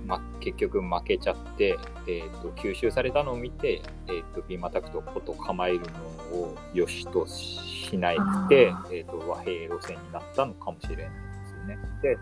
[0.06, 1.76] ま、結局負けちゃって、
[2.06, 11.10] えっ、と、吸収されたのを見て、えっ、と、ビマタクトこと構えるのを良しとしなくてあ、えっ、と、和平路線になったのかもしれないで
[11.46, 11.78] すよね。
[12.02, 12.18] で、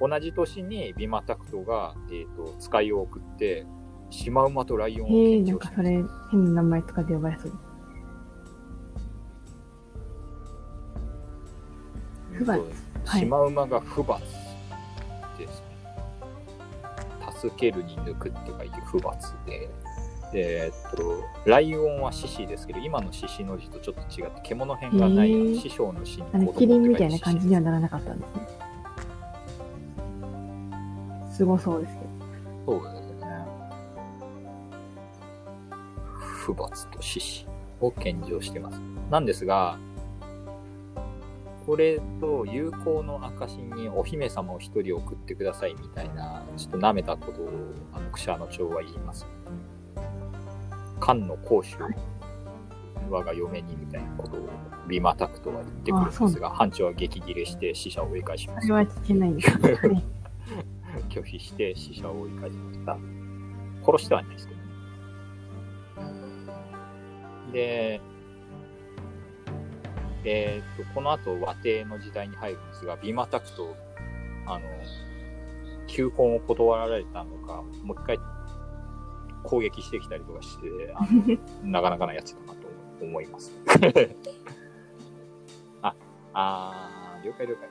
[0.00, 3.66] 同じ年にビマタクトが、えっ、と、使いを送って、
[4.10, 5.88] シマウマとライオンをへえ、献上しなんかそれ、
[6.30, 7.52] 変な名前とかで呼ばれそう。
[12.32, 12.58] 不罰
[13.04, 14.22] はいシマウマが不罰。
[17.40, 19.70] 助けるに抜くって書いて不罰で。
[20.32, 28.42] でえっと、ライオンは獅子ですけど、今の獅子の字とちょっと違って、獣編がないへー師匠の死にあの、子供キリンみたいな感じにはならなかったんですね。
[31.32, 32.10] すごそうですけど。
[32.66, 33.26] そうですね。
[36.44, 37.46] 不罰と獅子
[37.80, 38.80] を献上してます。
[39.10, 39.78] なんですが、
[41.66, 47.50] これと友好の証にお姫様を一人送ってくださいみたいな、ちょっと舐めたことを、
[47.92, 49.26] あの、クシャの長は言います。
[50.98, 51.76] 漢の公主、
[53.08, 54.48] 我が嫁にみたいなことを、
[54.88, 58.86] ビマタクトは言ってくるんですが、班長は激切れして死者を追い返しますあれ。
[58.86, 59.74] は聞けないんですね。
[59.74, 60.04] は い
[61.08, 62.98] 拒否して死者を追い返しました。
[63.84, 64.66] 殺してはないですけどね。
[67.52, 68.00] で、
[70.24, 73.76] えーっと、この後和帝の時代に入るんですが、ビマタクト、
[74.46, 74.64] あの、
[75.86, 78.18] 求婚を断られたのか、もう一回
[79.42, 81.38] 攻撃してきたりとかして、あの
[81.70, 82.68] なかなかなやつだなと
[83.02, 83.52] 思います。
[85.82, 85.94] あ、
[86.34, 87.68] あー、了解了解。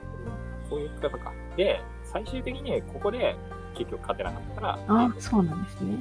[0.70, 1.34] そういう方か。
[1.56, 3.36] で、最終的にここで
[3.74, 5.98] 結局勝てなかったから、あ、そうなんですね。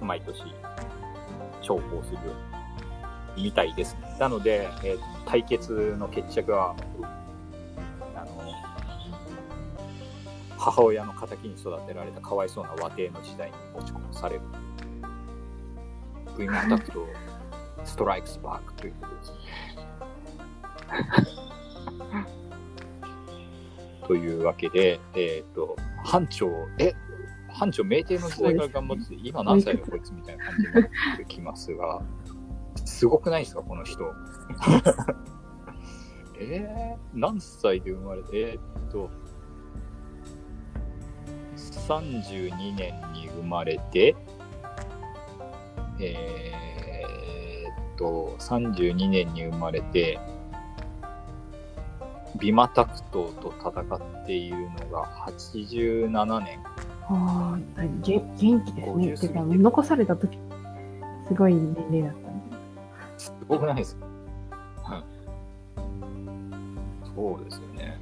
[0.00, 0.42] 毎年
[1.62, 2.18] 重宝する
[3.36, 3.96] みたいです。
[4.18, 6.74] なので、えー対決の決着は、
[8.16, 8.28] あの、
[10.58, 14.40] 母親の仇に育てられたかわいそうな和帝の時代に持ち込まされる。
[16.36, 17.06] グイマタクト、
[17.84, 19.32] ストライクスバックということです。
[24.08, 26.92] というわけで、えっ、と、班長、え、
[27.48, 30.84] 班長、酩酊の時代から頑張ってて、今何歳だこいつみたいな感じになっ
[31.18, 32.02] てきますが、
[33.00, 34.12] すごくないですか、この人。
[36.38, 39.08] えー、何歳で生まれて、えーっと、
[41.56, 44.14] 32年に生まれて、
[45.98, 50.18] えーっと、32年に生まれて、
[52.38, 56.58] ビマタクトと戦っているのが87年。
[57.08, 58.92] ああ、元気ですね。
[58.92, 60.38] 50てか、過ぎて残された時、
[61.28, 62.30] すごい年齢だったんで。
[63.20, 64.94] すごくないですか？
[64.94, 65.04] はい。
[67.14, 67.98] そうですよね。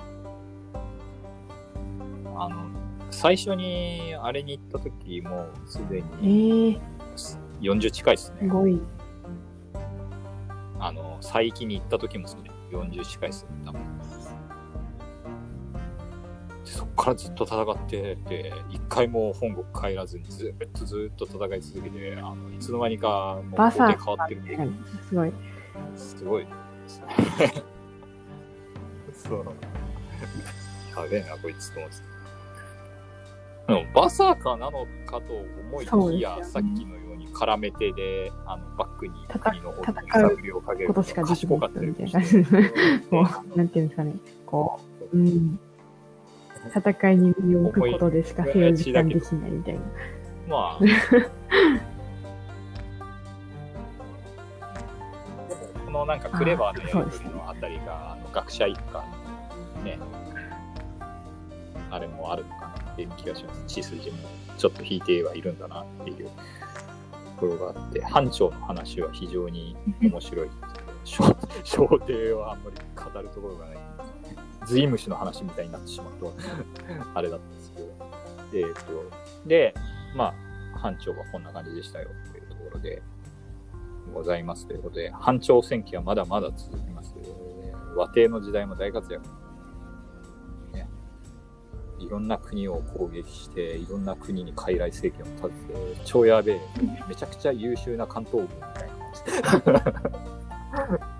[2.36, 2.66] あの、
[3.10, 6.80] 最初にあれに行った時もうすでえにえ
[7.66, 8.48] 40近いですすね。
[8.48, 8.80] ごい。
[10.78, 13.80] あの、佐伯に行った時もすでに40近いですね、多分。
[16.68, 24.42] でそっからずっと戦ってて、一回も本国帰らずにずっとずっと戦い続けて、あの、いつの間にかもうバサー工程変わってる
[25.08, 25.32] すごい。
[25.96, 26.46] すごい。
[29.14, 29.44] そう。
[30.96, 31.96] やべえな、こいつと思って
[33.66, 33.72] た。
[33.74, 35.34] でも、バサーカーなのかと
[35.70, 41.36] 思いきや、さっきのように絡めてで、あの、バックに戦国の方に戦う揺さぶりをかけることしかかっ
[41.70, 41.86] たり
[43.10, 43.22] も
[43.54, 44.14] う、なんていうんですかね。
[44.44, 44.80] こ
[45.12, 45.58] う、うん。
[46.74, 49.80] 戦いに身を置くことでしか平時間できないみたいな。
[50.48, 50.80] まあ。
[55.84, 59.04] このなんかクレバーなやり取りのあたりが、あの学者一家
[59.82, 59.98] ね、
[61.90, 63.64] あれもあるのかなっていう気がします。
[63.66, 64.18] 血筋も
[64.58, 66.32] ちょっと引いてはいるんだなっていうと
[67.40, 70.50] ころがあって、班長の話は非常に面白い
[71.04, 71.24] 小
[71.64, 73.87] 小帝はあんまり語るところがない。
[74.68, 76.34] ズイムシの話みたいになってしまうと、
[77.14, 77.88] あれだったんですけど。
[78.52, 79.74] えっ、と、で、
[80.14, 80.34] ま
[80.74, 83.02] あ、班長はこんな感じでしたよっていうところで
[84.12, 89.24] ございますということで、反朝戦記はまだまだ続きますということで、和帝の時代も大活躍。
[90.72, 90.88] ね、
[91.98, 96.60] いろんな国を攻撃して、いろんな国に傀儡政権を立てて、超やべえ、
[97.08, 99.92] めちゃくちゃ優秀な関東軍みたいな感
[101.00, 101.08] じ。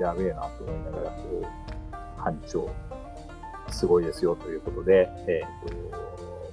[0.00, 1.46] やべえなと思いながら、こう、
[2.16, 2.68] 班長、
[3.68, 5.74] すごいですよということで、えっ、と、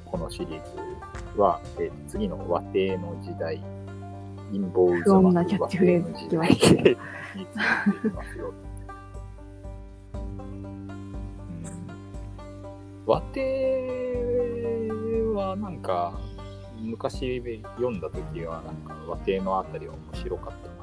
[0.05, 0.61] このシリー
[1.35, 3.61] ズは、えー次の和帝の時代、
[4.51, 6.97] 陰謀不穏なキャッチフレーズ聞きましについていき
[8.13, 8.53] ますよ。
[13.05, 14.07] 和帝
[15.33, 16.19] はなんか、
[16.81, 17.41] 昔
[17.75, 20.76] 読んだ時は、なんか和帝のあたりは面白かった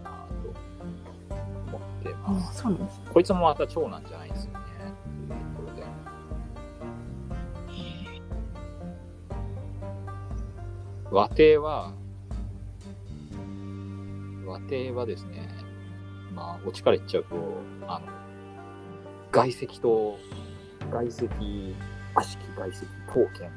[2.04, 2.62] てあます。
[2.62, 3.00] そうなんです。
[3.12, 4.58] こいつもまた長男じゃないですよね。
[5.28, 5.84] というところで。
[11.10, 11.92] 和帝は、
[14.46, 15.48] 和帝はですね、
[16.34, 17.36] まあ、オチから言っちゃうと、
[17.86, 18.06] あの、
[19.32, 20.18] 外石と、
[20.90, 21.28] 外石、
[22.14, 23.50] 悪しき外石刀剣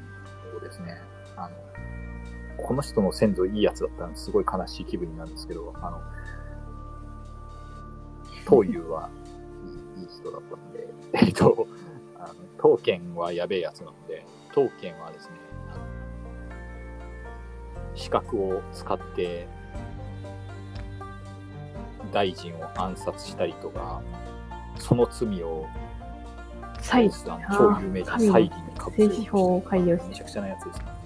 [0.56, 1.00] をですね、
[1.36, 1.56] あの、
[2.56, 6.00] この人の先祖いいやつだったらすごい悲しい気分になるんですけど、あの、
[8.46, 9.10] 東遊は
[9.96, 10.88] いいいい人だったので、
[11.26, 11.66] えっと、
[12.16, 15.32] あの刀剣はやべえやつなので、刀剣はですね、
[17.94, 19.48] 資格を使って、
[22.12, 24.00] 大臣を暗殺したりとか、
[24.76, 25.66] その罪を、
[27.56, 30.97] 超有名人、サイリンにかぶせ政治法を改良しめちゃくちゃなやつですね。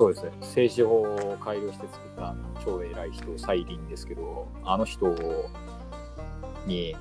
[0.00, 0.32] そうですね。
[0.40, 5.14] 政治法を改良して作った超偉い人、サイリンですけど、あの人
[6.66, 6.96] に、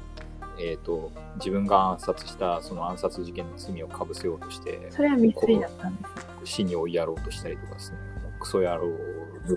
[0.60, 6.04] えっ、と、自分が暗殺したその暗殺事件の罪をかぶせようとして、それは三井だったんで
[6.44, 6.56] す。
[6.56, 7.98] 死に追いやろうとしたりとかですね、
[8.42, 8.90] クソ野郎
[9.48, 9.56] そ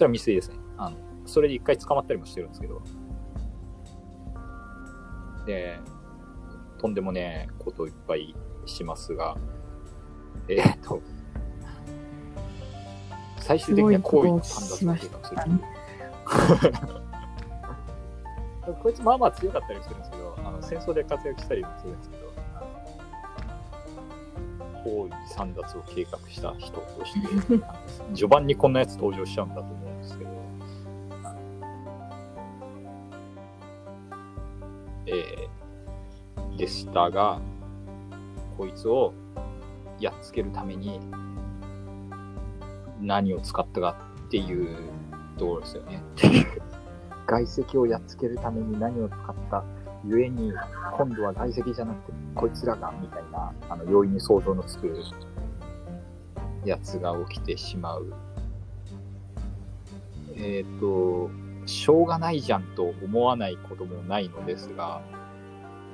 [0.00, 0.56] れは未遂ですね。
[0.76, 2.82] あの、それで一回捕まったりもしてるんですけど、
[5.46, 5.80] で、
[6.78, 8.34] とんでもねえことをいっぱい
[8.66, 9.38] しますが、
[10.48, 11.00] えっ、と、
[13.50, 15.40] 最終的には行為の判断を計画する。
[18.80, 22.30] こいつまあまあ強かったりするんですけど、あの戦争で活躍したりもするんですけど、
[24.84, 27.20] 行為散奪を計画した人として、
[28.14, 30.30] 序盤にこんなやつ登場しちゃうんだと思うんですけど、
[35.06, 37.40] えーでしたが、
[38.56, 39.12] こいつを
[39.98, 41.00] やっつけるために
[43.00, 43.96] 何を使ったか
[44.26, 44.76] っていう
[45.38, 46.02] ところですよね。
[47.26, 49.64] 外石をやっつけるために何を使った
[50.04, 50.52] ゆえに、
[50.92, 54.92] 今度は外石じゃなくて、こいつらが、みたいな、あの、容易に想像のつく
[56.64, 58.12] やつが起きてしまう。
[60.36, 61.30] えっ、と、
[61.66, 65.02] しょうがないじゃんと思わないこともないのですが、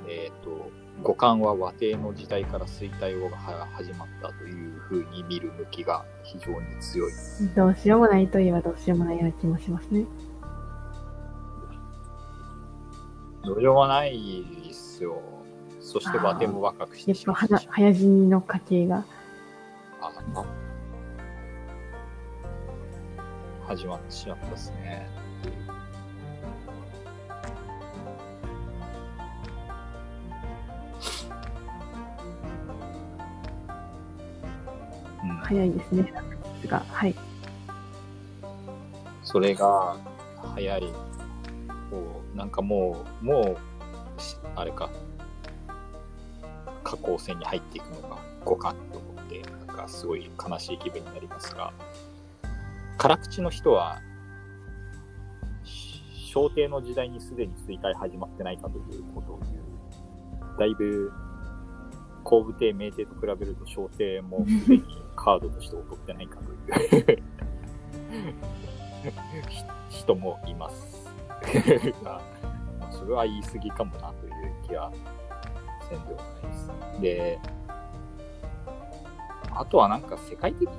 [0.08, 0.70] えっ、と、
[1.02, 7.12] 五感は和帝の時代から衰退後が始まったというふうに見る向きが非常に強い。
[7.54, 10.04] どうしようもないといえばどうしようもないような気もしますね。
[13.44, 15.20] どうしようもないですよ。
[15.80, 19.04] そして和帝も若くしやっぱてしまっ早死にの家系が。
[20.00, 20.44] ああ
[23.66, 25.08] 始まってしまったですね。
[35.30, 36.12] うん、早いですね。
[36.66, 37.14] が、はい。
[39.22, 39.96] それが
[40.54, 40.82] 早い。
[41.90, 43.56] こうなんかもう、もう、
[44.54, 44.90] あれか、
[46.84, 51.72] 下降線に入っていくのが五感と思って、なんかすごい悲しい気分になりますが、
[52.98, 54.00] 辛口の人は、
[55.64, 60.58] し小帝の時代にすでに衰退始まってないかということを言う。
[60.58, 61.12] だいぶ、
[62.26, 64.84] 後部帝、明帝と比べると小帝もすでに
[65.14, 67.22] カードとして劣ってないかという
[69.48, 69.64] ひ
[70.00, 71.06] 人もいます。
[72.02, 72.20] が
[72.80, 74.32] まあそれは言い過ぎかもなという
[74.66, 74.90] 気は
[75.88, 77.00] せんではないです。
[77.00, 77.38] で、
[79.54, 80.76] あとはなんか世界的に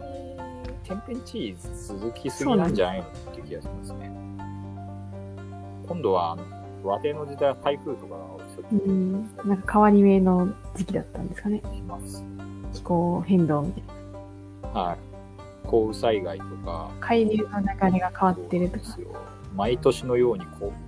[0.84, 4.12] 天変地異続きすぎなんじゃないのっていう気がしますね。
[5.88, 6.38] 今度は
[6.84, 9.30] 和帝の時代は台風とかをちょっとうん。
[9.46, 11.62] なんか変わり目の時期だったんですかね。
[12.74, 13.84] 気候変動みたい
[14.74, 14.82] な。
[14.82, 14.98] はい。
[15.68, 18.78] 降雨災害とか、海流の流れが変わってるとか。
[18.80, 19.08] ですよ。
[19.56, 20.88] 毎年のようにこう、うん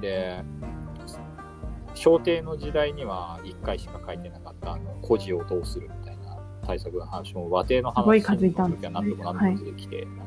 [0.00, 0.42] で、
[1.94, 10.25] 小帝の時代には1回しか書いてなかった、あの、孤児をどうするみたいな対策の話も、和帝の話数いたんの時はですね何度も何度も出てきて、なんか、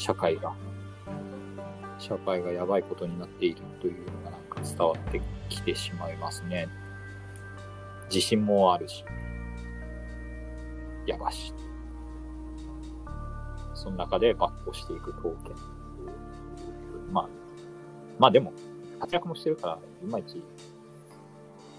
[0.00, 0.54] 社会が、
[1.98, 5.20] 社会がやばいことになっているというのがなんか伝わって
[5.50, 6.68] きてしまいますね。
[8.08, 9.04] 地震もあるし、
[11.06, 11.52] やばし。
[13.74, 15.54] その中で抜歩していく刀剣。
[17.12, 17.28] まあ、
[18.18, 18.54] まあでも、
[19.00, 20.42] 活躍もしてるから、いまいち、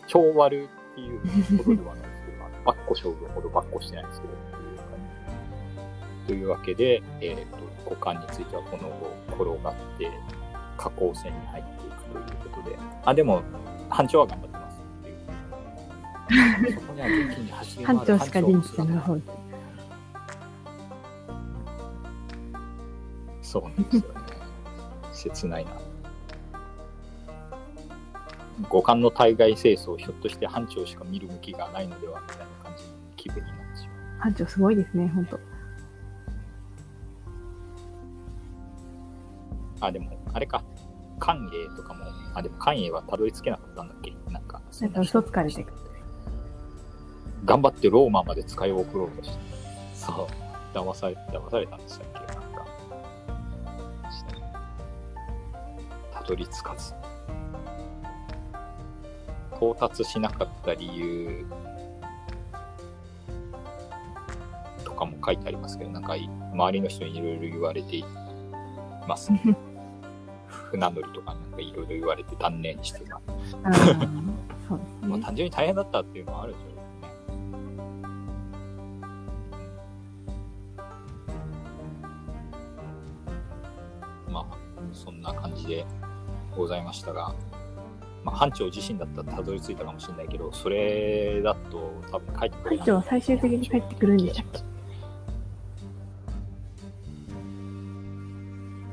[0.06, 4.86] 超悪っていうほどではないですけど、バッコ将軍ほどバッコしてないですけど、っていう感
[6.22, 8.90] じというわけで、えっ、と、股間についてはこの
[9.36, 10.12] 後転がって、
[10.78, 13.42] 下降線に入っていくということで、あ、でも、
[13.90, 16.80] 班長は頑張ってますっていう。
[16.80, 19.42] そこには元気に走り回る 班長しか元気じゃなそうです。
[23.52, 24.22] そうなんですよね。
[25.12, 25.72] 切ないな。
[28.70, 34.20] 五感の対外清掃、ひょっとして班長しか見る向きがないのではみたいな感じの気分になってしまう。
[34.20, 35.40] 班長すごいですね、本当
[39.82, 40.64] あ、でも、あれか。
[41.20, 44.14] 関英とかも、あ、でも関英はたどり着けなかったんだっけ？
[44.32, 45.78] なんか、そなんか嘘つかれてくる。
[47.46, 49.38] 頑張ってローマまで使い送ろうとして。
[49.94, 50.28] そう。
[50.74, 52.20] 騙され、騙されたんでしたっけ？
[52.20, 52.66] なんか。
[56.14, 56.94] たどり着かず。
[59.56, 61.46] 到達しなかった理由
[64.84, 68.06] とかも書いてありますけど、なんかい周りの人にいろいろ言われてい
[69.08, 69.42] ます、ね。
[70.72, 73.22] 船乗りとかなんかいろいろ言われて断念してた。
[74.68, 75.24] そうですまあ、ね。
[75.26, 76.76] 単純に大変だったっていうのはあるでしょうね。
[84.30, 84.46] まあ、
[84.94, 85.86] そんな感じで
[86.56, 87.36] ございましたが、
[88.24, 92.86] まあ、班長自身だったらたどり着いたかもしれないけど、それだと多分帰ってくれない。
[92.86, 94.62] 班長は最終的に帰ってくるんでしたっけ？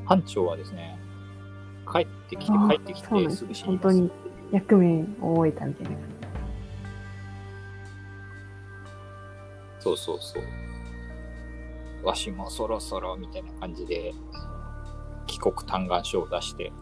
[0.07, 0.98] 班長はですね、
[1.93, 4.29] 帰ってきて、あ帰ってきてすぐ死にますっていう。
[4.51, 6.19] 役目を終えたみたいな感
[9.81, 12.07] そうそうそう。
[12.07, 14.13] わしもそろそろみたいな感じで、
[15.27, 16.73] 帰国嘆願書を出して、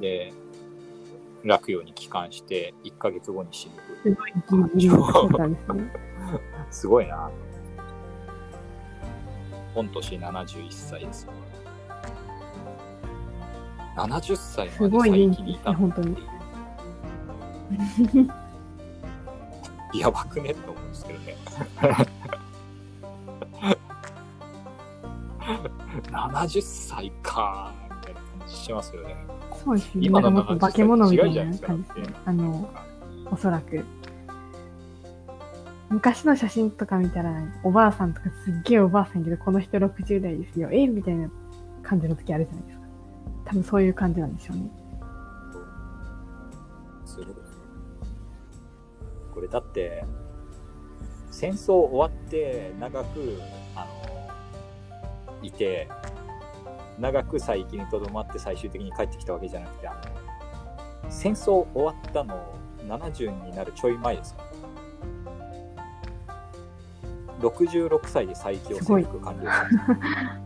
[0.00, 0.32] で、
[1.44, 3.72] 落葉に帰還して、1ヶ月後に死ぬ。
[4.02, 4.32] すごい
[4.76, 5.56] ギリね。
[6.70, 7.30] すごいな。
[9.74, 11.28] 御年71歳です。
[13.96, 16.16] 70歳すごい元気ですね、本当に。
[20.00, 21.36] やばくねって思うんですけどね。
[26.10, 29.16] 70歳かーみたいな感じしますよね。
[29.64, 30.00] そうですね。
[30.06, 32.16] 今のもっと化け物みたいな感じですね。
[32.24, 32.68] あの、
[33.30, 33.84] おそらく。
[35.88, 37.32] 昔の写真とか見たら、
[37.62, 40.68] おばあさんとかすっげえおばあさんやけど、この人60代ですよ。
[40.72, 40.86] え？
[40.86, 41.30] みたいな
[41.82, 42.75] 感じの時あるじゃないですか。
[43.46, 44.70] 多分そういう感じなんでしょうね。
[47.04, 47.26] すごい
[49.32, 50.04] これだって、
[51.30, 53.40] 戦争終わって長く、
[53.76, 55.88] あの、いて、
[56.98, 62.58] 長く最域にとどまって最終的に帰ってきたわけじゃなくて、あの、戦争終わったの
[62.88, 64.44] 70になるちょい前ですか
[67.40, 70.45] 66歳で再起を征服完了した。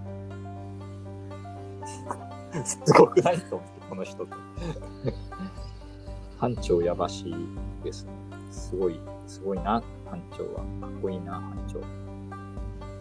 [2.65, 4.33] すごくないと思って、この人って。
[6.39, 7.35] 班長やばしい
[7.85, 8.13] ですね。
[8.51, 10.65] すごい、すごいな、班長は。
[10.81, 11.81] かっこいいな、班長。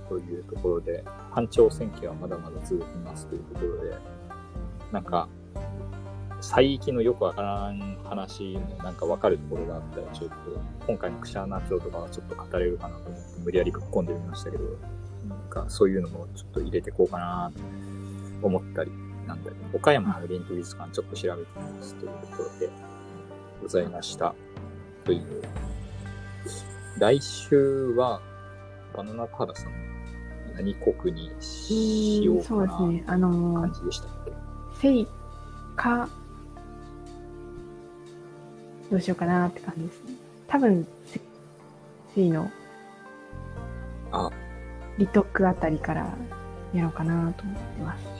[0.09, 3.97] というところで、班長選挙はまだまだ続きますというところで、
[4.91, 5.27] なんか、
[6.41, 10.35] 最域のよくわからん話もなんかわかるところがあったら、ちょっと、
[10.87, 14.63] 今回のクシャーナ町とかはちょっと語れるかなと思って、無理やり書き込んでみましたけど、
[15.27, 17.51] なんかそういうのもちょっと入れてこうかな
[18.41, 18.91] と思ったり、
[19.29, 22.69] なんだり、岡山の臨時美術館ちょっと調べてみますというところで
[23.61, 24.33] ございました。
[25.05, 25.43] という。
[26.97, 28.19] 来週は、
[28.95, 29.71] バナナカラさん、
[30.55, 33.03] 何国にしようかそうなですね。
[33.05, 34.31] あの感じでしたっけ？
[34.81, 35.07] せい
[35.75, 36.09] か、
[38.89, 40.13] どうしようかなって感じですね。
[40.47, 41.21] 多分、せ
[42.15, 42.49] せいの
[44.11, 44.31] あ、
[44.97, 46.11] 利得あたりから
[46.73, 48.18] やろうかなと思ってます。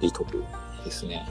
[0.00, 0.44] リト得
[0.84, 1.26] ですね。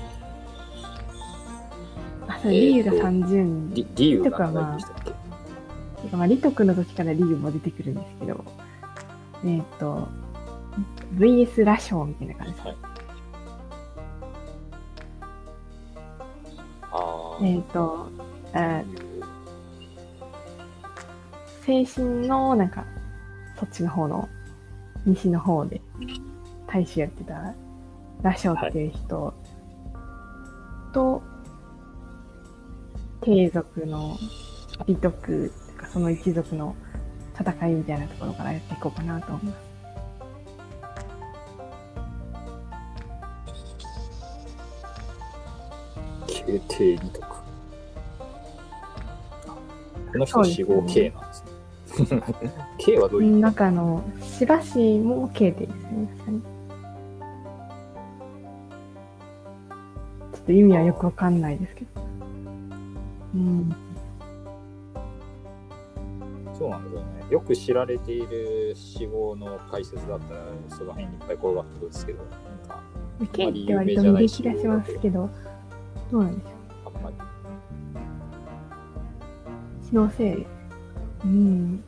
[2.28, 3.74] あ、そう、理由が30人。
[3.74, 8.46] リ理由が何でしたっけ、まあ、リトクの時から理由も出てくるんですけど、
[9.44, 10.08] えっ、ー、と、
[11.16, 12.62] VS ラショーみたいな感じ。
[12.62, 12.70] は
[17.42, 18.08] い、えっ、ー、と、
[18.54, 18.84] あ
[21.66, 22.86] 精神の、なんか、
[23.60, 24.30] そっちの方の、
[25.06, 25.82] 西の方で、
[26.68, 27.54] 大使やってた
[28.22, 29.34] 羅生っていう人
[30.94, 31.22] と、
[33.22, 34.18] 帝族の
[34.88, 36.76] 美徳とか、その一族の
[37.40, 39.70] 戦いみたいなところからやっていこうかなと思います。
[46.28, 47.00] 形定。
[50.12, 51.44] この人死後 K なんです
[52.16, 52.52] ね。
[52.80, 53.42] K はどういう意味？
[53.42, 56.10] なんかあの、しばしも K でいいですね、
[60.50, 62.02] と意味はよくわかんないですけど。
[63.36, 63.76] うん。
[66.58, 67.06] そうなんですよね。
[67.30, 72.84] よく知られている死後の解説だったら、その辺にいっぱい転がってくるんですけど、なんか、
[73.32, 75.30] K って割と見る気がしますけど、
[76.12, 77.16] どうなんでしょあんまり。
[79.86, 79.88] う。
[79.88, 80.46] 気のせい。
[81.26, 81.84] うん。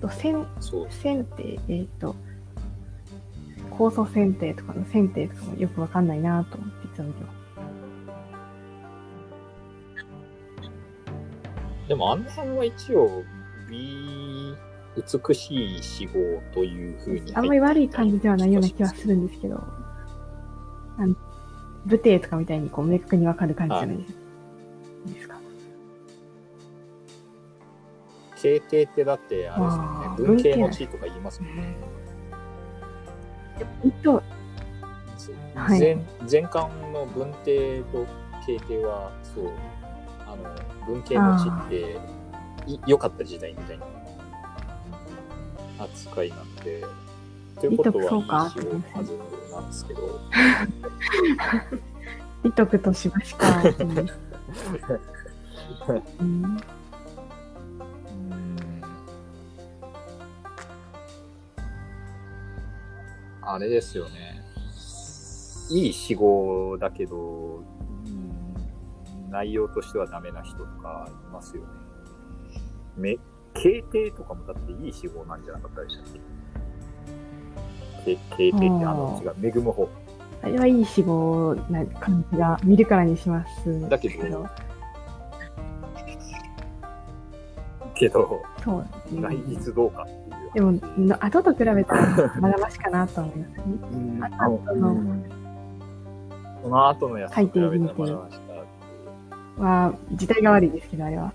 [0.00, 0.86] と、線、そう。
[0.90, 2.16] 線って、えっ、と、
[3.70, 7.29] 酵素選定とかの選定とかもよくわかんないなと思っていつも見てま
[11.90, 13.24] でもあの辺は一応、
[13.68, 14.54] 美、
[14.96, 16.12] 美しい死後
[16.54, 17.34] というふうに。
[17.34, 19.60] あんまり悪い感じではないような気はするんですけど、
[21.86, 25.40] 武帝とかみたいにこう明確にわかる感じじゃないですか。
[28.36, 30.28] 形定ってだって、あれですね。
[30.28, 31.76] 文系の地とか言いますもんね。
[33.82, 34.22] 一応、
[35.56, 35.98] はい前
[36.30, 38.06] 前巻の文帝と
[38.46, 39.50] 形帝は、そう、
[40.30, 40.44] あの、
[40.86, 41.98] 文系の地って、
[42.66, 43.84] い良かった時代みたいな
[45.84, 46.84] 扱いなんで、
[47.58, 48.48] ということはいいは
[49.02, 49.18] ず
[49.50, 50.20] なんですけど、
[52.44, 53.46] 利徳としばしか。
[63.42, 64.44] あれですよね。
[65.70, 67.79] いい死語だけど、うん
[69.30, 71.68] 内容としてはダメな人とかいますよね。
[72.96, 73.18] め、
[73.54, 76.12] 形定とかもだっていい死語なんじゃなかったでしたっ
[78.04, 78.16] け？
[78.16, 79.88] け形定ってあの違う、恵む方。
[80.42, 84.48] あれはいい死後な感じが見るからにしますだけど
[88.00, 89.20] けど、そうですね。
[89.20, 90.14] 内実どうかってい
[90.48, 90.52] う。
[90.54, 93.64] でも、の後と比べたらまだましかなと思いますね。
[93.92, 94.96] うん、あとの
[96.62, 98.49] その後のやつと比べたらまだましたっていう。
[99.60, 101.32] は、時代が悪いですけど、あれは。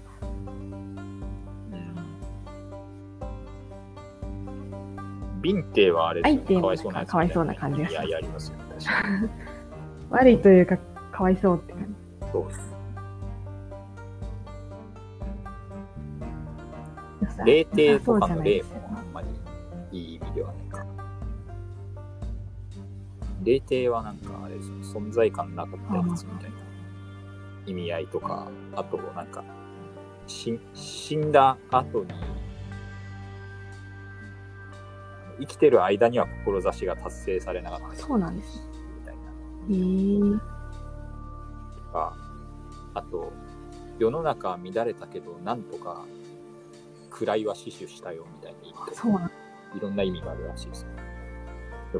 [5.41, 9.29] ビンテはあれですよ相手かわいそうなやつかわいそうな感じがいや、しますやりますよ、確かに。
[10.09, 10.77] 悪いというか、
[11.11, 11.91] かわいそうって感じ。
[12.31, 12.75] そうです。
[17.45, 19.27] 霊帝とかの霊もあんまり
[19.91, 20.85] いい意味ではないか。
[23.43, 26.64] 霊帝はなんかあれですよ、存在感なかったやつみたいな
[27.65, 29.43] 意味合いとか、あとなんか、
[30.27, 32.13] し死んだ後に、
[35.39, 38.65] 生きてる間には志が達成されなかったそうなんですね。
[38.99, 39.21] みたいな。
[39.71, 40.39] へえ
[41.77, 42.17] とか、
[42.93, 43.33] あと、
[43.99, 46.05] 世の中は乱れたけど、なんとか、
[47.09, 49.31] 位は死守したよみたいな意味とそうなん
[49.75, 50.89] いろんな意味があるらしいですね。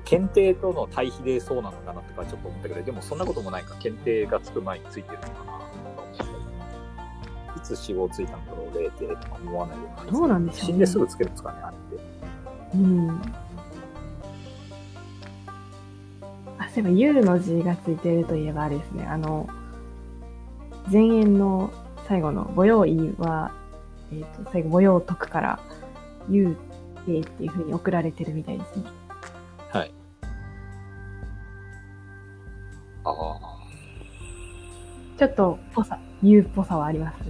[0.04, 5.55] 検定との対比でそうなのかなとかちょっと思ったけど、でもそんなこともないか、検定がつく前についてるのかな
[7.56, 10.12] いつ死亡ついたんだろう、霊帝とか思わないような。
[10.12, 12.06] どうなんでしょうね死んですぐつけるんですかね、あれって。
[12.76, 13.22] うん。
[16.58, 19.06] あ、そういえば、U の字がついてるといえばあれですね。
[19.06, 19.48] あの、
[20.92, 21.72] 前縁の
[22.08, 23.52] 最後の母用意は、
[24.12, 25.60] えっ、と、最後母用解くから、
[26.30, 28.84] U ってっていう風に送られてるみたいですね。
[29.70, 29.92] はい。
[33.04, 33.40] ああ。
[35.18, 37.24] ちょっと、ぽさ、U っぽさはあります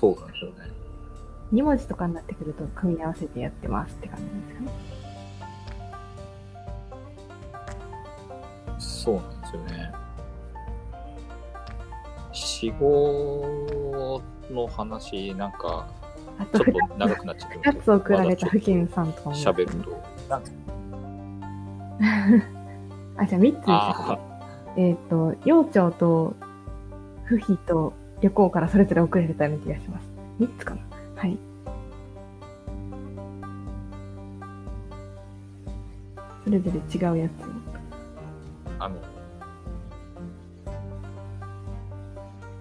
[0.00, 0.56] そうなんですよね。
[1.52, 4.72] 2文字とかになってくると、組み合わせてやってますって感じですかね。
[8.78, 9.92] そうなんですよね。
[12.32, 15.86] 死後の話、なんか、
[16.38, 18.54] ちょっと長くなっちゃって2つ送られたさ
[19.02, 20.02] んとかも喋ると。
[23.18, 24.29] あ、じゃあ3つにしたあ
[24.76, 26.34] えっ、と、幼鳥と、
[27.24, 30.08] 不比と旅行からそれぞれ送られたような気がします。
[30.40, 30.80] 3つかな
[31.16, 31.38] はい。
[36.44, 37.46] それぞれ違うやつを。
[38.78, 38.96] あの、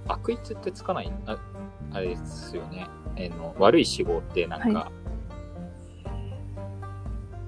[0.08, 1.38] 悪一ってつかない、あ
[1.92, 2.88] あれですよね。
[3.16, 4.92] えーの悪い死号ってなんか、は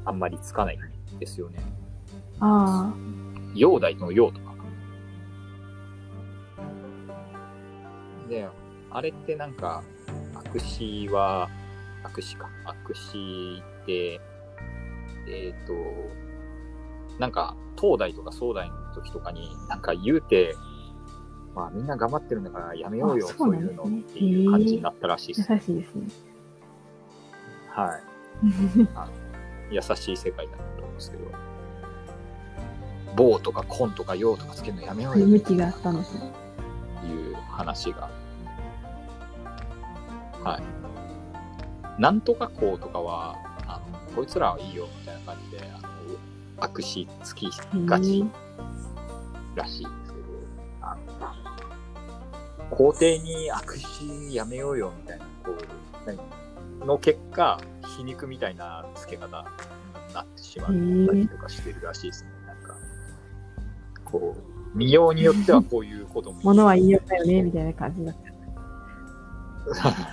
[0.05, 1.59] あんまりつかないんですよね。
[2.39, 2.93] あ
[3.55, 4.50] 陽大の陽とか。
[8.31, 8.47] で、
[8.89, 9.83] あれってなんか、
[10.33, 11.49] 悪死は、
[12.01, 12.49] 悪死か。
[12.63, 14.21] 悪死って、
[15.27, 15.73] えっ、と、
[17.19, 20.55] なんか、東大とか総大の時とかに、なんか言うて、
[21.53, 25.51] まあみんな頑張ってるんだからやめようよ、あそそういうのっていう感じになったらしいあ、です。
[25.51, 26.07] 優しいですね。
[27.67, 28.01] はい。
[29.75, 31.25] 優しい世界だと思うんですけど、
[33.17, 35.91] 棒とかコンとか陽とかつけるのやめようよ 向きがあった。
[35.91, 38.20] いう話が。
[40.43, 40.63] はい。
[42.01, 43.38] なんとかこうとかは、
[43.68, 45.89] あのこいつらはいいよみたいな感じで、あの
[46.57, 47.49] 悪視つき
[47.85, 48.26] がち
[49.55, 50.26] らしいんですけど、
[50.81, 51.01] あの
[52.76, 55.57] 皇帝に悪視やめようよみたいな、こう、
[56.05, 56.18] 何
[56.88, 57.59] の結果、
[57.97, 59.34] 皮肉みたいな付け方に
[60.13, 60.73] なってしまった
[61.13, 62.30] りとかしてるらしいですね。
[62.47, 62.76] なんか、
[64.05, 66.39] こう、見ようによってはこういうことも。
[66.43, 68.22] 物は言いようだよね、みたいな感じだった。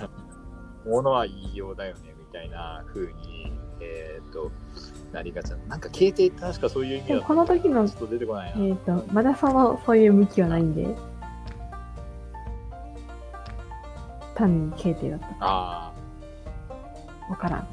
[0.89, 4.51] ものは言いようだよね、みたいな風に、えっ、と、
[5.13, 5.57] なりがちな。
[5.67, 8.65] なんか、形って確かそういう意味だこの時のちょっと出てこないな。
[8.65, 10.87] えっ、と、まだその、そういう向きはないんで、
[14.35, 15.93] 単に形定だったかあ
[17.29, 17.59] わからん。
[17.59, 17.67] あ、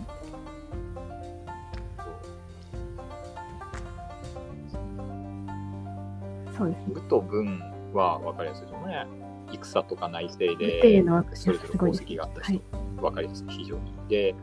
[6.56, 6.94] そうですね。
[6.94, 7.60] 武と文
[7.94, 9.06] は分かりやすいですよね。
[9.52, 11.02] 戦とか内政で、
[11.34, 12.85] それぞれ功績があった人、はい。
[13.00, 13.92] 分かりやすい、非常に。
[14.08, 14.34] で、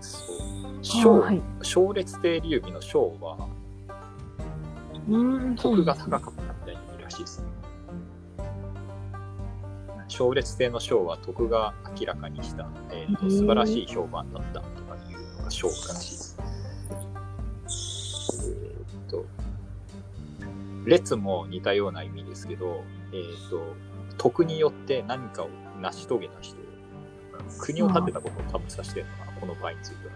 [0.00, 0.36] そう。
[0.66, 1.42] あ小、はい。
[1.62, 3.48] 小列帝劉備の小は、
[5.56, 7.48] 徳が高かったみたいに言うらしいですね。
[10.12, 16.36] 小列帝の章は徳が明らかにした、えーと素晴らしい評判だったとかいうのが章らしいです。
[18.44, 19.24] えーっと、
[20.84, 23.62] 列も似たような意味ですけど、えーっと、
[24.18, 25.48] 徳によって何かを
[25.82, 26.56] 成し遂げた人、
[27.58, 30.12] 国を建てたことを多分指してるのかな、この場合については。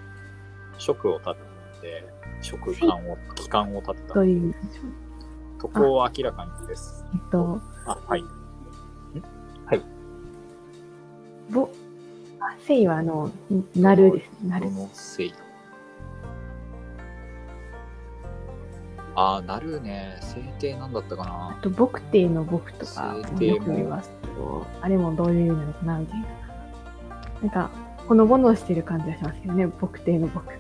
[0.79, 1.41] 職を立て
[1.83, 2.05] て、
[2.41, 4.21] 職官を、機関を立てたど。
[4.21, 5.61] ういう意味でしょう。
[5.61, 7.05] 徳を明らかにです。
[7.15, 8.23] えっと、あ、はい。
[11.51, 11.69] ぼ、
[12.41, 13.31] あ、せいはあの、
[13.75, 14.51] なるですね。
[14.51, 14.83] なるど。
[14.83, 15.33] のせい
[19.19, 20.19] あー、なるね。
[20.21, 21.57] 制定なんだったかな。
[21.59, 26.27] あと、僕帝の僕とかよく言いますけど、あれもどういう意味なのかなみたいな。
[27.41, 27.71] なんか、
[28.07, 30.53] ほのぼのしてる感じがしますけどね、僕帝の僕。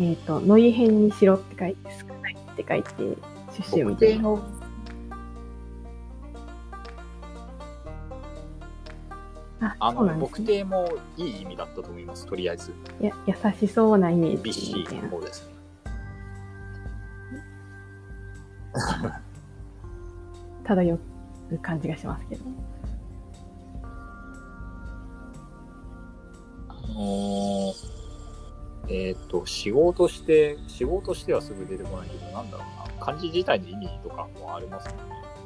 [0.00, 2.88] えっ、と、のい編にしろって書いて、少ないって書いて、
[3.54, 4.22] シュシュみたいな。
[4.22, 4.42] の。
[9.60, 10.38] あ、あの、そうなんですね。
[10.38, 12.24] 僕帝もいい意味だったと思います。
[12.24, 12.72] とりあえず。
[13.00, 15.57] いや、優しそうなイメージみたいなですね。
[20.64, 22.44] 漂う感じがしますけど。
[26.68, 27.74] あのー、
[28.88, 33.04] えっ、と、仕事して、仕事としてはすぐ出てこないけど、なんだろうな。
[33.04, 34.98] 漢字自体の意味とかもありますよね。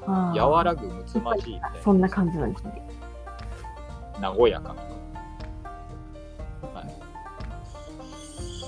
[0.07, 1.61] あー和らぐ、むつまじい。
[1.83, 2.83] そんな感じなんですね。
[4.21, 4.83] 和やかな。
[6.81, 6.85] は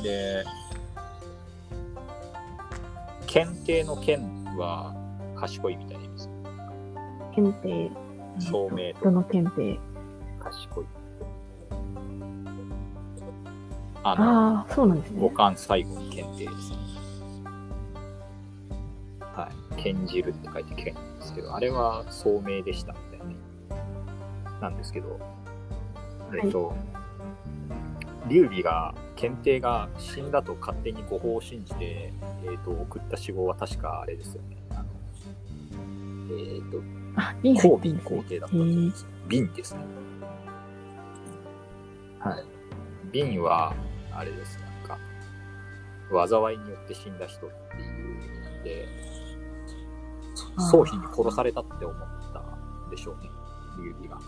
[0.00, 0.02] い。
[0.02, 0.44] で、
[3.26, 4.94] 検定の検は
[5.36, 6.30] 賢いみたいな意味です。
[7.34, 7.90] 検定。
[8.38, 9.78] 聡明とどの検定？
[10.40, 10.84] 賢い。
[14.02, 15.34] あの、ああ、そうなんです五ね。
[15.34, 16.76] 感最後に検定ですね。
[19.20, 19.48] は
[19.78, 19.82] い。
[19.82, 23.40] 検じるって書いて検ですけど、あれは聡明でしたみたいな意味
[24.60, 25.20] なんですけど、
[26.42, 26.74] えっと、
[28.28, 32.12] 劉備が、検定が死んだと勝手に誤報を信じて、
[32.44, 34.56] えっ、と、送った死亡は確かあれですよね。
[34.70, 34.84] あの、
[36.38, 36.82] えっ、と、
[37.16, 39.06] あ、瓶入公ってるんですね民皇帝だったと思うんです。
[39.28, 39.80] 瓶ですね。
[42.18, 42.44] はい。
[43.12, 43.74] 瓶は、
[44.12, 44.58] あれです。
[44.58, 44.98] なん
[46.18, 48.88] か、災いによって死んだ人っていう意味なんで、
[50.58, 51.98] 宗妃に殺されたって思っ
[52.32, 53.30] たんでしょうね、
[53.78, 54.18] 劉備が。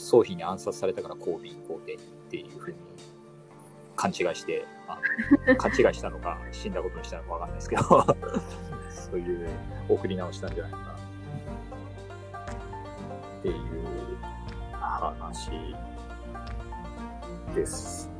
[0.00, 1.98] 宗妃に暗殺されたから公民皇帝っ
[2.30, 2.76] ていうふうに
[3.96, 4.98] 勘違いして、あ
[5.46, 7.82] の 勘違いしたのか、死んだことにしたのかわかんないですけど、
[8.90, 9.48] そういう
[9.88, 10.84] 送り直したんじゃないかな。
[10.84, 10.86] っ
[13.42, 13.54] ていう
[14.72, 15.50] 話
[17.54, 18.10] です。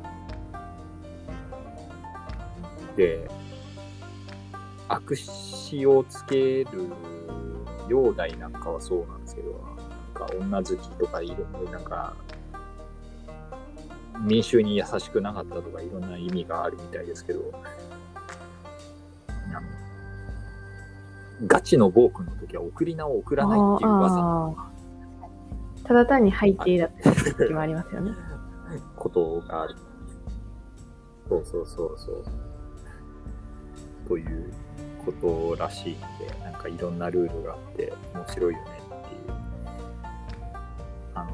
[2.95, 3.27] で、
[4.87, 6.91] 悪視をつける
[7.87, 9.59] 煬帝なんかはそうなんですけど、
[10.25, 12.13] か女好きとかいる、なんか、
[14.23, 17.51] 民衆に優しくなかったとかいろんな意味があるみたいですけど、
[21.47, 24.55] ガチの暴君の時は送り名を送らないっていう技
[25.83, 28.11] ただ単に背景だった時もありますよね。
[28.95, 29.75] ことがある。
[31.27, 32.25] そうそうそうそう。
[34.07, 34.53] という
[35.03, 36.07] ことらしいんで、
[36.43, 38.80] なんかいろんなルールがあって面白いよね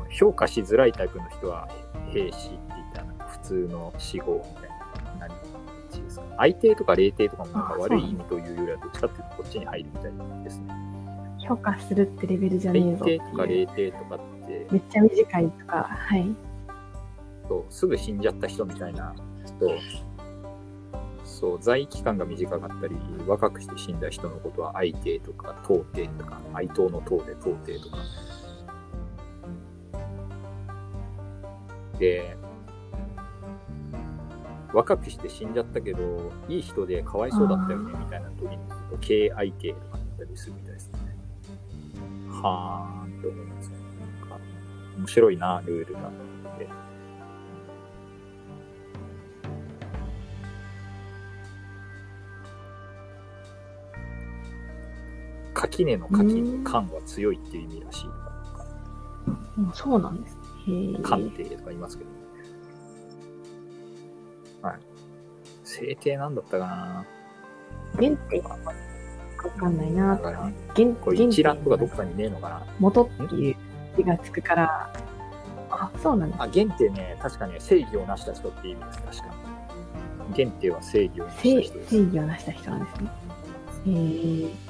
[0.10, 1.68] 評価しづらいタイプの人は
[2.12, 5.28] 兵士って言ったら普通の死語みたいな。
[5.28, 5.46] 何で
[6.10, 6.24] すか？
[6.38, 10.74] 相手とか霊帝とかもなんかあ悪い意味というよりはどっちかっていうとこっちに入るみたいですね。
[11.48, 13.46] 評価するってレベルじゃねえぞ霊帝とか。
[13.46, 16.36] 霊帝とかって、めっちゃ短いとか、はい。
[17.48, 19.16] そうすぐ死んじゃった人みたいな
[19.46, 19.56] 人
[21.24, 27.98] そう在位期間が短かったり若くして死んだ人のことは愛帝とか東帝とか愛党の党で東帝とか
[31.99, 32.38] で
[34.74, 38.57] 若くして死んじゃったけどいい人でかわいそうだったよねみたいな時に
[39.02, 40.99] 敬愛帝とかだったりするみたいですね。
[42.30, 43.78] はーんって思いますね。
[44.22, 44.40] なんか
[44.98, 46.11] 面白いなルールが。
[55.53, 58.06] 垣根の垣に関は強いっていう意味らしい。
[59.57, 59.72] うん。
[59.74, 60.36] そうなんです
[60.72, 60.77] ね。
[60.77, 61.02] へえ。
[61.02, 62.10] 関帝とか言いますけど。
[64.68, 64.80] はい。
[65.64, 67.06] 制定なんだったかな
[67.95, 68.57] 原点がわ
[69.57, 70.31] かんないなだか
[70.76, 73.56] 原これ原一覧とかどっ点かにねえのかな元っていう
[73.98, 74.94] 字がつくから、
[75.69, 76.41] あ、そうなんです。
[76.41, 79.35] あ、原帝ね、確かね、正義を成した人っていう意味です、確か
[80.30, 80.35] に。
[80.35, 81.89] 原帝は正義を成した正人です。
[81.89, 83.10] 正義を成した人なんですね。
[83.88, 84.66] へえ。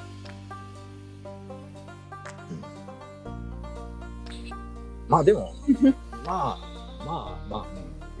[5.08, 5.54] まあでも、
[6.26, 6.58] まあ、
[7.06, 7.66] まあ、まあ、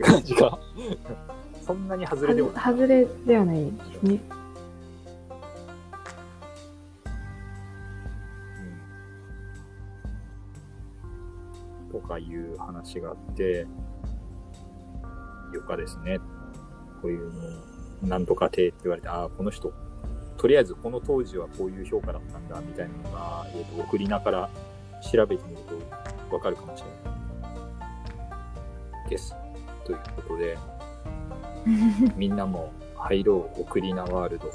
[0.02, 0.58] 感じか。
[1.62, 2.64] そんなに外れでもない。
[2.64, 3.70] 外れではないで
[4.00, 4.20] すね。
[11.90, 13.66] うんとかいう話があって、
[15.52, 16.18] よかですね。
[17.02, 17.32] こういう
[18.02, 19.72] の、なんとか亭って言われて、ああ、この人、
[20.38, 24.50] とりあえずこの当時はこういう評価だったんだ、みたいなのが、えーと送りながら
[25.12, 27.16] 調べてみるとわかるかもしれな
[29.06, 29.10] い。
[29.10, 29.34] です。
[29.84, 30.58] ということで、
[32.16, 34.50] みんなも入ろう、送りなワールド。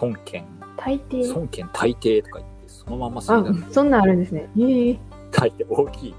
[0.00, 0.46] 孫権、
[0.76, 1.28] 大抵。
[1.34, 4.48] 孫権大帝とか言って、そのままあ住んだ、そんなんあるんですね。
[4.56, 4.98] へえ。
[5.30, 6.14] 大帝大きい。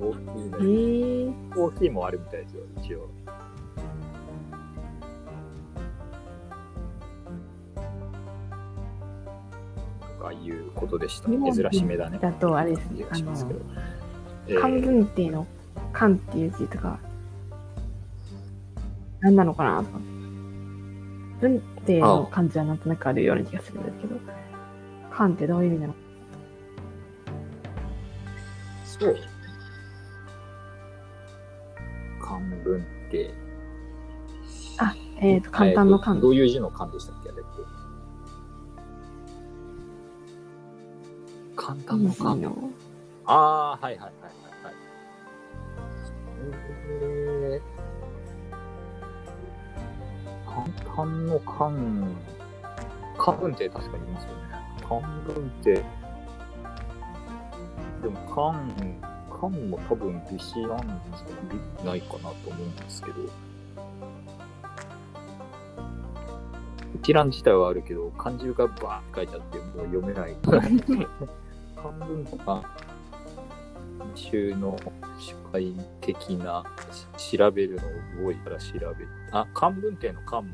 [0.00, 1.24] 大きいね。
[1.24, 1.32] へえ。
[1.56, 3.09] 大きいもあるみたいですよ、一応。
[10.20, 11.28] かいうことでした。
[11.28, 12.18] 珍しめだね。
[12.20, 13.60] だとあれですね気がしますけど。
[14.48, 15.46] え漢ー文帝の
[15.92, 16.98] 漢っていう字とか、
[19.20, 19.98] 何なのかなとか。
[21.40, 24.16] 文帝の漢字はなんとなくあるような気がするんですけど、
[25.10, 25.94] 漢ってどういう意味なの？
[28.84, 29.16] そう。
[32.20, 33.34] 漢文って。
[34.78, 36.26] あ、えっ、と、簡単の漢えーと。
[36.28, 37.12] どういう字の漢でした
[41.60, 42.34] 簡単の漢。
[42.36, 42.70] の。
[43.26, 44.12] ああ、はいはいはいはい
[44.64, 44.74] はい。
[46.88, 50.66] えー、簡
[50.96, 51.70] 単の漢、
[53.18, 54.38] 漢文って確かにいますよね。
[54.88, 55.82] 漢文って、で
[58.08, 58.58] も漢、
[59.28, 60.78] 漢も多分微詞なん
[61.10, 61.36] ですけど、
[61.82, 63.16] 微ないかなと思うんですけど。
[66.94, 70.34] 一覧自体はあるけど、漢字がバーって書いてあって、もう読めない。
[71.82, 72.62] 漢文とか、
[74.14, 74.78] 中の
[75.18, 76.64] 主体的な
[77.16, 79.08] 調べるのを覚えたら調べる。
[79.32, 80.48] あ、漢文帝の漢も、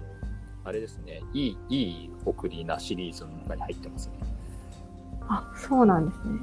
[0.65, 1.77] あれですね、いい、い
[2.07, 4.19] い送りなシリーズの中に入ってますね。
[5.29, 6.41] あ、そうなんですね。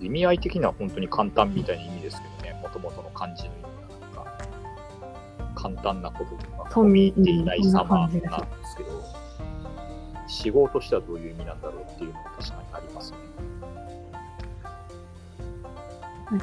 [0.00, 3.70] 意味合い的には本当に簡単みたいな意味ですけどね、もともとの漢字の意味は
[4.00, 4.36] なんか、
[5.54, 9.01] 簡単なこととか、そん込み入っていない様なんですけど、
[10.42, 13.18] 死語としてはどういう意味なんだろうっていうのが確かにありますね。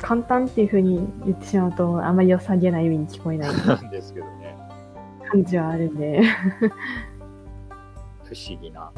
[0.02, 4.56] 簡単っていう風に言ってしまうと、あまり良さげな意味に聞こえないなんですけどね。
[5.32, 6.22] 感じはあるんで。
[8.24, 8.92] 不思議な、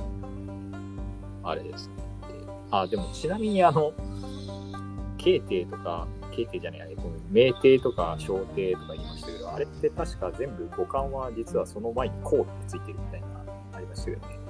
[1.44, 1.94] あれですね。
[2.28, 2.34] で
[2.72, 3.94] あ、でもちなみにあの、
[5.18, 13.28] 慶帝とか、慶帝じゃない、ごめん明帝とか小帝とか言いましたけど、あれって確か全部五冠は実はその前に項ってついてるみたいな、
[13.74, 14.41] ありましたよね。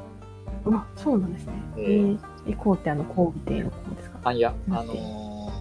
[0.66, 1.54] あ、そうなんですね。
[1.78, 2.18] ええー。
[2.18, 4.20] ー、え、こうってあの、工具亭のこうですか？
[4.26, 4.98] あ、いや、うんあのー、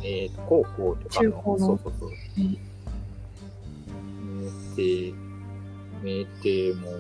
[0.05, 1.43] えっ、と、高校とかの、の？
[1.59, 2.11] そうそうそう。
[2.39, 2.59] うん。
[4.43, 5.15] 明帝、
[6.03, 6.91] 明帝も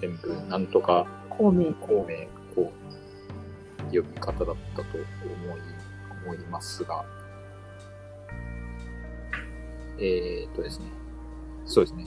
[0.00, 1.72] 全部、なんとか、孔明。
[1.74, 5.60] 孔明、こう、呼び方だったと思い、
[6.26, 7.04] 思いますが、
[9.98, 10.86] えー、っとですね、
[11.66, 12.06] そうですね、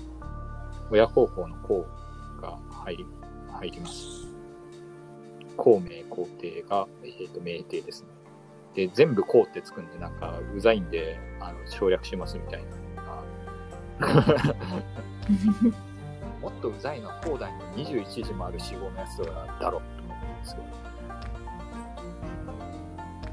[0.91, 1.85] 親孝行の孝
[2.41, 3.05] が入り、
[3.51, 4.24] 入ります。
[5.55, 8.09] 孔明、皇帝が、えー、っと、明帝ですね。
[8.75, 14.55] で、全部こうってつくんで、なんか、うざいんで、あの、省略しますみたいなのが。
[16.41, 20.67] もっとうざいのは、広大の21時もある死後のやつだろうと思うんですけど。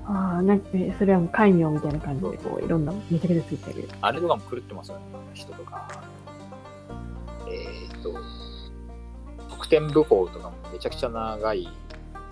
[0.04, 3.88] ああ、なんか、えそれはもう戒名みたいな感じで、こう、いろんな、めちゃくちゃついてる。
[4.00, 5.04] あれとかも狂ってますよね、
[5.34, 5.88] 人とか。
[7.48, 8.14] えーっと、
[9.50, 11.68] 得点武法とかもめちゃくちゃ長い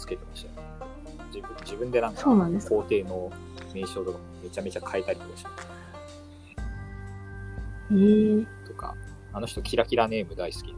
[0.01, 0.81] つけてましたよね。
[1.33, 3.31] 自分自分でなんか、そうなんですか皇帝の
[3.75, 5.51] 名称とかもめちゃめちゃ変えたりとかしま
[7.93, 8.95] ええー、とか、
[9.33, 10.75] あの人キラキラネーム大好き。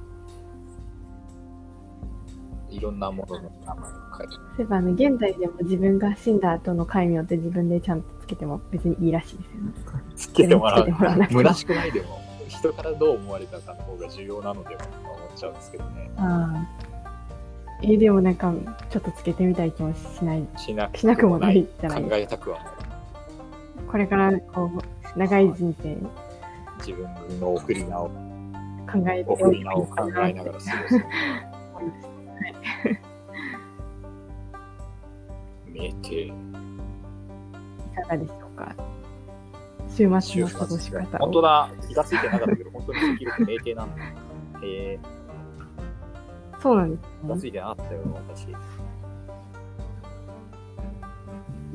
[2.71, 4.35] いろんなものの名前を変えて。
[4.35, 9.73] そういえば、あの、現代でも自分が死んだ後の戒名って自分でちゃんとつけても別にいいらしいですよね。
[10.17, 11.29] つけてもらうつけてもらわなく。
[11.29, 12.19] ても虚しくないでも、
[12.49, 16.11] 人からどう思われたかの方が重要なのではと思っちゃうんですけどね。
[16.17, 16.92] ああ。
[17.83, 18.53] えー、でもなんか、
[18.91, 20.47] ちょっとつけてみたい気もしない。
[20.57, 22.67] しなしなくもないじゃない考えたくはない。
[23.91, 25.97] これから、こう、長い人生
[26.79, 28.09] 自分の送り名を、
[28.91, 30.65] 考えて送り名を考えながら過ごす。
[35.67, 36.27] 名帝。
[36.27, 36.33] い
[37.95, 38.75] かがでしょうか
[39.89, 41.19] 週末の過ごし方を。
[41.19, 44.03] 本当だ、気がついてなかったけど、本当にできるって名帝なんだ。
[44.65, 44.99] え
[46.63, 48.43] そうなんでー、気がついてなかったよ、私。
[48.43, 48.49] す。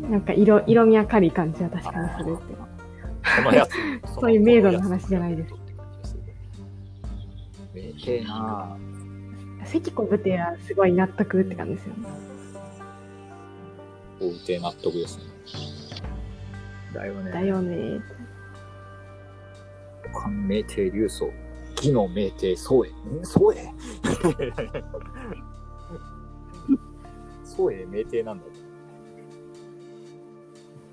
[0.10, 2.30] なんか色、色味明るい感じは確かにす。
[2.30, 3.54] るっていうの。
[3.54, 3.72] やつ。
[4.16, 5.54] そういう明度の話じゃないです。
[7.74, 9.66] 名帝なぁ。
[9.66, 10.74] 関子武帝はす。
[10.74, 11.86] ごい納得って感じです。
[11.88, 12.08] よね。
[14.22, 15.18] おうて納得です。
[15.18, 15.24] ね。
[16.94, 17.32] だよね。
[17.32, 18.00] だよね。
[20.14, 21.30] 官名帝竜祖。
[21.78, 22.90] 義の名帝宗栄。
[22.90, 23.74] ん宗栄
[27.44, 28.46] 宗栄名帝なんだ。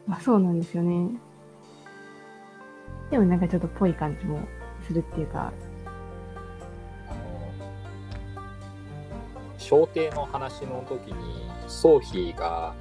[0.07, 1.11] まあそうなんですよね。
[3.11, 4.41] でもなんかちょっとぽい感じも
[4.87, 5.53] するっていうか、
[7.09, 7.53] あの、
[9.59, 12.75] 小帝の話の時に、宗妃が、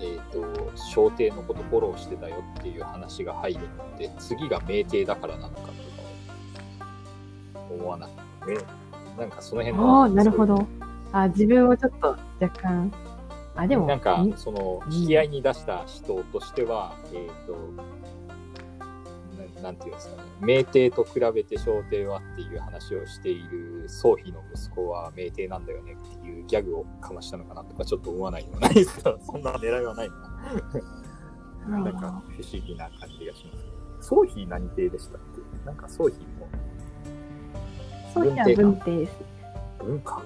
[0.00, 5.87] えっ、と、小帝のことフォローしてたよっていう話が入るのって、次が名帝だからなのかとか
[7.70, 8.08] 思わな
[8.40, 8.64] くて、
[9.18, 10.66] なんかその辺ああ、なるほど。
[11.12, 12.92] あ自分をちょっと若干、
[13.58, 17.56] あ、でも、なんかん、その、引き合いに出した人としては、えっ、と、
[19.60, 31.68] ななんていうんですかね、名帝と比べて小帝はっていう話をしている宗妃の息子は名帝なんだよねっていうギャグをかましたのかなとかちょっと思わないでもないですけど、そんな狙いはないな。
[31.82, 33.58] なんかあ不思議な感じがしま
[34.00, 34.08] す。
[34.08, 36.24] 宗妃何帝でしたっけなんか宗妃
[38.18, 39.12] もーそういや文帝です。
[39.78, 40.22] 文化？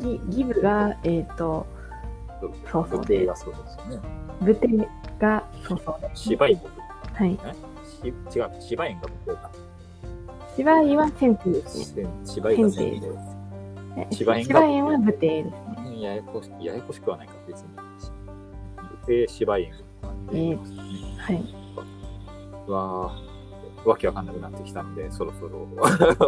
[0.00, 1.66] ギギブが、えっ、と、
[2.40, 4.08] そうそう文帝がそうですよね。
[4.40, 4.88] 武帝
[5.18, 6.22] が、そうそうです。
[6.22, 6.60] 芝居も
[7.14, 7.38] はい。
[7.84, 9.50] し違う、芝居が文帝か。
[10.56, 12.08] 芝居は先帝ですね。
[12.24, 13.10] 芝居が先帝。
[13.98, 15.60] え芝居が芝居は武帝ですね。
[15.78, 17.68] うんややこしややこしくはないか、別に。
[19.06, 19.74] で、芝居園
[20.32, 20.58] えー
[21.18, 21.44] はい。
[22.66, 23.35] うわー
[23.86, 25.68] わけわかんなくなってきたので、そろそろ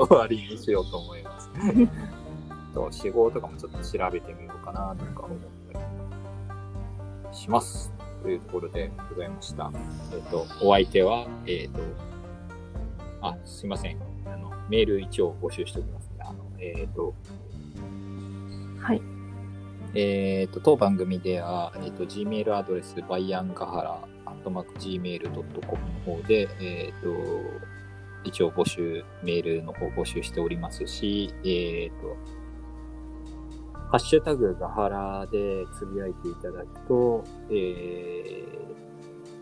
[0.06, 1.50] 終わりにしようと思います。
[2.74, 5.38] と、死亡とかもちょっと調べてみようかな、とか思っ
[5.72, 7.92] たりします。
[8.22, 9.70] というところでございました。
[10.12, 11.80] えっ、と、お相手は、えっ、と、
[13.20, 13.98] あ、すいません。
[14.26, 16.16] あの、メール一応募集しておきますね。
[16.20, 17.14] あの、えっ、と、
[18.80, 19.02] はい。
[19.94, 23.98] えっ、と、当番組では、えっ、と、Gmail アドレス、バイアンガハラ、ア
[24.38, 25.42] ットマーク Gmail.com
[26.06, 27.08] の方で、えっ、と、
[28.24, 32.16] 一応募集、メールの方募集しておりますし、えっ、と、
[33.90, 37.54] ハッシュタグガハラでつぶやいていただくと、え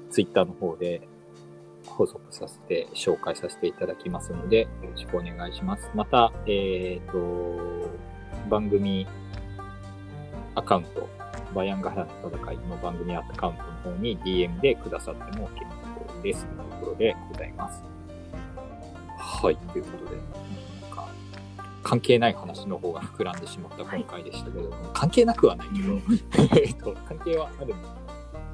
[0.09, 1.09] ー、ツイッターの方で
[1.87, 5.91] 補足させて、紹介させていただきますので、よろしくお願いします。
[5.95, 7.89] また、えっ、と、
[8.49, 9.07] 番組
[10.55, 11.09] アカウント
[11.57, 17.83] バイアンガハラの戦いの番組アカウントの方に DM でくださっても結構ですというところでございます。
[19.19, 20.17] はい、ということで、
[20.83, 21.09] なんか、
[21.83, 25.99] 関係ない話の方が膨らんでしまった今回でしたけれども、関係なくはないけど、
[26.61, 27.75] えっと、関係はある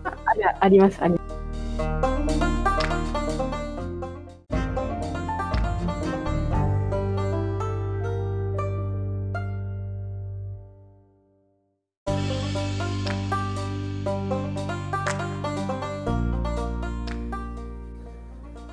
[0.05, 2.52] ありあります、あります。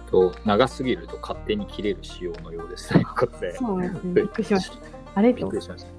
[0.09, 4.13] と、長すぎると勝手に切れる仕様のようですということで、そうですね。
[4.13, 4.77] びっくりしました。
[5.15, 5.89] あれとびっくりしました。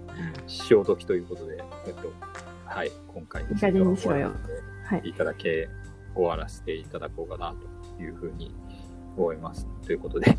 [0.46, 2.12] 潮時ということで、えっと、
[2.66, 4.32] はい、今回いい加減にしろよ
[4.84, 5.02] はい。
[5.04, 5.68] いただけ、
[6.14, 7.54] 終わらせていただこうかな
[7.96, 8.52] というふうに
[9.16, 9.66] 思います。
[9.84, 10.36] ということで、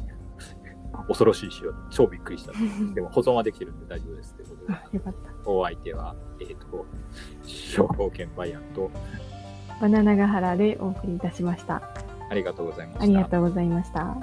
[1.07, 2.51] 恐ろしい潮、超びっくりした。
[2.93, 5.49] でも保存はできてるんで大丈夫ですということで、あ、よかった。
[5.49, 6.85] お相手は、えっ、と、
[7.45, 8.91] 商工券バイアンと、
[9.79, 11.81] バナナガハラでお送りいたしました。
[12.31, 13.03] ありがとうございました。
[13.03, 14.15] ありがとうございました。